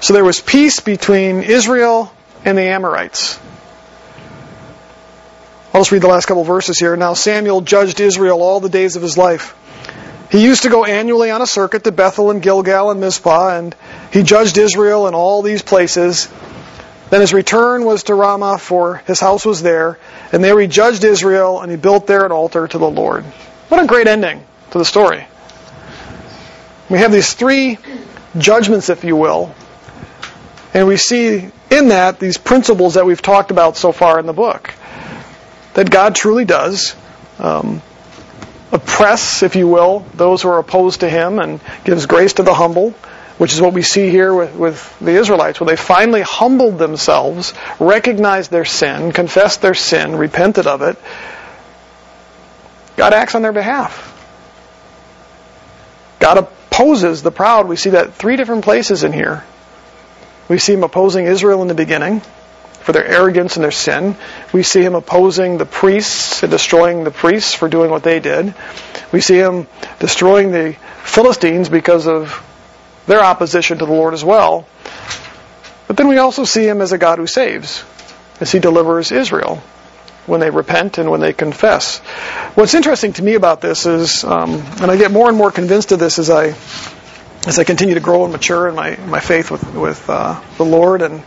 So 0.00 0.14
there 0.14 0.24
was 0.24 0.40
peace 0.40 0.78
between 0.78 1.42
Israel 1.42 2.12
and 2.44 2.56
the 2.56 2.62
Amorites. 2.62 3.40
I'll 5.74 5.80
just 5.80 5.90
read 5.90 6.02
the 6.02 6.08
last 6.08 6.26
couple 6.26 6.44
verses 6.44 6.78
here. 6.78 6.96
Now 6.96 7.14
Samuel 7.14 7.60
judged 7.60 8.00
Israel 8.00 8.40
all 8.40 8.60
the 8.60 8.68
days 8.68 8.94
of 8.94 9.02
his 9.02 9.18
life. 9.18 9.56
He 10.30 10.44
used 10.44 10.62
to 10.62 10.68
go 10.68 10.84
annually 10.84 11.30
on 11.30 11.42
a 11.42 11.46
circuit 11.46 11.82
to 11.84 11.92
Bethel 11.92 12.30
and 12.30 12.40
Gilgal 12.40 12.90
and 12.92 13.00
Mizpah, 13.00 13.58
and 13.58 13.74
he 14.12 14.22
judged 14.22 14.58
Israel 14.58 15.08
in 15.08 15.14
all 15.14 15.42
these 15.42 15.62
places. 15.62 16.28
Then 17.10 17.20
his 17.20 17.34
return 17.34 17.84
was 17.84 18.04
to 18.04 18.14
Ramah, 18.14 18.58
for 18.58 19.02
his 19.08 19.18
house 19.18 19.44
was 19.44 19.60
there, 19.60 19.98
and 20.32 20.44
there 20.44 20.58
he 20.60 20.68
judged 20.68 21.02
Israel, 21.02 21.60
and 21.60 21.68
he 21.68 21.76
built 21.76 22.06
there 22.06 22.24
an 22.24 22.30
altar 22.30 22.68
to 22.68 22.78
the 22.78 22.88
Lord. 22.88 23.24
What 23.68 23.82
a 23.82 23.86
great 23.88 24.06
ending 24.06 24.44
to 24.70 24.78
the 24.78 24.84
story. 24.84 25.26
We 26.88 26.98
have 26.98 27.10
these 27.10 27.34
three 27.34 27.78
judgments, 28.38 28.88
if 28.88 29.02
you 29.02 29.16
will, 29.16 29.52
and 30.72 30.86
we 30.86 30.96
see 30.96 31.50
in 31.70 31.88
that 31.88 32.20
these 32.20 32.38
principles 32.38 32.94
that 32.94 33.04
we've 33.04 33.22
talked 33.22 33.50
about 33.50 33.76
so 33.76 33.90
far 33.90 34.20
in 34.20 34.26
the 34.26 34.32
book. 34.32 34.72
That 35.74 35.90
God 35.90 36.14
truly 36.14 36.44
does 36.44 36.94
um, 37.40 37.82
oppress, 38.72 39.42
if 39.42 39.56
you 39.56 39.68
will, 39.68 40.06
those 40.14 40.42
who 40.42 40.48
are 40.48 40.58
opposed 40.58 41.00
to 41.00 41.08
him 41.08 41.38
and 41.38 41.60
gives 41.84 42.06
grace 42.06 42.34
to 42.34 42.42
the 42.42 42.54
humble, 42.54 42.90
which 43.38 43.52
is 43.52 43.60
what 43.60 43.72
we 43.72 43.82
see 43.82 44.10
here 44.10 44.34
with, 44.34 44.54
with 44.54 44.98
the 45.00 45.12
Israelites, 45.12 45.60
where 45.60 45.66
they 45.66 45.76
finally 45.76 46.22
humbled 46.22 46.78
themselves, 46.78 47.54
recognized 47.78 48.50
their 48.50 48.64
sin, 48.64 49.12
confessed 49.12 49.62
their 49.62 49.74
sin, 49.74 50.16
repented 50.16 50.66
of 50.66 50.82
it. 50.82 50.96
God 52.96 53.12
acts 53.12 53.34
on 53.34 53.42
their 53.42 53.52
behalf. 53.52 54.08
God 56.18 56.38
opposes 56.38 57.22
the 57.22 57.30
proud. 57.30 57.66
We 57.66 57.76
see 57.76 57.90
that 57.90 58.14
three 58.14 58.36
different 58.36 58.64
places 58.64 59.04
in 59.04 59.12
here. 59.12 59.42
We 60.48 60.58
see 60.58 60.74
him 60.74 60.84
opposing 60.84 61.26
Israel 61.26 61.62
in 61.62 61.68
the 61.68 61.74
beginning 61.74 62.22
for 62.80 62.92
their 62.92 63.06
arrogance 63.06 63.56
and 63.56 63.64
their 63.64 63.70
sin. 63.70 64.16
We 64.52 64.62
see 64.62 64.82
him 64.82 64.94
opposing 64.94 65.58
the 65.58 65.66
priests 65.66 66.42
and 66.42 66.50
destroying 66.50 67.04
the 67.04 67.10
priests 67.10 67.54
for 67.54 67.68
doing 67.68 67.90
what 67.90 68.02
they 68.02 68.20
did. 68.20 68.54
We 69.12 69.20
see 69.20 69.36
him 69.36 69.66
destroying 69.98 70.50
the 70.50 70.76
Philistines 71.04 71.68
because 71.68 72.06
of 72.06 72.46
their 73.06 73.20
opposition 73.20 73.78
to 73.78 73.86
the 73.86 73.92
Lord 73.92 74.14
as 74.14 74.24
well. 74.24 74.66
But 75.86 75.96
then 75.96 76.08
we 76.08 76.18
also 76.18 76.44
see 76.44 76.66
him 76.66 76.80
as 76.80 76.92
a 76.92 76.98
God 76.98 77.18
who 77.18 77.26
saves, 77.26 77.84
as 78.40 78.52
he 78.52 78.60
delivers 78.60 79.10
Israel 79.10 79.62
when 80.26 80.40
they 80.40 80.50
repent 80.50 80.98
and 80.98 81.10
when 81.10 81.20
they 81.20 81.32
confess. 81.32 81.98
What's 82.54 82.74
interesting 82.74 83.12
to 83.14 83.22
me 83.22 83.34
about 83.34 83.60
this 83.60 83.86
is, 83.86 84.22
um, 84.22 84.52
and 84.80 84.90
I 84.90 84.96
get 84.96 85.10
more 85.10 85.28
and 85.28 85.36
more 85.36 85.50
convinced 85.50 85.92
of 85.92 85.98
this 85.98 86.18
as 86.18 86.30
I 86.30 86.54
as 87.46 87.58
I 87.58 87.64
continue 87.64 87.94
to 87.94 88.00
grow 88.00 88.24
and 88.24 88.32
mature 88.32 88.68
in 88.68 88.74
my 88.74 88.96
my 88.96 89.20
faith 89.20 89.50
with 89.50 89.64
with 89.74 90.08
uh, 90.08 90.40
the 90.56 90.64
Lord 90.64 91.02
and 91.02 91.22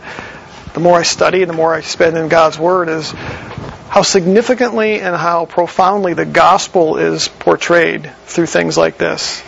the 0.74 0.80
more 0.80 0.98
I 0.98 1.02
study, 1.02 1.44
the 1.44 1.52
more 1.52 1.72
I 1.72 1.80
spend 1.80 2.18
in 2.18 2.28
God's 2.28 2.58
Word, 2.58 2.88
is 2.88 3.10
how 3.10 4.02
significantly 4.02 5.00
and 5.00 5.14
how 5.14 5.46
profoundly 5.46 6.14
the 6.14 6.26
gospel 6.26 6.98
is 6.98 7.28
portrayed 7.28 8.12
through 8.26 8.46
things 8.46 8.76
like 8.76 8.98
this. 8.98 9.42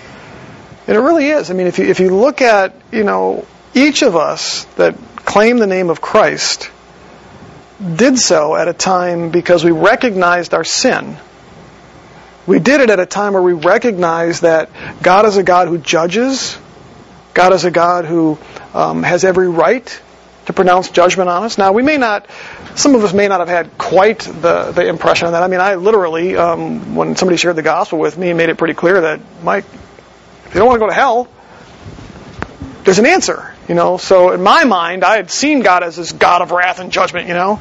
And 0.87 0.97
it 0.97 1.01
really 1.01 1.29
is. 1.29 1.51
I 1.51 1.55
mean, 1.55 1.67
if 1.67 1.81
you, 1.81 1.87
if 1.87 1.99
you 1.99 2.15
look 2.15 2.43
at, 2.43 2.75
you 2.93 3.03
know, 3.03 3.45
each 3.75 4.03
of 4.03 4.15
us 4.15 4.65
that 4.77 4.97
claim 5.17 5.59
the 5.59 5.67
name 5.67 5.91
of 5.91 6.01
Christ 6.01 6.71
did 7.97 8.19
so 8.19 8.55
at 8.55 8.69
a 8.69 8.73
time 8.73 9.31
because 9.31 9.65
we 9.65 9.73
recognized 9.73 10.55
our 10.55 10.65
sin. 10.65 11.17
We 12.47 12.61
did 12.61 12.81
it 12.81 12.89
at 12.89 13.01
a 13.01 13.07
time 13.07 13.33
where 13.33 13.43
we 13.43 13.53
recognized 13.53 14.43
that 14.43 14.71
God 15.03 15.27
is 15.27 15.37
a 15.37 15.43
God 15.43 15.67
who 15.67 15.79
judges, 15.79 16.57
God 17.35 17.53
is 17.53 17.65
a 17.65 17.73
God 17.73 18.05
who 18.05 18.39
um, 18.73 19.03
has 19.03 19.25
every 19.25 19.49
right 19.49 20.01
to 20.47 20.53
pronounce 20.53 20.91
judgment 20.91 21.29
on 21.29 21.45
us. 21.45 21.59
Now, 21.59 21.73
we 21.73 21.83
may 21.83 21.99
not, 21.99 22.27
some 22.75 22.95
of 22.95 23.05
us 23.05 23.13
may 23.13 23.29
not 23.29 23.41
have 23.41 23.49
had 23.49 23.77
quite 23.79 24.21
the, 24.21 24.73
the 24.73 24.87
impression 24.87 25.27
of 25.27 25.33
that. 25.33 25.43
I 25.43 25.49
mean, 25.49 25.61
I 25.61 25.75
literally, 25.75 26.37
um, 26.37 26.95
when 26.95 27.17
somebody 27.17 27.37
shared 27.37 27.57
the 27.57 27.63
gospel 27.63 27.99
with 27.99 28.17
me, 28.17 28.33
made 28.33 28.49
it 28.49 28.57
pretty 28.57 28.75
clear 28.75 29.01
that, 29.03 29.21
Mike, 29.43 29.65
if 30.47 30.55
you 30.55 30.61
don't 30.61 30.69
want 30.69 30.77
to 30.77 30.81
go 30.81 30.89
to 30.89 30.95
hell, 30.95 31.29
there's 32.85 33.01
an 33.01 33.07
answer, 33.07 33.53
you 33.69 33.75
know. 33.75 33.97
So 33.97 34.31
in 34.31 34.43
my 34.43 34.65
mind, 34.65 35.05
I 35.05 35.17
had 35.17 35.31
seen 35.31 35.61
God 35.61 35.83
as 35.83 35.97
this 35.97 36.13
God 36.13 36.41
of 36.41 36.53
wrath 36.53 36.79
and 36.79 36.93
judgment, 36.93 37.27
you 37.27 37.35
know. 37.35 37.61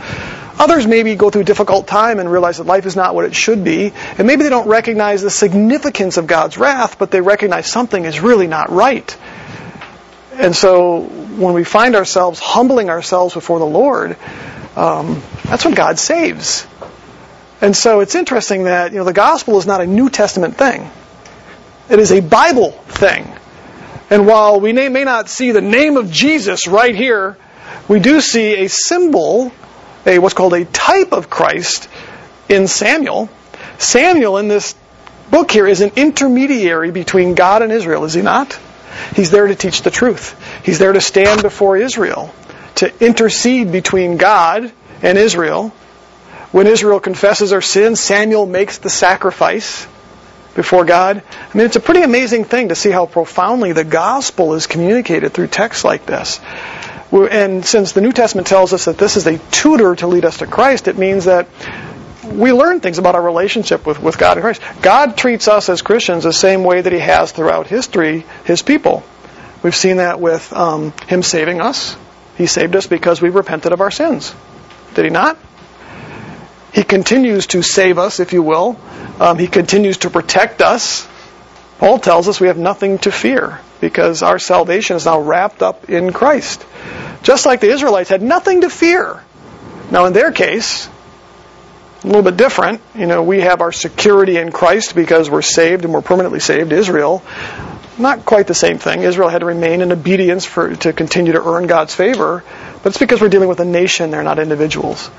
Others 0.58 0.88
maybe 0.88 1.16
go 1.16 1.32
through 1.32 1.42
a 1.42 1.46
difficult 1.46 1.88
time 1.88 2.20
and 2.20 2.32
realize 2.32 2.58
that 2.60 2.66
life 2.66 2.86
is 2.86 2.96
not 2.96 3.14
what 3.16 3.26
it 3.26 3.36
should 3.36 3.64
be, 3.64 3.92
and 4.18 4.28
maybe 4.28 4.44
they 4.44 4.50
don't 4.50 4.68
recognize 4.68 5.22
the 5.22 5.32
significance 5.32 6.18
of 6.18 6.28
God's 6.28 6.58
wrath, 6.58 6.98
but 7.00 7.12
they 7.12 7.20
recognize 7.20 7.66
something 7.66 8.06
is 8.06 8.20
really 8.20 8.48
not 8.48 8.70
right. 8.70 9.18
And 10.36 10.56
so 10.56 11.02
when 11.02 11.54
we 11.54 11.64
find 11.64 11.96
ourselves 11.96 12.40
humbling 12.40 12.90
ourselves 12.90 13.34
before 13.34 13.60
the 13.60 13.66
Lord, 13.66 14.18
um, 14.76 15.22
that's 15.44 15.64
when 15.64 15.74
God 15.74 15.98
saves. 15.98 16.68
And 17.62 17.76
so 17.76 18.02
it's 18.02 18.16
interesting 18.16 18.66
that 18.66 18.92
you 18.92 18.98
know 18.98 19.06
the 19.06 19.14
gospel 19.14 19.58
is 19.58 19.66
not 19.66 19.82
a 19.82 19.88
New 19.88 20.10
Testament 20.10 20.58
thing; 20.58 20.90
it 21.90 22.00
is 22.00 22.12
a 22.12 22.20
Bible 22.20 22.72
thing. 22.72 23.32
And 24.10 24.28
while 24.28 24.60
we 24.60 24.74
may 24.74 25.04
not 25.04 25.30
see 25.30 25.52
the 25.52 25.62
name 25.62 25.98
of 25.98 26.12
Jesus 26.12 26.68
right 26.68 26.94
here, 26.94 27.38
we 27.88 28.00
do 28.00 28.22
see 28.22 28.66
a 28.66 28.70
symbol, 28.70 29.52
a 30.06 30.20
what's 30.20 30.36
called 30.36 30.54
a 30.54 30.66
type 30.66 31.12
of 31.12 31.30
Christ 31.30 31.88
in 32.50 32.68
Samuel. 32.68 33.30
Samuel 33.78 34.38
in 34.38 34.48
this 34.48 34.76
book 35.32 35.50
here 35.50 35.66
is 35.66 35.82
an 35.82 35.94
intermediary 35.96 36.92
between 36.92 37.36
God 37.36 37.62
and 37.62 37.72
Israel, 37.72 38.04
is 38.04 38.14
he 38.14 38.22
not? 38.22 38.60
He's 39.16 39.32
there 39.32 39.48
to 39.48 39.56
teach 39.56 39.82
the 39.82 39.92
truth. 39.92 40.36
He's 40.64 40.80
there 40.80 40.94
to 40.94 41.02
stand 41.02 41.42
before 41.42 41.78
Israel, 41.78 42.34
to 42.76 43.06
intercede 43.06 43.72
between 43.72 44.18
God 44.18 44.72
and 45.02 45.18
Israel. 45.18 45.70
When 46.52 46.68
Israel 46.68 47.00
confesses 47.00 47.50
their 47.50 47.62
sins, 47.62 48.00
Samuel 48.00 48.46
makes 48.46 48.78
the 48.78 48.90
sacrifice 48.90 49.88
before 50.56 50.86
God. 50.86 51.22
I 51.54 51.58
mean, 51.58 51.66
it's 51.66 51.76
a 51.76 51.82
pretty 51.82 52.02
amazing 52.02 52.46
thing 52.46 52.70
to 52.70 52.76
see 52.76 52.90
how 52.90 53.06
profoundly 53.08 53.74
the 53.74 53.84
gospel 53.84 54.54
is 54.54 54.68
communicated 54.68 55.34
through 55.34 55.48
texts 55.48 55.84
like 55.84 56.06
this. 56.06 56.40
And 57.12 57.66
since 57.66 57.92
the 57.92 58.02
New 58.02 58.12
Testament 58.12 58.48
tells 58.48 58.74
us 58.74 58.86
that 58.86 58.98
this 58.98 59.18
is 59.18 59.28
a 59.28 59.38
tutor 59.52 59.96
to 59.96 60.08
lead 60.08 60.26
us 60.26 60.38
to 60.38 60.48
Christ, 60.48 60.88
it 60.88 60.98
means 60.98 61.26
that 61.26 61.48
we 62.26 62.52
learn 62.52 62.80
things 62.80 62.98
about 62.98 63.16
our 63.16 63.22
relationship 63.22 63.86
with, 63.86 64.02
with 64.02 64.18
God 64.18 64.38
and 64.38 64.44
Christ. 64.44 64.62
God 64.82 65.18
treats 65.18 65.48
us 65.48 65.70
as 65.70 65.82
Christians 65.82 66.24
the 66.24 66.34
same 66.34 66.64
way 66.64 66.82
that 66.82 66.92
He 66.92 67.00
has 67.00 67.32
throughout 67.32 67.68
history, 67.68 68.26
His 68.46 68.62
people. 68.62 69.04
We've 69.64 69.76
seen 69.76 69.98
that 69.98 70.20
with 70.20 70.52
um, 70.54 70.94
Him 71.08 71.24
saving 71.24 71.62
us. 71.62 71.98
He 72.38 72.48
saved 72.48 72.76
us 72.76 72.88
because 72.88 73.22
we 73.22 73.30
repented 73.30 73.72
of 73.72 73.82
our 73.82 73.92
sins. 73.92 74.34
Did 74.94 75.06
He 75.06 75.12
not? 75.12 75.38
He 76.76 76.84
continues 76.84 77.48
to 77.48 77.62
save 77.62 77.98
us, 77.98 78.20
if 78.20 78.34
you 78.34 78.44
will. 78.44 78.78
Um, 79.18 79.38
he 79.38 79.48
continues 79.48 80.00
to 80.00 80.10
protect 80.10 80.62
us. 80.62 81.08
Paul 81.80 82.00
tells 82.00 82.28
us 82.28 82.42
we 82.42 82.48
have 82.48 82.58
nothing 82.58 82.98
to 83.00 83.14
fear 83.14 83.62
because 83.80 84.24
our 84.24 84.40
salvation 84.40 84.98
is 84.98 85.06
now 85.06 85.22
wrapped 85.22 85.62
up 85.62 85.90
in 85.90 86.12
Christ. 86.12 86.66
Just 87.24 87.46
like 87.46 87.62
the 87.62 87.70
Israelites 87.70 88.10
had 88.10 88.22
nothing 88.22 88.62
to 88.62 88.70
fear. 88.70 89.24
Now, 89.90 90.06
in 90.06 90.12
their 90.12 90.34
case, 90.34 90.90
a 92.06 92.08
little 92.08 92.22
bit 92.22 92.38
different. 92.38 92.82
You 92.94 93.08
know, 93.08 93.24
we 93.24 93.42
have 93.42 93.62
our 93.62 93.72
security 93.72 94.38
in 94.38 94.52
Christ 94.52 94.94
because 94.96 95.30
we're 95.30 95.42
saved 95.42 95.86
and 95.86 95.94
we're 95.94 96.04
permanently 96.04 96.40
saved. 96.40 96.72
Israel, 96.72 97.24
not 97.98 98.26
quite 98.26 98.46
the 98.46 98.54
same 98.54 98.78
thing. 98.78 99.02
Israel 99.02 99.30
had 99.30 99.40
to 99.40 99.46
remain 99.48 99.82
in 99.82 99.92
obedience 99.92 100.46
for, 100.46 100.76
to 100.76 100.94
continue 100.94 101.34
to 101.34 101.44
earn 101.44 101.66
God's 101.66 101.96
favor, 101.96 102.44
but 102.84 102.90
it's 102.90 103.00
because 103.00 103.22
we're 103.22 103.30
dealing 103.30 103.50
with 103.50 103.60
a 103.60 103.66
nation, 103.66 104.12
they're 104.12 104.24
not 104.24 104.38
individuals. 104.38 105.10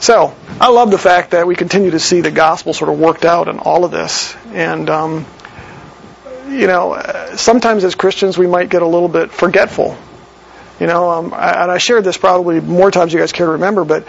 So, 0.00 0.34
I 0.60 0.68
love 0.70 0.90
the 0.90 0.98
fact 0.98 1.32
that 1.32 1.46
we 1.46 1.56
continue 1.56 1.90
to 1.90 1.98
see 1.98 2.20
the 2.20 2.30
gospel 2.30 2.72
sort 2.72 2.90
of 2.90 2.98
worked 2.98 3.24
out 3.24 3.48
in 3.48 3.58
all 3.58 3.84
of 3.84 3.90
this. 3.90 4.34
And, 4.52 4.88
um, 4.88 5.26
you 6.48 6.66
know, 6.68 7.02
sometimes 7.36 7.84
as 7.84 7.94
Christians 7.94 8.38
we 8.38 8.46
might 8.46 8.70
get 8.70 8.80
a 8.80 8.86
little 8.86 9.08
bit 9.08 9.30
forgetful. 9.30 9.98
You 10.80 10.86
know, 10.86 11.10
um, 11.10 11.26
and 11.26 11.70
I 11.70 11.78
shared 11.78 12.04
this 12.04 12.16
probably 12.16 12.60
more 12.60 12.90
times 12.92 13.12
you 13.12 13.18
guys 13.18 13.32
care 13.32 13.46
to 13.46 13.52
remember, 13.52 13.84
but 13.84 14.06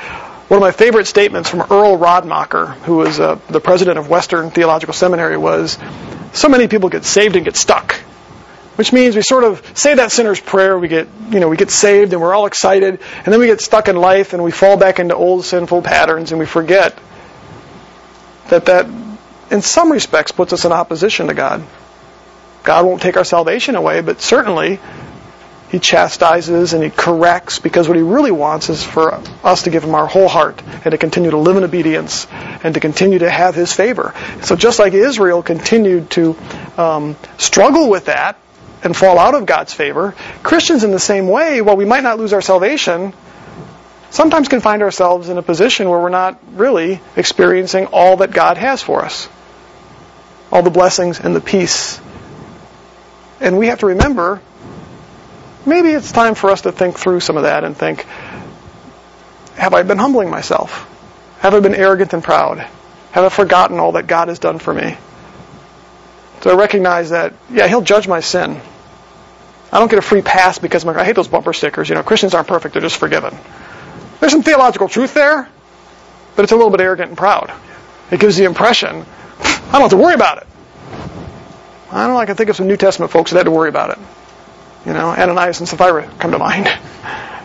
one 0.49 0.57
of 0.57 0.61
my 0.61 0.71
favorite 0.71 1.07
statements 1.07 1.49
from 1.49 1.61
Earl 1.61 1.97
Radmacher, 1.97 2.73
who 2.81 2.97
was 2.97 3.19
uh, 3.19 3.39
the 3.49 3.61
president 3.61 3.97
of 3.97 4.09
Western 4.09 4.51
Theological 4.51 4.93
Seminary, 4.93 5.37
was 5.37 5.77
so 6.33 6.49
many 6.49 6.67
people 6.67 6.89
get 6.89 7.05
saved 7.05 7.37
and 7.37 7.45
get 7.45 7.55
stuck 7.55 7.95
which 8.79 8.93
means 8.93 9.13
we 9.13 9.21
sort 9.21 9.43
of 9.43 9.61
say 9.77 9.95
that 9.95 10.09
sinner's 10.09 10.39
prayer, 10.39 10.79
we 10.79 10.87
get, 10.87 11.09
you 11.31 11.41
know, 11.41 11.49
we 11.49 11.57
get 11.57 11.69
saved 11.69 12.13
and 12.13 12.21
we're 12.21 12.33
all 12.33 12.45
excited, 12.45 13.01
and 13.17 13.25
then 13.25 13.37
we 13.37 13.47
get 13.47 13.59
stuck 13.59 13.89
in 13.89 13.97
life 13.97 14.31
and 14.31 14.41
we 14.41 14.51
fall 14.51 14.77
back 14.77 14.99
into 14.99 15.13
old 15.13 15.43
sinful 15.43 15.81
patterns 15.81 16.31
and 16.31 16.39
we 16.39 16.45
forget 16.45 16.97
that 18.47 18.67
that, 18.67 18.85
in 19.51 19.61
some 19.61 19.91
respects, 19.91 20.31
puts 20.31 20.53
us 20.53 20.63
in 20.63 20.71
opposition 20.71 21.27
to 21.27 21.33
God. 21.33 21.61
God 22.63 22.85
won't 22.85 23.01
take 23.01 23.17
our 23.17 23.25
salvation 23.25 23.75
away, 23.75 23.99
but 23.99 24.21
certainly 24.21 24.79
He 25.69 25.79
chastises 25.79 26.73
and 26.73 26.83
He 26.83 26.89
corrects 26.89 27.59
because 27.59 27.87
what 27.87 27.97
He 27.97 28.03
really 28.03 28.31
wants 28.31 28.69
is 28.69 28.83
for 28.83 29.21
us 29.43 29.63
to 29.63 29.69
give 29.69 29.83
Him 29.83 29.95
our 29.95 30.07
whole 30.07 30.27
heart 30.27 30.61
and 30.83 30.91
to 30.91 30.97
continue 30.97 31.31
to 31.31 31.37
live 31.37 31.57
in 31.57 31.63
obedience 31.63 32.27
and 32.63 32.73
to 32.73 32.79
continue 32.79 33.19
to 33.19 33.29
have 33.29 33.55
His 33.55 33.73
favor. 33.73 34.13
So 34.41 34.55
just 34.55 34.79
like 34.79 34.93
Israel 34.93 35.43
continued 35.43 36.09
to 36.11 36.35
um, 36.77 37.15
struggle 37.37 37.89
with 37.89 38.05
that, 38.05 38.37
and 38.81 38.95
fall 38.95 39.19
out 39.19 39.35
of 39.35 39.45
God's 39.45 39.73
favor. 39.73 40.15
Christians, 40.41 40.85
in 40.85 40.91
the 40.91 40.99
same 40.99 41.27
way, 41.27 41.59
while 41.59 41.75
we 41.75 41.83
might 41.83 42.01
not 42.01 42.17
lose 42.17 42.31
our 42.31 42.39
salvation, 42.39 43.11
sometimes 44.09 44.47
can 44.47 44.61
find 44.61 44.81
ourselves 44.81 45.27
in 45.27 45.37
a 45.37 45.41
position 45.41 45.89
where 45.89 45.99
we're 45.99 46.07
not 46.07 46.39
really 46.53 47.01
experiencing 47.17 47.87
all 47.87 48.15
that 48.17 48.31
God 48.31 48.55
has 48.55 48.81
for 48.81 49.03
us 49.03 49.27
all 50.51 50.63
the 50.63 50.69
blessings 50.69 51.19
and 51.19 51.35
the 51.35 51.41
peace. 51.41 51.99
And 53.39 53.57
we 53.57 53.67
have 53.67 53.79
to 53.79 53.87
remember 53.87 54.41
maybe 55.65 55.89
it's 55.89 56.11
time 56.11 56.35
for 56.35 56.49
us 56.49 56.61
to 56.61 56.71
think 56.71 56.97
through 56.97 57.19
some 57.19 57.37
of 57.37 57.43
that 57.43 57.63
and 57.63 57.75
think 57.75 58.05
have 59.55 59.73
I 59.73 59.83
been 59.83 59.97
humbling 59.97 60.29
myself? 60.29 60.87
Have 61.39 61.53
I 61.53 61.59
been 61.59 61.75
arrogant 61.75 62.13
and 62.13 62.23
proud? 62.23 62.59
Have 63.11 63.25
I 63.25 63.29
forgotten 63.29 63.79
all 63.79 63.93
that 63.93 64.07
God 64.07 64.27
has 64.29 64.39
done 64.39 64.59
for 64.59 64.73
me? 64.73 64.97
So 66.41 66.51
I 66.51 66.55
recognize 66.55 67.09
that, 67.09 67.33
yeah, 67.49 67.67
he'll 67.67 67.81
judge 67.81 68.07
my 68.07 68.21
sin. 68.21 68.61
I 69.71 69.79
don't 69.79 69.89
get 69.89 69.99
a 69.99 70.03
free 70.03 70.21
pass 70.21 70.57
because 70.57 70.85
my, 70.85 70.93
I 70.93 71.03
hate 71.03 71.15
those 71.15 71.27
bumper 71.27 71.53
stickers. 71.53 71.89
You 71.89 71.95
know, 71.95 72.03
Christians 72.03 72.33
aren't 72.33 72.47
perfect; 72.47 72.73
they're 72.73 72.81
just 72.81 72.97
forgiven. 72.97 73.37
There's 74.19 74.31
some 74.31 74.41
theological 74.41 74.87
truth 74.87 75.13
there, 75.13 75.47
but 76.35 76.43
it's 76.43 76.51
a 76.51 76.55
little 76.55 76.71
bit 76.71 76.81
arrogant 76.81 77.09
and 77.09 77.17
proud. 77.17 77.51
It 78.09 78.19
gives 78.19 78.37
the 78.37 78.45
impression 78.45 79.05
I 79.69 79.73
don't 79.73 79.81
have 79.81 79.91
to 79.91 79.97
worry 79.97 80.15
about 80.15 80.39
it. 80.39 80.47
I 81.91 82.05
don't 82.05 82.13
know. 82.13 82.17
I 82.17 82.25
can 82.25 82.35
think 82.35 82.49
of 82.49 82.55
some 82.55 82.67
New 82.67 82.77
Testament 82.77 83.11
folks 83.11 83.31
that 83.31 83.37
had 83.37 83.43
to 83.43 83.51
worry 83.51 83.69
about 83.69 83.91
it. 83.91 83.99
You 84.85 84.93
know, 84.93 85.09
Ananias 85.09 85.59
and 85.59 85.67
Sapphira 85.67 86.09
come 86.19 86.31
to 86.31 86.39
mind. 86.39 86.67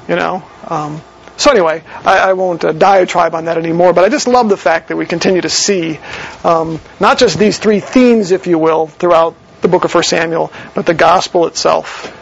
You 0.07 0.17
know. 0.17 0.45
Um, 0.69 1.01
so 1.39 1.51
anyway, 1.51 1.83
I, 2.05 2.19
I 2.19 2.33
won't 2.35 2.63
uh, 2.63 2.73
diatribe 2.73 3.35
on 3.35 3.47
that 3.47 3.57
anymore, 3.57 3.95
but 3.95 4.05
I 4.05 4.11
just 4.11 4.29
love 4.29 4.51
the 4.51 4.57
fact 4.59 4.89
that 4.89 4.99
we 4.99 5.07
continue 5.07 5.41
to 5.41 5.49
see 5.49 5.99
um, 6.45 6.79
not 7.01 7.17
just 7.17 7.39
these 7.39 7.57
three 7.57 7.81
themes, 7.81 8.31
if 8.31 8.47
you 8.47 8.59
will, 8.59 8.87
throughout 8.87 9.35
the 9.63 9.69
book 9.69 9.85
of 9.85 9.91
First 9.91 10.11
Samuel, 10.11 10.53
but 10.75 10.85
the 10.85 10.93
gospel 10.93 11.47
itself 11.47 12.13